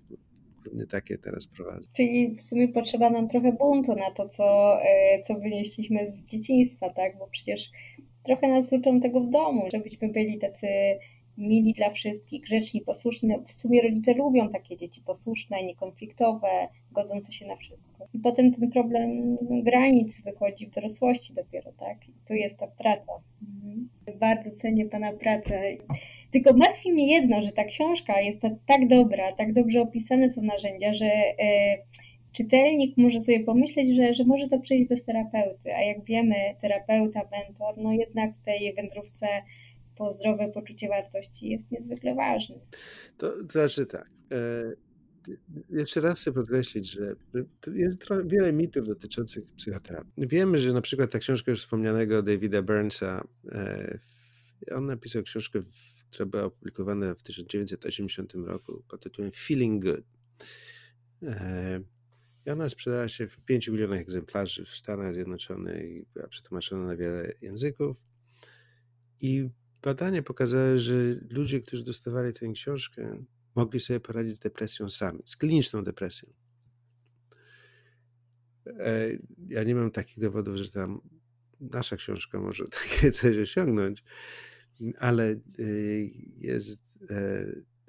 Głównie 0.64 0.86
takie 0.86 1.18
teraz 1.18 1.46
prowadzę. 1.46 1.88
Czyli 1.96 2.36
w 2.36 2.42
sumie 2.42 2.68
potrzeba 2.68 3.10
nam 3.10 3.28
trochę 3.28 3.52
buntu 3.52 3.94
na 3.94 4.10
to, 4.10 4.28
co, 4.28 4.78
e, 4.82 5.22
co 5.26 5.34
wynieśliśmy 5.34 6.12
z 6.12 6.30
dzieciństwa, 6.30 6.90
tak? 6.90 7.18
Bo 7.18 7.28
przecież 7.32 7.70
trochę 8.24 8.48
nas 8.48 8.72
uczą 8.72 9.00
tego 9.00 9.20
w 9.20 9.30
domu, 9.30 9.68
żebyśmy 9.72 10.12
byli 10.12 10.38
tacy 10.38 10.66
mili 11.38 11.74
dla 11.74 11.90
wszystkich, 11.90 12.42
grzeczni, 12.42 12.80
posłuszni. 12.80 13.34
W 13.48 13.54
sumie 13.54 13.82
rodzice 13.82 14.14
lubią 14.14 14.48
takie 14.48 14.76
dzieci 14.76 15.02
posłuszne, 15.06 15.62
niekonfliktowe, 15.64 16.48
godzące 16.92 17.32
się 17.32 17.46
na 17.46 17.56
wszystko. 17.56 18.06
I 18.14 18.18
potem 18.18 18.54
ten 18.54 18.70
problem 18.70 19.36
granic 19.40 20.20
wychodzi 20.24 20.66
w 20.66 20.74
dorosłości 20.74 21.34
dopiero, 21.34 21.72
tak? 21.72 22.08
I 22.08 22.12
tu 22.28 22.34
jest 22.34 22.56
ta 22.56 22.66
praca. 22.66 23.12
Mhm. 23.42 23.88
Bardzo 24.20 24.50
cenię 24.50 24.86
Pana 24.86 25.12
pracę. 25.12 25.62
Tylko 26.30 26.56
martwi 26.56 26.92
mnie 26.92 27.12
jedno, 27.12 27.42
że 27.42 27.52
ta 27.52 27.64
książka 27.64 28.20
jest 28.20 28.40
tak 28.66 28.88
dobra, 28.88 29.32
tak 29.32 29.52
dobrze 29.52 29.80
opisane 29.80 30.32
są 30.32 30.42
narzędzia, 30.42 30.92
że 30.92 31.06
e, 31.06 31.78
czytelnik 32.32 32.96
może 32.96 33.20
sobie 33.20 33.40
pomyśleć, 33.40 33.96
że, 33.96 34.14
że 34.14 34.24
może 34.24 34.48
to 34.48 34.58
przejść 34.58 34.88
bez 34.88 35.04
terapeuty, 35.04 35.74
a 35.76 35.82
jak 35.82 36.04
wiemy, 36.04 36.34
terapeuta, 36.60 37.20
mentor, 37.32 37.74
no 37.78 37.92
jednak 37.92 38.34
w 38.34 38.44
tej 38.44 38.74
wędrówce 38.74 39.26
po 40.00 40.12
zdrowe 40.12 40.50
poczucie 40.54 40.88
wartości 40.88 41.48
jest 41.48 41.70
niezwykle 41.70 42.14
ważny. 42.14 42.60
To, 43.16 43.32
to 43.32 43.52
znaczy 43.52 43.86
tak. 43.86 44.10
E, 44.32 44.72
jeszcze 45.70 46.00
raz 46.00 46.20
chcę 46.20 46.32
podkreślić, 46.32 46.90
że 46.90 47.16
jest 47.74 48.06
wiele 48.24 48.52
mitów 48.52 48.86
dotyczących 48.86 49.44
psychoterapii. 49.56 50.12
Wiemy, 50.28 50.58
że 50.58 50.72
na 50.72 50.80
przykład 50.80 51.10
ta 51.10 51.18
książka 51.18 51.50
już 51.50 51.60
wspomnianego 51.60 52.22
Davida 52.22 52.62
Burnsa, 52.62 53.24
e, 53.52 53.98
on 54.74 54.86
napisał 54.86 55.22
książkę, 55.22 55.62
która 56.10 56.26
była 56.26 56.44
opublikowana 56.44 57.14
w 57.14 57.22
1980 57.22 58.34
roku 58.34 58.82
pod 58.88 59.02
tytułem 59.02 59.30
Feeling 59.34 59.84
Good. 59.84 60.04
E, 61.22 61.80
I 62.46 62.50
ona 62.50 62.68
sprzedała 62.68 63.08
się 63.08 63.28
w 63.28 63.40
5 63.40 63.68
milionach 63.68 63.98
egzemplarzy 63.98 64.64
w 64.64 64.68
Stanach 64.68 65.14
Zjednoczonych 65.14 65.90
i 65.90 66.04
była 66.14 66.28
przetłumaczona 66.28 66.86
na 66.86 66.96
wiele 66.96 67.32
języków. 67.40 67.96
I 69.20 69.50
badania 69.82 70.22
pokazały, 70.22 70.78
że 70.78 70.94
ludzie, 71.30 71.60
którzy 71.60 71.84
dostawali 71.84 72.32
tę 72.32 72.48
książkę, 72.52 73.24
mogli 73.54 73.80
sobie 73.80 74.00
poradzić 74.00 74.34
z 74.34 74.38
depresją 74.38 74.90
sami, 74.90 75.22
z 75.24 75.36
kliniczną 75.36 75.84
depresją. 75.84 76.32
E, 78.66 79.08
ja 79.48 79.64
nie 79.64 79.74
mam 79.74 79.90
takich 79.90 80.18
dowodów, 80.18 80.56
że 80.56 80.70
tam 80.70 81.00
nasza 81.60 81.96
książka 81.96 82.40
może 82.40 82.64
takie 82.82 83.12
coś 83.12 83.36
osiągnąć, 83.36 84.04
ale 84.98 85.36
y, 85.58 86.10
jest, 86.36 86.78
e, 87.10 87.46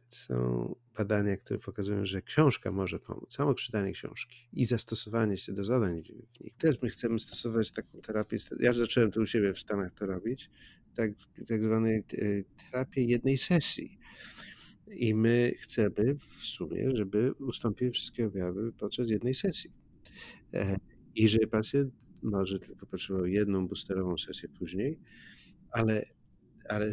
są 0.07 0.75
badania, 1.05 1.37
które 1.37 1.59
pokazują, 1.59 2.05
że 2.05 2.21
książka 2.21 2.71
może 2.71 2.99
pomóc, 2.99 3.33
samo 3.33 3.53
czytanie 3.53 3.91
książki 3.91 4.49
i 4.53 4.65
zastosowanie 4.65 5.37
się 5.37 5.53
do 5.53 5.63
zadań 5.63 6.03
w 6.03 6.09
nich. 6.09 6.55
Też 6.57 6.81
my 6.81 6.89
chcemy 6.89 7.19
stosować 7.19 7.71
taką 7.71 8.01
terapię. 8.01 8.37
Ja 8.59 8.73
zacząłem 8.73 9.11
tu 9.11 9.21
u 9.21 9.25
siebie 9.25 9.53
w 9.53 9.59
Stanach 9.59 9.93
to 9.93 10.05
robić, 10.05 10.49
tak, 10.95 11.11
tak 11.47 11.63
zwanej 11.63 11.97
e, 11.97 12.03
terapii 12.71 13.07
jednej 13.07 13.37
sesji. 13.37 13.97
I 14.87 15.15
my 15.15 15.53
chcemy 15.57 16.15
w 16.19 16.45
sumie, 16.45 16.95
żeby 16.95 17.33
ustąpiły 17.33 17.91
wszystkie 17.91 18.27
objawy 18.27 18.71
podczas 18.73 19.09
jednej 19.09 19.33
sesji. 19.33 19.71
E, 20.53 20.75
I 21.15 21.27
że 21.27 21.39
pacjent 21.39 21.93
może 22.23 22.59
tylko 22.59 22.85
potrzebował 22.85 23.27
jedną 23.27 23.67
boosterową 23.67 24.17
sesję 24.17 24.49
później, 24.49 24.99
ale, 25.71 26.05
ale 26.69 26.91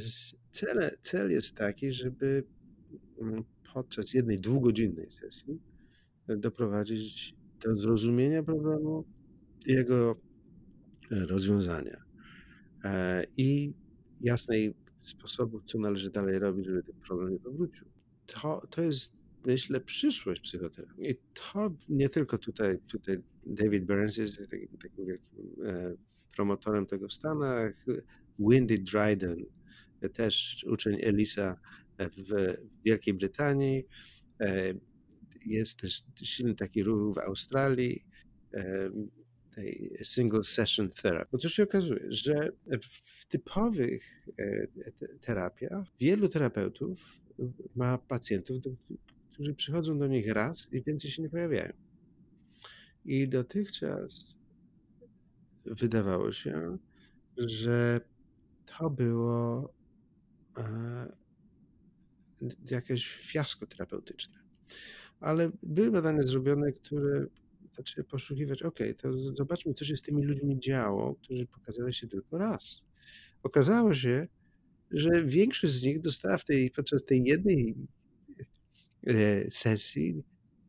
cel, 0.50 0.90
cel 1.00 1.30
jest 1.30 1.54
taki, 1.54 1.92
żeby 1.92 2.44
mm, 3.20 3.44
podczas 3.82 4.14
jednej 4.14 4.40
dwugodzinnej 4.40 5.10
sesji 5.10 5.60
doprowadzić 6.28 7.34
do 7.64 7.76
zrozumienia 7.76 8.42
problemu 8.42 9.04
i 9.66 9.72
jego 9.72 10.20
rozwiązania. 11.10 12.04
E, 12.84 13.24
I 13.36 13.72
jasnej 14.20 14.74
sposobów, 15.02 15.62
co 15.64 15.78
należy 15.78 16.10
dalej 16.10 16.38
robić, 16.38 16.66
żeby 16.66 16.82
ten 16.82 16.94
problem 16.94 17.32
nie 17.32 17.38
powrócił. 17.38 17.86
To, 18.26 18.66
to 18.70 18.82
jest, 18.82 19.14
myślę, 19.46 19.80
przyszłość 19.80 20.40
psychoterapii. 20.40 21.10
I 21.10 21.14
to 21.34 21.74
nie 21.88 22.08
tylko 22.08 22.38
tutaj, 22.38 22.78
tutaj 22.78 23.22
David 23.46 23.84
Burns 23.84 24.16
jest 24.16 24.50
takim, 24.50 24.68
takim 24.82 25.06
wielkim 25.06 25.64
e, 25.64 25.94
promotorem 26.36 26.86
tego 26.86 27.08
w 27.08 27.12
Stanach, 27.12 27.84
Windy 28.38 28.78
Dryden, 28.78 29.44
też 30.12 30.64
uczeń 30.70 30.98
Elisa 31.02 31.60
w 31.98 32.56
Wielkiej 32.84 33.14
Brytanii, 33.14 33.86
e, 34.40 34.74
jest 35.46 35.80
też 35.80 36.02
silny 36.22 36.54
taki 36.54 36.82
ruch 36.82 37.14
w 37.14 37.18
Australii, 37.18 38.04
e, 38.54 38.90
tej 39.54 39.96
single 40.02 40.42
session 40.42 40.90
therapy. 40.90 41.28
Bo 41.32 41.38
co 41.38 41.48
się 41.48 41.62
okazuje, 41.62 42.06
że 42.08 42.50
w 42.82 43.26
typowych 43.26 44.26
e, 44.38 44.66
terapiach 45.20 45.86
wielu 46.00 46.28
terapeutów 46.28 47.20
ma 47.76 47.98
pacjentów, 47.98 48.62
którzy 49.32 49.54
przychodzą 49.54 49.98
do 49.98 50.06
nich 50.06 50.30
raz 50.32 50.72
i 50.72 50.82
więcej 50.82 51.10
się 51.10 51.22
nie 51.22 51.30
pojawiają. 51.30 51.72
I 53.04 53.28
dotychczas 53.28 54.38
wydawało 55.64 56.32
się, 56.32 56.78
że 57.36 58.00
to 58.64 58.90
było 58.90 59.74
jakieś 62.70 63.08
fiasko 63.08 63.66
terapeutyczne. 63.66 64.38
Ale 65.20 65.50
były 65.62 65.90
badania 65.90 66.22
zrobione, 66.22 66.72
które 66.72 67.26
zaczęły 67.76 68.04
poszukiwać, 68.04 68.62
ok, 68.62 68.78
to 68.96 69.18
zobaczmy, 69.18 69.74
co 69.74 69.84
się 69.84 69.96
z 69.96 70.02
tymi 70.02 70.24
ludźmi 70.24 70.60
działo, 70.60 71.14
którzy 71.14 71.46
pokazali 71.46 71.94
się 71.94 72.08
tylko 72.08 72.38
raz. 72.38 72.82
Okazało 73.42 73.94
się, 73.94 74.28
że 74.90 75.24
większość 75.24 75.72
z 75.72 75.82
nich 75.82 76.00
dostała 76.00 76.38
w 76.38 76.44
tej, 76.44 76.70
podczas 76.70 77.04
tej 77.04 77.24
jednej 77.24 77.76
e, 79.06 79.50
sesji 79.50 80.22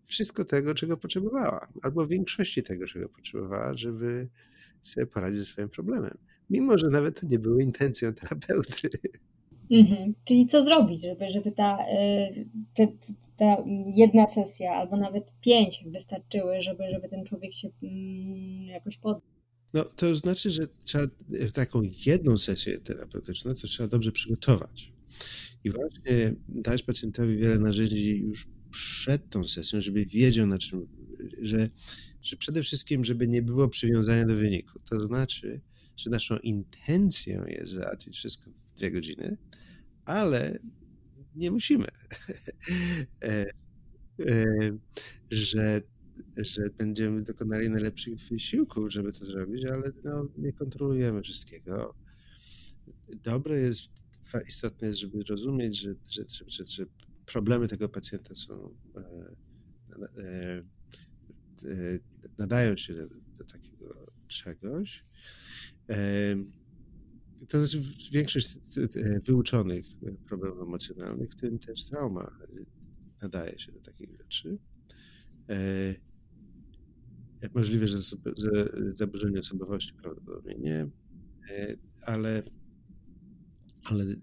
wszystko 0.05 0.45
tego, 0.45 0.73
czego 0.73 0.97
potrzebowała, 0.97 1.67
albo 1.81 2.07
większości 2.07 2.63
tego, 2.63 2.87
czego 2.87 3.09
potrzebowała, 3.09 3.73
żeby 3.73 4.29
sobie 4.81 5.07
poradzić 5.07 5.39
ze 5.39 5.45
swoim 5.45 5.69
problemem. 5.69 6.17
Mimo, 6.49 6.77
że 6.77 6.87
nawet 6.87 7.19
to 7.19 7.27
nie 7.27 7.39
było 7.39 7.59
intencją 7.59 8.13
terapeuty. 8.13 8.89
Mhm. 9.71 10.13
Czyli 10.25 10.47
co 10.47 10.63
zrobić, 10.63 11.01
żeby, 11.01 11.31
żeby 11.31 11.51
ta, 11.51 11.77
e, 11.87 12.29
te, 12.75 12.87
ta 13.37 13.57
jedna 13.95 14.25
sesja 14.35 14.71
albo 14.71 14.97
nawet 14.97 15.23
pięć 15.41 15.83
wystarczyły, 15.85 16.61
żeby, 16.61 16.83
żeby 16.91 17.09
ten 17.09 17.25
człowiek 17.25 17.53
się 17.53 17.69
mm, 17.83 18.67
jakoś 18.67 18.97
poddał. 18.97 19.29
No, 19.73 19.83
to 19.83 20.15
znaczy, 20.15 20.51
że 20.51 20.63
trzeba 20.83 21.05
taką 21.53 21.81
jedną 22.05 22.37
sesję 22.37 22.77
terapeutyczną 22.77 23.53
to 23.53 23.67
trzeba 23.67 23.89
dobrze 23.89 24.11
przygotować. 24.11 24.91
I 25.63 25.69
właśnie 25.69 26.33
dać 26.49 26.83
pacjentowi 26.83 27.37
wiele 27.37 27.59
narzędzi 27.59 28.19
już 28.19 28.47
przed 28.71 29.29
tą 29.29 29.43
sesją, 29.43 29.81
żeby 29.81 30.05
wiedział, 30.05 30.47
na 30.47 30.57
czym 30.57 30.87
że, 31.41 31.69
że 32.21 32.37
przede 32.37 32.63
wszystkim, 32.63 33.05
żeby 33.05 33.27
nie 33.27 33.41
było 33.41 33.67
przywiązania 33.67 34.25
do 34.25 34.35
wyniku. 34.35 34.79
To 34.89 35.05
znaczy, 35.05 35.61
że 35.97 36.09
naszą 36.09 36.37
intencją 36.37 37.45
jest 37.45 37.71
załatwić 37.71 38.15
wszystko 38.15 38.51
w 38.51 38.77
dwie 38.77 38.91
godziny, 38.91 39.37
ale 40.09 40.59
nie 41.35 41.51
musimy. 41.51 41.87
E, 43.23 43.45
e, 44.29 44.45
że, 45.31 45.81
że 46.37 46.61
będziemy 46.77 47.21
dokonali 47.21 47.69
najlepszych 47.69 48.15
wysiłków, 48.15 48.91
żeby 48.91 49.11
to 49.13 49.25
zrobić, 49.25 49.65
ale 49.65 49.91
no, 50.03 50.27
nie 50.37 50.53
kontrolujemy 50.53 51.21
wszystkiego. 51.21 51.95
Dobre 53.23 53.61
jest, 53.61 53.89
istotne 54.47 54.87
jest, 54.87 54.99
żeby 54.99 55.23
rozumieć, 55.29 55.81
że, 55.81 55.95
że, 56.09 56.23
że, 56.47 56.65
że 56.65 56.85
problemy 57.25 57.67
tego 57.67 57.89
pacjenta 57.89 58.35
są, 58.35 58.75
e, 58.95 60.63
nadają 62.37 62.77
się 62.77 62.93
do, 62.93 63.07
do 63.37 63.43
takiego 63.43 64.11
czegoś 64.27 65.03
to 67.49 67.57
jest 67.57 67.75
większość 68.11 68.59
wyuczonych 69.25 69.85
problemów 70.27 70.61
emocjonalnych, 70.61 71.31
w 71.31 71.35
tym 71.35 71.59
też 71.59 71.85
trauma 71.85 72.37
nadaje 73.21 73.59
się 73.59 73.71
do 73.71 73.79
takich 73.79 74.17
rzeczy. 74.17 74.57
E, 75.49 75.95
możliwe, 77.53 77.87
że, 77.87 77.97
zaburzenie 78.93 79.39
osobowości 79.39 79.93
prawdopodobnie 79.93 80.55
nie, 80.55 80.89
e, 81.49 81.75
ale, 82.01 82.43
ale 83.83 84.03
e, 84.03 84.15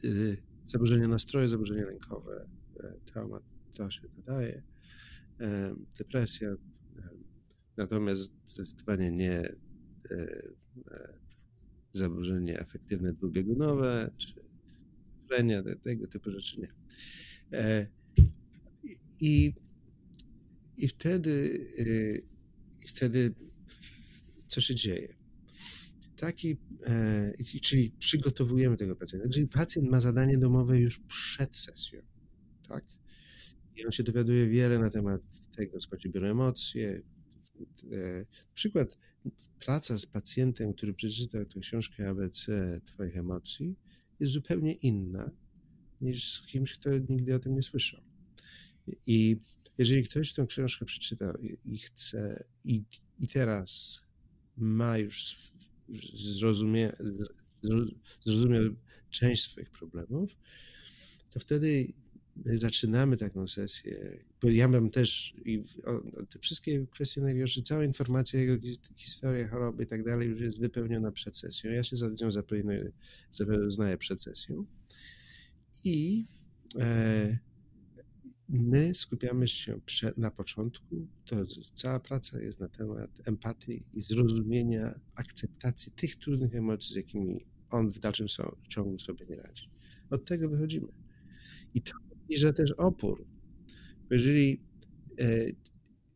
zaburzenia 0.64 1.08
nastroju, 1.08 1.48
zaburzenia 1.48 1.86
lękowe, 1.86 2.48
trauma 3.04 3.40
to 3.72 3.90
się 3.90 4.02
nadaje, 4.16 4.62
depresja, 5.98 6.56
natomiast 7.76 8.32
zdecydowanie 8.44 9.10
nie 9.10 9.56
zaburzenie 11.96 12.60
afektywne 12.60 13.12
dwubiegunowe, 13.12 14.10
czy 14.16 14.34
frenia, 15.28 15.62
tego 15.82 16.06
typu 16.06 16.30
rzeczy 16.30 16.60
nie. 16.60 16.72
E, 17.52 17.86
I, 19.20 19.54
i 20.76 20.88
wtedy, 20.88 21.66
e, 21.78 22.86
wtedy 22.88 23.34
co 24.46 24.60
się 24.60 24.74
dzieje? 24.74 25.14
Taki, 26.16 26.56
e, 26.86 27.32
czyli 27.62 27.90
przygotowujemy 27.98 28.76
tego 28.76 28.96
pacjenta. 28.96 29.28
Czyli 29.28 29.48
pacjent 29.48 29.90
ma 29.90 30.00
zadanie 30.00 30.38
domowe 30.38 30.80
już 30.80 30.98
przed 30.98 31.56
sesją, 31.56 32.02
tak? 32.68 32.84
I 33.76 33.86
on 33.86 33.92
się 33.92 34.02
dowiaduje 34.02 34.48
wiele 34.48 34.78
na 34.78 34.90
temat 34.90 35.22
tego, 35.56 35.80
skąd 35.80 36.08
biorą 36.08 36.26
emocje. 36.26 37.02
Przykład 38.54 38.98
praca 39.58 39.98
z 39.98 40.06
pacjentem, 40.06 40.72
który 40.72 40.94
przeczytał 40.94 41.44
tę 41.44 41.60
książkę 41.60 42.08
ABC 42.08 42.80
Twoich 42.84 43.16
emocji, 43.16 43.76
jest 44.20 44.32
zupełnie 44.32 44.72
inna 44.72 45.30
niż 46.00 46.32
z 46.32 46.46
kimś, 46.46 46.72
kto 46.72 46.90
nigdy 47.08 47.34
o 47.34 47.38
tym 47.38 47.54
nie 47.54 47.62
słyszał. 47.62 48.00
I 49.06 49.40
jeżeli 49.78 50.02
ktoś 50.04 50.32
tę 50.32 50.46
książkę 50.46 50.84
przeczytał 50.84 51.34
i 51.64 51.78
chce, 51.78 52.44
i, 52.64 52.84
i 53.18 53.28
teraz 53.28 54.00
ma 54.56 54.98
już 54.98 55.36
zrozumie, 56.14 56.92
zrozumiał 58.20 58.62
część 59.10 59.42
swoich 59.42 59.70
problemów, 59.70 60.36
to 61.30 61.40
wtedy 61.40 61.92
zaczynamy 62.44 63.16
taką 63.16 63.46
sesję, 63.46 64.24
bo 64.42 64.48
ja 64.48 64.68
mam 64.68 64.90
też 64.90 65.34
i 65.44 65.62
te 66.28 66.38
wszystkie 66.38 66.86
kwestionariusze, 66.86 67.62
cała 67.62 67.84
informacja, 67.84 68.40
jego 68.40 68.66
historia 68.96 69.48
choroby 69.48 69.82
i 69.82 69.86
tak 69.86 70.04
dalej 70.04 70.28
już 70.28 70.40
jest 70.40 70.60
wypełniona 70.60 71.12
przed 71.12 71.38
sesją. 71.38 71.70
Ja 71.70 71.84
się 71.84 71.96
za 71.96 72.08
nią 72.08 72.30
zapoznaję 73.30 73.98
przed 73.98 74.22
sesją 74.22 74.66
i 75.84 76.24
e, 76.78 77.38
my 78.48 78.94
skupiamy 78.94 79.48
się 79.48 79.80
na 80.16 80.30
początku, 80.30 81.06
to 81.24 81.36
cała 81.74 82.00
praca 82.00 82.40
jest 82.40 82.60
na 82.60 82.68
temat 82.68 83.10
empatii 83.24 83.82
i 83.94 84.02
zrozumienia, 84.02 85.00
akceptacji 85.14 85.92
tych 85.92 86.16
trudnych 86.16 86.54
emocji, 86.54 86.92
z 86.92 86.96
jakimi 86.96 87.46
on 87.70 87.90
w 87.90 87.98
dalszym 87.98 88.26
ciągu 88.68 88.98
sobie 88.98 89.26
nie 89.26 89.36
radzi. 89.36 89.70
Od 90.10 90.24
tego 90.24 90.48
wychodzimy. 90.48 90.88
I 91.74 91.82
to 91.82 91.92
i 92.28 92.38
że 92.38 92.52
też 92.52 92.72
opór. 92.72 93.26
Jeżeli 94.10 94.60
e, 95.20 95.46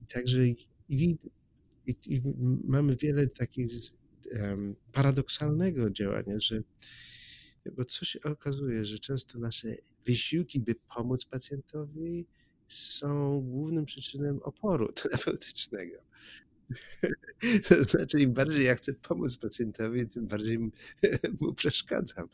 także 0.08 0.46
i, 0.46 0.56
i, 0.88 1.18
i, 2.06 2.22
mamy 2.64 2.96
wiele 2.96 3.26
takich 3.26 3.68
um, 4.40 4.76
paradoksalnego 4.92 5.90
działania, 5.90 6.40
że 6.40 6.62
bo 7.76 7.84
co 7.84 8.04
się 8.04 8.20
okazuje, 8.22 8.84
że 8.84 8.98
często 8.98 9.38
nasze 9.38 9.68
wysiłki, 10.06 10.60
by 10.60 10.74
pomóc 10.96 11.24
pacjentowi, 11.24 12.26
są 12.68 13.40
głównym 13.40 13.84
przyczyną 13.84 14.40
oporu 14.42 14.92
terapeutycznego. 15.02 15.96
To 17.68 17.84
znaczy, 17.84 18.20
im 18.20 18.32
bardziej 18.32 18.66
ja 18.66 18.74
chcę 18.74 18.92
pomóc 18.92 19.36
pacjentowi, 19.36 20.06
tym 20.06 20.26
bardziej 20.26 20.58
mu 21.40 21.54
przeszkadzam. 21.54 22.28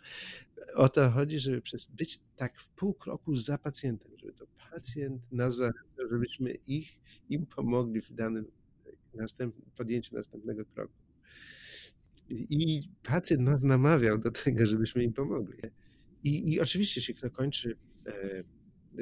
O 0.75 0.89
to 0.89 1.11
chodzi, 1.11 1.41
żeby 1.41 1.61
przez 1.63 1.87
być 1.87 2.19
tak 2.37 2.61
w 2.61 2.69
pół 2.69 2.95
kroku 2.95 3.35
za 3.35 3.59
pacjentem, 3.59 4.13
żeby 4.19 4.33
to 4.33 4.47
pacjent 4.71 5.33
nas 5.33 5.61
żebyśmy 6.11 6.51
ich, 6.51 6.99
im 7.29 7.47
pomogli 7.47 8.01
w 8.01 8.13
danym 8.13 8.47
następ, 9.15 9.55
podjęciu 9.77 10.15
następnego 10.15 10.65
kroku. 10.65 10.95
I 12.31 12.83
pacjent 13.03 13.43
nas 13.43 13.63
namawiał 13.63 14.19
do 14.19 14.31
tego, 14.31 14.67
żebyśmy 14.67 15.05
im 15.05 15.13
pomogli. 15.13 15.59
I, 16.25 16.53
i 16.53 16.61
oczywiście 16.61 17.01
się 17.01 17.15
to 17.15 17.31
kończy 17.31 17.77
e, 18.07 18.45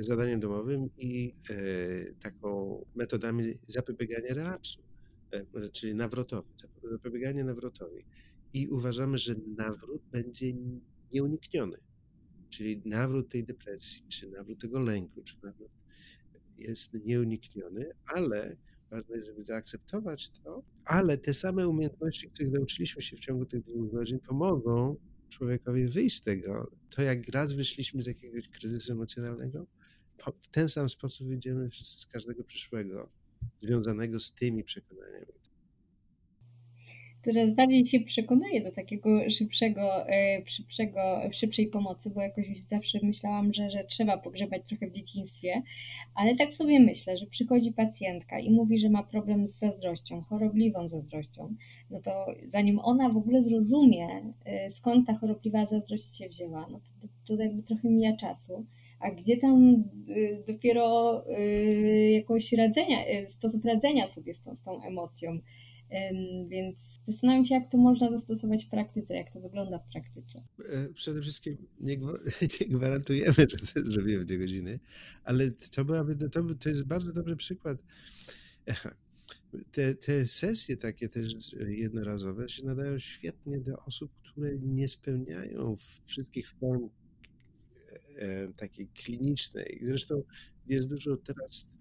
zadaniem 0.03 0.41
domowym 0.41 0.91
i 0.99 1.33
e, 1.51 1.55
taką 2.13 2.81
metodami 2.95 3.45
zapobiegania 3.67 4.35
relapsu 4.35 4.85
E, 5.35 5.71
czyli 5.71 5.95
nawrotowy, 5.95 6.49
zapobieganie 6.91 7.45
nawrotowi. 7.45 8.05
I 8.53 8.69
uważamy, 8.69 9.19
że 9.19 9.35
nawrót 9.57 10.03
będzie 10.13 10.47
nieunikniony. 11.15 11.79
Czyli 12.51 12.83
nawrót 12.85 13.29
tej 13.29 13.45
depresji, 13.45 14.03
czy 14.09 14.31
nawrót 14.31 14.61
tego 14.61 14.81
lęku, 14.81 15.23
czy 15.23 15.35
nawrót 15.43 15.71
jest 16.59 16.95
nieunikniony, 16.95 17.91
ale 18.07 18.57
ważne 18.91 19.17
jest, 19.17 19.27
żeby 19.27 19.45
zaakceptować 19.45 20.31
to, 20.31 20.63
ale 20.85 21.19
te 21.19 21.35
same 21.35 21.69
umiejętności, 21.69 22.31
których 22.31 22.53
nauczyliśmy 22.53 23.03
się 23.03 23.17
w 23.17 23.21
ciągu 23.21 23.47
tych 23.47 23.63
dwóch 23.63 23.91
godzin, 23.93 24.19
pomogą 24.19 24.97
człowiekowi 25.29 25.87
wyjść 25.87 26.17
z 26.17 26.23
tego. 26.23 26.71
To 26.91 27.03
jak 27.03 27.29
raz 27.29 27.53
wyszliśmy 27.53 28.03
z 28.03 28.07
jakiegoś 28.07 28.49
kryzysu 28.49 28.93
emocjonalnego, 28.93 29.67
w 30.41 30.49
ten 30.49 30.69
sam 30.69 30.89
sposób 30.89 31.29
wyjdziemy 31.29 31.69
z 31.73 32.07
każdego 32.07 32.45
przyszłego 32.45 33.11
związanego 33.61 34.21
z 34.21 34.35
tymi 34.35 34.65
przekonaniami. 34.65 35.44
Coraz 37.25 37.55
bardziej 37.55 37.87
się 37.87 38.01
przekonuję 38.01 38.61
do 38.61 38.73
takiego 38.73 39.31
szybszego, 39.31 40.09
e, 40.09 40.43
szybszego, 40.47 41.21
szybszej 41.33 41.67
pomocy, 41.67 42.11
bo 42.11 42.23
jakoś 42.23 42.47
zawsze 42.71 42.99
myślałam, 43.03 43.55
że, 43.55 43.71
że 43.71 43.85
trzeba 43.85 44.19
pogrzebać 44.19 44.63
trochę 44.69 44.87
w 44.87 44.93
dzieciństwie, 44.93 45.63
ale 46.15 46.37
tak 46.37 46.55
sobie 46.55 46.81
myślę, 46.81 47.17
że 47.17 47.27
przychodzi 47.27 47.73
pacjentka 47.73 48.39
i 48.39 48.51
mówi, 48.51 48.79
że 48.79 48.89
ma 48.91 49.03
problem 49.03 49.49
z 49.49 49.59
zazdrością, 49.59 50.23
chorobliwą 50.23 50.89
zazdrością, 50.89 51.55
no 51.91 52.01
to 52.01 52.27
zanim 52.49 52.79
ona 52.79 53.09
w 53.09 53.17
ogóle 53.17 53.43
zrozumie, 53.43 54.09
e, 54.45 54.71
skąd 54.71 55.07
ta 55.07 55.15
chorobliwa 55.15 55.67
zazdrość 55.67 56.17
się 56.17 56.29
wzięła, 56.29 56.67
no 56.71 56.81
to, 56.81 57.09
to, 57.27 57.37
to 57.37 57.43
jakby 57.43 57.63
trochę 57.63 57.89
mija 57.89 58.17
czasu 58.17 58.67
a 59.01 59.11
gdzie 59.11 59.37
tam 59.37 59.85
y, 60.09 60.43
dopiero 60.47 61.25
jakoś 62.11 62.53
radzenia, 62.53 62.99
sposób 63.29 63.65
radzenia 63.65 64.09
sobie 64.09 64.35
z 64.35 64.43
tą, 64.43 64.57
z 64.57 64.63
tą 64.63 64.83
emocją. 64.83 65.39
Więc 66.49 66.79
zastanawiam 67.09 67.47
się, 67.47 67.55
jak 67.55 67.71
to 67.71 67.79
można 67.79 68.11
zastosować 68.11 68.65
w 68.65 68.71
praktyce, 68.71 69.15
jak 69.15 69.33
to 69.33 69.41
wygląda 69.41 69.79
w 69.79 69.93
praktyce. 69.93 70.43
E, 70.73 70.89
przede 70.95 71.23
wszystkim 71.23 71.57
nie, 71.81 71.99
gwarantujemy, 72.77 73.35
że 73.35 73.47
to 73.47 73.91
zrobimy 73.91 74.19
w 74.19 74.25
dwie 74.25 74.39
godziny, 74.39 74.81
ale 75.25 75.51
to, 75.51 75.85
byłaby, 75.85 76.17
to, 76.17 76.55
to 76.55 76.69
jest 76.69 76.87
bardzo 76.87 77.13
dobry 77.13 77.37
przykład. 77.37 77.79
Te, 79.73 79.95
te 79.95 80.27
sesje 80.27 80.77
takie 80.77 81.09
też 81.09 81.53
jednorazowe 81.69 82.49
się 82.49 82.67
nadają 82.67 82.99
świetnie 82.99 83.61
do 83.61 83.77
osób, 83.77 84.13
które 84.23 84.51
nie 84.59 84.89
spełniają 84.89 85.75
wszystkich 86.07 86.49
form 86.49 86.91
E, 88.19 88.49
takiej 88.53 88.89
klinicznej. 88.89 89.81
Zresztą 89.87 90.23
jest 90.67 90.89
dużo 90.89 91.17
teraz 91.17 91.69
e, 91.69 91.74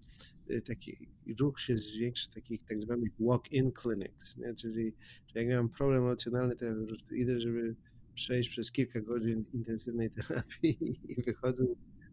taki 0.66 1.08
ruch 1.40 1.60
się 1.60 1.78
zwiększa 1.78 2.30
takich 2.30 2.64
tak 2.64 2.80
zwanych 2.80 3.12
walk-in 3.20 3.72
clinics, 3.72 4.36
nie? 4.36 4.54
czyli 4.54 4.92
jak 5.34 5.48
mam 5.48 5.68
problem 5.68 6.02
emocjonalny, 6.02 6.56
to 6.56 6.64
ja 6.64 6.74
idę, 7.12 7.40
żeby 7.40 7.76
przejść 8.14 8.50
przez 8.50 8.72
kilka 8.72 9.00
godzin 9.00 9.44
intensywnej 9.52 10.10
terapii 10.16 11.00
i 11.08 11.22
wychodzę 11.22 11.64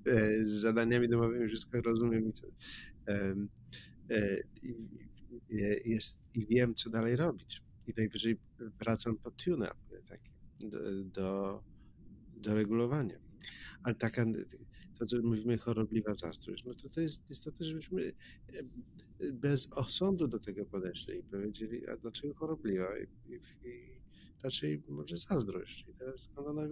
e, 0.05 0.47
z 0.47 0.51
zadaniami 0.51 1.09
domowymi, 1.09 1.47
wszystko 1.47 1.81
rozumiem 1.81 2.29
i 2.29 2.33
to, 2.33 2.47
jest, 5.85 6.19
i 6.35 6.45
wiem, 6.45 6.75
co 6.75 6.89
dalej 6.89 7.15
robić. 7.15 7.61
I 7.87 7.93
najwyżej 7.97 8.37
wracam 8.79 9.17
po 9.17 9.31
tune-up 9.31 9.75
tak, 10.07 10.19
do, 10.59 11.03
do, 11.03 11.63
do 12.37 12.55
regulowania. 12.55 13.19
Ale 13.83 13.95
taka, 13.95 14.25
to 15.05 15.21
mówimy, 15.23 15.57
chorobliwa 15.57 16.15
zazdrość, 16.15 16.63
no 16.65 16.73
to 16.73 16.89
to 16.89 17.01
jest 17.01 17.29
istotne, 17.29 17.65
żebyśmy 17.65 18.13
bez 19.33 19.71
osądu 19.71 20.27
do 20.27 20.39
tego 20.39 20.65
podeszli 20.65 21.19
i 21.19 21.23
powiedzieli, 21.23 21.87
a 21.87 21.97
dlaczego 21.97 22.33
chorobliwa? 22.33 22.99
I, 22.99 23.33
i, 23.33 23.67
i 23.67 24.01
raczej 24.43 24.83
może 24.89 25.17
zazdrość. 25.17 25.85
I 25.89 25.93
teraz 25.93 26.29
ona 26.35 26.67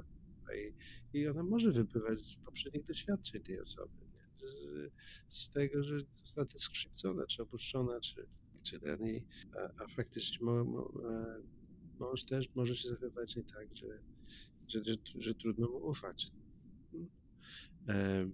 i, 0.55 0.73
i 1.17 1.27
ona 1.27 1.43
może 1.43 1.71
wypływać 1.71 2.19
z 2.19 2.35
poprzednich 2.35 2.83
doświadczeń 2.83 3.41
tej 3.41 3.61
osoby. 3.61 3.93
Z, 4.37 4.91
z, 5.29 5.49
tego, 5.49 5.83
że 5.83 5.95
została 6.21 6.47
skrzywdzona, 6.57 7.25
czy 7.25 7.43
opuszczona, 7.43 7.99
czy, 7.99 8.27
czy 8.63 8.79
ten, 8.79 9.07
i, 9.07 9.25
a, 9.57 9.83
a 9.83 9.87
faktycznie 9.87 10.45
mo, 10.45 10.63
mo, 10.63 10.91
mąż 11.99 12.23
też 12.23 12.55
może 12.55 12.75
się 12.75 12.89
zachowywać 12.89 13.35
nie 13.35 13.43
tak, 13.43 13.75
że, 13.75 13.99
że, 14.67 14.83
że, 14.83 14.93
że 15.15 15.35
trudno 15.35 15.67
mu 15.67 15.77
ufać. 15.87 16.31
E, 17.89 18.29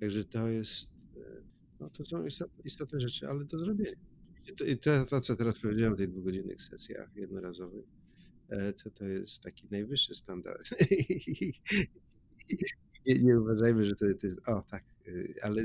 także 0.00 0.24
to 0.24 0.48
jest, 0.48 0.92
e, 1.16 1.42
no 1.80 1.90
to 1.90 2.04
są 2.04 2.24
istotne, 2.64 3.00
rzeczy, 3.00 3.28
ale 3.28 3.44
do 3.44 3.58
zrobienia. 3.58 3.90
I 4.66 4.78
to, 4.78 5.04
to, 5.04 5.20
co 5.20 5.36
teraz 5.36 5.58
powiedziałem 5.58 5.94
w 5.94 5.98
tych 5.98 6.10
dwugodzinnych 6.10 6.62
sesjach 6.62 7.16
jednorazowych, 7.16 7.84
e, 8.48 8.72
to 8.72 8.90
to 8.90 9.04
jest 9.04 9.42
taki 9.42 9.68
najwyższy 9.70 10.14
standard. 10.14 10.70
nie, 13.06 13.14
nie 13.22 13.40
uważajmy, 13.40 13.84
że 13.84 13.94
to, 13.94 14.06
to 14.20 14.26
jest, 14.26 14.48
o 14.48 14.62
tak, 14.62 14.84
ale 15.42 15.62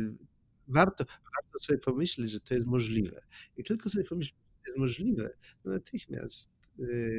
warto, 0.68 1.06
warto 1.08 1.60
sobie 1.60 1.80
pomyśleć, 1.80 2.32
że 2.32 2.40
to 2.40 2.54
jest 2.54 2.68
możliwe. 2.68 3.22
I 3.58 3.64
tylko 3.64 3.90
sobie 3.90 4.06
pomyśleć, 4.06 4.40
że 4.40 4.64
to 4.64 4.72
jest 4.72 4.78
możliwe, 4.78 5.30
natychmiast 5.66 6.56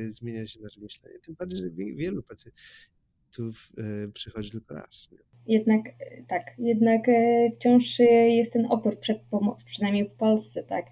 zmienia 0.08 0.46
się 0.46 0.60
nasze 0.60 0.80
myślenie. 0.80 1.18
Tym 1.18 1.34
bardziej, 1.34 1.58
że 1.58 1.70
wielu 1.70 2.22
pacjentów 2.22 2.62
y, 3.38 4.12
przychodzi 4.12 4.50
tylko 4.50 4.74
raz. 4.74 5.10
Jednak 5.46 5.82
tak, 6.28 6.42
jednak 6.58 7.00
wciąż 7.56 7.98
jest 8.28 8.52
ten 8.52 8.66
opór 8.66 8.98
przed 8.98 9.18
przynajmniej 9.66 10.08
w 10.08 10.12
Polsce, 10.12 10.62
tak, 10.62 10.86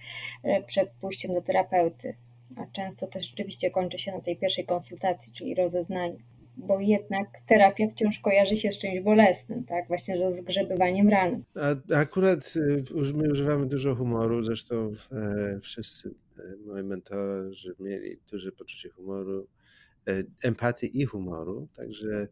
przed 0.66 0.90
pójściem 1.00 1.34
do 1.34 1.42
terapeuty. 1.42 2.16
A 2.56 2.66
często 2.66 3.06
też 3.06 3.30
rzeczywiście 3.30 3.70
kończy 3.70 3.98
się 3.98 4.12
na 4.12 4.20
tej 4.20 4.36
pierwszej 4.36 4.66
konsultacji, 4.66 5.32
czyli 5.32 5.54
rozeznaniu 5.54 6.18
bo 6.56 6.80
jednak 6.80 7.28
terapia 7.48 7.88
wciąż 7.88 8.18
kojarzy 8.18 8.56
się 8.56 8.72
z 8.72 8.78
czymś 8.78 9.00
bolesnym, 9.00 9.64
tak? 9.64 9.88
Właśnie 9.88 10.18
ze 10.18 10.32
zgrzebywaniem 10.32 11.08
ran. 11.08 11.42
A 11.54 11.94
akurat 11.96 12.54
y, 12.56 12.84
my 13.14 13.30
używamy 13.30 13.66
dużo 13.66 13.94
humoru, 13.94 14.42
zresztą 14.42 14.92
e, 15.12 15.60
wszyscy 15.60 16.10
e, 16.38 16.42
moi 16.66 16.82
mentorzy 16.82 17.74
mieli 17.80 18.16
duże 18.30 18.52
poczucie 18.52 18.88
humoru, 18.88 19.46
empatii 20.42 21.00
i 21.00 21.04
humoru, 21.04 21.68
także 21.76 22.28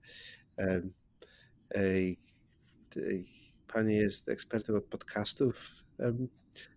pani 3.67 3.97
jest 3.97 4.29
ekspertem 4.29 4.77
od 4.77 4.85
podcastów. 4.85 5.71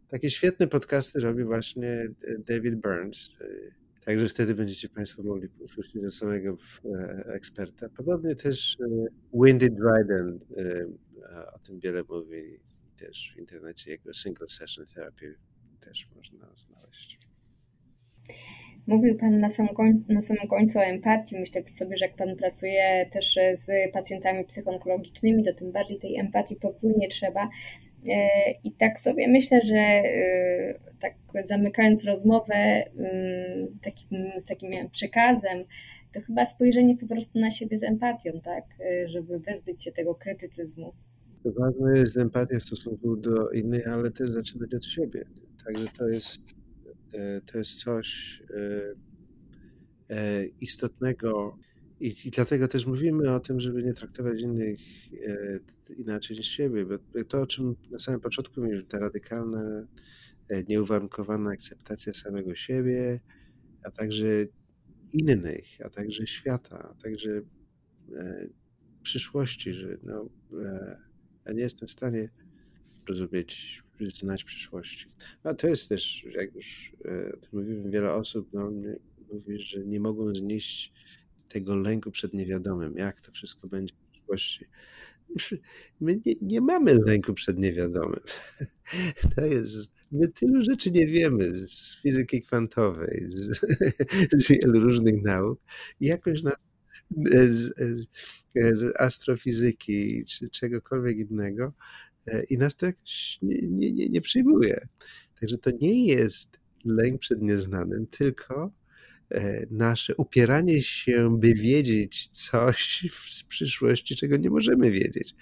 Takie 0.08 0.30
świetne 0.30 0.68
podcasty 0.68 1.20
robi 1.20 1.44
właśnie 1.44 2.08
David 2.48 2.76
Burns, 2.76 3.32
Także 4.06 4.28
wtedy 4.28 4.56
będziecie 4.56 4.90
Państwo 4.90 5.24
mogli 5.24 5.50
usłyszeć 5.60 6.04
od 6.06 6.14
samego 6.14 6.58
e, 6.86 7.26
eksperta. 7.28 7.90
Podobnie 7.90 8.36
też 8.36 8.78
e, 8.80 9.06
Windy 9.34 9.70
Dryden 9.70 10.40
e, 10.58 11.52
o 11.54 11.60
tym 11.60 11.80
wiele 11.80 12.04
mówi 12.10 12.60
też 12.98 13.34
w 13.36 13.40
internecie 13.40 13.92
jego 13.92 14.14
single 14.14 14.48
session 14.48 14.86
therapy 14.86 15.36
też 15.80 16.10
można 16.16 16.52
znaleźć. 16.56 17.25
Mówił 18.88 19.18
Pan 19.18 19.40
na 19.40 19.50
samym, 19.50 19.76
końcu, 19.76 20.14
na 20.14 20.22
samym 20.22 20.48
końcu 20.48 20.80
o 20.80 20.84
empatii. 20.84 21.36
Myślę 21.40 21.64
sobie, 21.80 21.98
że 21.98 22.06
jak 22.06 22.16
Pan 22.16 22.36
pracuje 22.36 23.10
też 23.14 23.40
z 23.66 23.92
pacjentami 23.94 24.46
psychoonkologicznymi, 24.46 25.46
to 25.46 25.54
tym 25.54 25.72
bardziej 25.72 26.00
tej 26.00 26.16
empatii 26.16 26.56
podwójnie 26.56 27.08
trzeba. 27.10 27.50
I 28.64 28.72
tak 28.72 29.02
sobie 29.02 29.28
myślę, 29.28 29.62
że 29.62 30.04
tak 31.02 31.14
zamykając 31.50 32.04
rozmowę 32.04 32.84
takim, 33.84 34.32
z 34.44 34.48
takim 34.48 34.90
przekazem, 34.92 35.64
to 36.14 36.22
chyba 36.22 36.46
spojrzenie 36.46 36.98
po 36.98 37.08
prostu 37.08 37.40
na 37.40 37.52
siebie 37.52 37.80
z 37.80 37.84
empatią, 37.84 38.32
tak, 38.44 38.64
żeby 39.06 39.40
wyzbyć 39.40 39.84
się 39.84 39.92
tego 39.92 40.16
krytycyzmu. 40.16 40.94
Ważne 41.46 42.00
jest 42.00 42.18
empatia 42.18 42.60
w 42.60 42.64
stosunku 42.64 43.16
do 43.16 43.50
innych, 43.50 43.88
ale 43.88 44.12
też 44.12 44.30
zaczynać 44.30 44.74
od 44.74 44.86
siebie. 44.86 45.26
Także 45.66 45.88
to 45.98 46.08
jest, 46.08 46.40
e, 46.40 46.65
to 47.46 47.58
jest 47.58 47.80
coś 47.80 48.42
e, 48.50 48.96
e, 50.16 50.46
istotnego. 50.46 51.58
I, 52.00 52.16
I, 52.26 52.32
dlatego 52.32 52.68
też 52.68 52.86
mówimy 52.86 53.32
o 53.32 53.40
tym, 53.40 53.60
żeby 53.60 53.84
nie 53.84 53.94
traktować 53.94 54.42
innych 54.42 54.80
e, 55.28 55.60
inaczej 55.94 56.38
niż 56.38 56.48
siebie, 56.48 56.86
bo 56.86 57.24
to, 57.28 57.42
o 57.42 57.48
czym 57.48 57.76
na 57.92 58.00
samym 58.00 58.20
początku 58.20 58.62
mówiłem, 58.62 58.86
ta 58.86 59.00
radykalna, 59.00 59.88
e, 60.50 60.64
nieuwarunkowana 60.64 61.50
akceptacja 61.50 62.14
samego 62.14 62.56
siebie, 62.56 63.20
a 63.84 63.92
także 63.92 64.46
innych, 65.14 65.66
a 65.86 65.90
także 65.90 66.28
świata, 66.28 66.90
a 66.92 67.04
także 67.04 67.42
e, 68.16 68.48
przyszłości, 69.04 69.74
że 69.74 69.98
no, 70.04 70.30
e, 70.64 70.98
ja 71.46 71.54
nie 71.54 71.62
jestem 71.62 71.88
w 71.88 71.92
stanie 71.92 72.30
rozumieć, 73.10 73.84
znać 74.00 74.44
przyszłości. 74.44 75.08
A 75.44 75.54
to 75.54 75.68
jest 75.68 75.90
też, 75.90 76.26
jak 76.32 76.56
już 76.56 76.94
e, 77.06 77.32
o 77.32 77.38
mówimy, 77.54 77.92
wiele 77.92 78.14
osób 78.14 78.50
no, 78.54 78.72
mówi, 79.34 79.60
że 79.60 79.86
nie 79.86 80.00
mogą 80.00 80.36
znieść 80.36 80.94
tego 81.48 81.76
lęku 81.76 82.12
przed 82.12 82.34
niewiadomym, 82.34 82.98
jak 82.98 83.22
to 83.22 83.32
wszystko 83.32 83.68
będzie 83.68 83.94
w 83.94 84.12
przyszłości. 84.12 84.66
My 86.02 86.22
nie, 86.26 86.34
nie, 86.42 86.62
mamy 86.62 86.94
lęku 86.94 87.34
przed 87.34 87.58
niewiadomym. 87.58 88.20
To 89.36 89.46
jest, 89.46 89.92
my 90.12 90.28
tylu 90.28 90.62
rzeczy 90.62 90.92
nie 90.92 91.08
wiemy 91.08 91.68
z 91.68 92.02
fizyki 92.02 92.42
kwantowej, 92.42 93.26
z, 93.30 93.60
z 94.44 94.48
wielu 94.48 94.80
różnych 94.80 95.24
nauk. 95.24 95.60
Jakoś 96.00 96.44
nas 96.44 96.56
z, 97.52 97.74
z 98.54 98.96
astrofizyki 99.02 100.26
czy 100.26 100.50
czegokolwiek 100.50 101.18
innego 101.18 101.74
i 102.50 102.58
nas 102.58 102.76
to 102.76 102.86
jakoś 102.86 103.40
nie, 103.42 103.62
nie, 103.62 103.92
nie, 103.92 104.10
nie 104.10 104.22
przyjmuje. 104.22 104.88
Także 105.40 105.58
to 105.58 105.72
nie 105.82 106.06
jest 106.06 106.60
lęk 106.86 107.20
przed 107.20 107.42
nieznanym, 107.42 108.08
tylko 108.08 108.72
E, 109.32 109.66
nasze 109.72 110.16
upieranie 110.16 110.82
się, 110.82 111.40
by 111.40 111.54
wiedzieć 111.54 112.28
coś 112.28 113.06
z 113.30 113.44
przyszłości, 113.44 114.16
czego 114.16 114.38
nie 114.38 114.50
możemy 114.50 114.92
wiedzieć. 114.92 115.36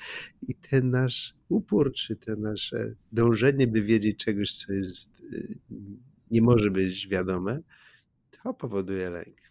I 0.47 0.55
ten 0.55 0.89
nasz 0.89 1.35
upór, 1.49 1.93
czy 1.93 2.15
te 2.15 2.35
nasze 2.35 2.95
dążenie, 3.11 3.67
by 3.67 3.81
wiedzieć 3.81 4.17
czegoś, 4.17 4.53
co 4.53 4.73
jest, 4.73 5.09
e, 5.33 5.37
nie 6.31 6.41
może 6.41 6.71
być 6.71 7.07
wiadome, 7.07 7.59
to 8.31 8.53
powoduje 8.53 9.09
lęk. 9.09 9.42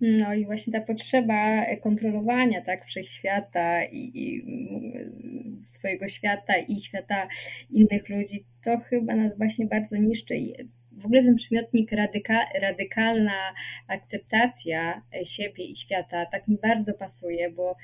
No 0.00 0.34
i 0.34 0.44
właśnie 0.44 0.72
ta 0.72 0.80
potrzeba 0.80 1.66
kontrolowania 1.82 2.62
tak 2.62 2.84
wszechświata 2.86 3.84
i, 3.84 4.10
i 4.14 4.44
swojego 5.66 6.08
świata 6.08 6.56
i 6.56 6.80
świata 6.80 7.28
innych 7.70 8.08
ludzi, 8.08 8.44
to 8.64 8.78
chyba 8.78 9.14
nas 9.14 9.38
właśnie 9.38 9.66
bardzo 9.66 9.96
niszczy. 9.96 10.34
W 10.92 11.06
ogóle 11.06 11.22
ten 11.22 11.36
przymiotnik 11.36 11.92
radyka, 11.92 12.40
radykalna 12.60 13.54
akceptacja 13.88 15.02
siebie 15.24 15.64
i 15.64 15.76
świata 15.76 16.26
tak 16.26 16.48
mi 16.48 16.58
bardzo 16.62 16.94
pasuje, 16.94 17.50
bo 17.50 17.76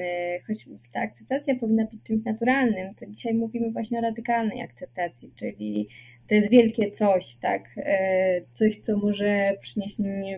e, 0.00 0.40
choć 0.46 0.68
ta 0.92 1.00
akceptacja 1.00 1.54
powinna 1.54 1.84
być 1.84 2.02
czymś 2.02 2.24
naturalnym, 2.24 2.94
to 2.94 3.06
dzisiaj 3.06 3.34
mówimy 3.34 3.70
właśnie 3.70 3.98
o 3.98 4.02
radykalnej 4.02 4.62
akceptacji, 4.62 5.32
czyli 5.36 5.88
to 6.28 6.34
jest 6.34 6.50
wielkie 6.50 6.92
coś, 6.92 7.36
tak? 7.40 7.62
E, 7.76 8.40
coś, 8.58 8.78
co 8.86 8.96
może 8.96 9.52
przynieść 9.62 9.96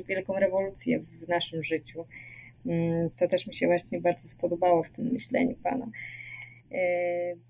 wielką 0.09 0.35
rewolucję 0.35 1.01
w 1.01 1.29
naszym 1.29 1.65
życiu. 1.65 2.05
Mm, 2.67 3.11
to 3.19 3.29
też 3.29 3.47
mi 3.47 3.55
się 3.55 3.67
właśnie 3.67 4.01
bardzo 4.01 4.29
spodobało 4.29 4.83
w 4.83 4.91
tym 4.91 5.05
myśleniu 5.13 5.55
Pana. 5.63 5.87
E, 6.73 6.79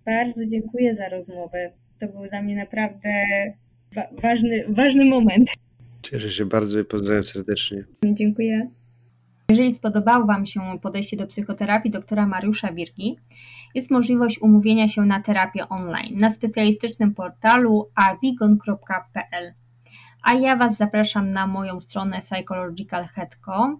bardzo 0.05 0.47
dziękuję 0.47 0.97
za 0.97 1.09
rozmowę. 1.09 1.72
To 2.01 2.09
był 2.09 2.28
dla 2.28 2.43
mnie 2.43 2.57
naprawdę 2.57 3.11
ważny, 4.22 4.64
ważny 4.68 5.05
moment. 5.05 5.51
Cieszę 6.03 6.30
się 6.30 6.47
bardzo 6.47 6.80
i 6.80 6.84
pozdrawiam 6.84 7.24
serdecznie. 7.24 7.84
Dziękuję. 8.05 8.70
Jeżeli 9.51 9.72
spodobało 9.72 10.26
Wam 10.26 10.47
się 10.47 10.61
podejście 10.82 11.16
do 11.16 11.26
psychoterapii 11.26 11.91
doktora 11.91 12.26
Mariusza 12.26 12.72
Wirki, 12.72 13.16
jest 13.75 13.91
możliwość 13.91 14.43
umówienia 14.43 14.89
się 14.89 15.03
na 15.03 15.21
terapię 15.21 15.68
online 15.68 16.21
na 16.21 16.31
specjalistycznym 16.31 17.14
portalu 17.14 17.91
avigon.pl. 17.95 19.55
A 20.23 20.35
ja 20.35 20.57
Was 20.57 20.77
zapraszam 20.77 21.31
na 21.31 21.47
moją 21.47 21.81
stronę 21.81 22.21
psychologicalhead.com, 22.21 23.79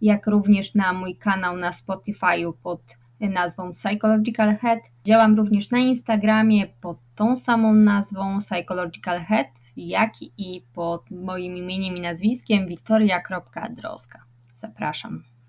jak 0.00 0.26
również 0.26 0.74
na 0.74 0.92
mój 0.92 1.16
kanał 1.16 1.56
na 1.56 1.72
Spotify 1.72 2.52
pod 2.62 2.98
nazwą 3.20 3.70
Psychological 3.72 4.56
Head. 4.56 4.80
Działam 5.04 5.36
również 5.36 5.70
na 5.70 5.78
Instagramie 5.78 6.66
pod 6.66 6.98
tą 7.14 7.36
samą 7.36 7.74
nazwą 7.74 8.38
Psychological 8.38 9.20
Head 9.20 9.46
jak 9.76 10.12
i 10.38 10.66
pod 10.74 11.10
moim 11.10 11.56
imieniem 11.56 11.96
i 11.96 12.00
nazwiskiem 12.00 12.66
wiktoria.droska. 12.66 14.24
Zapraszam. 14.56 15.29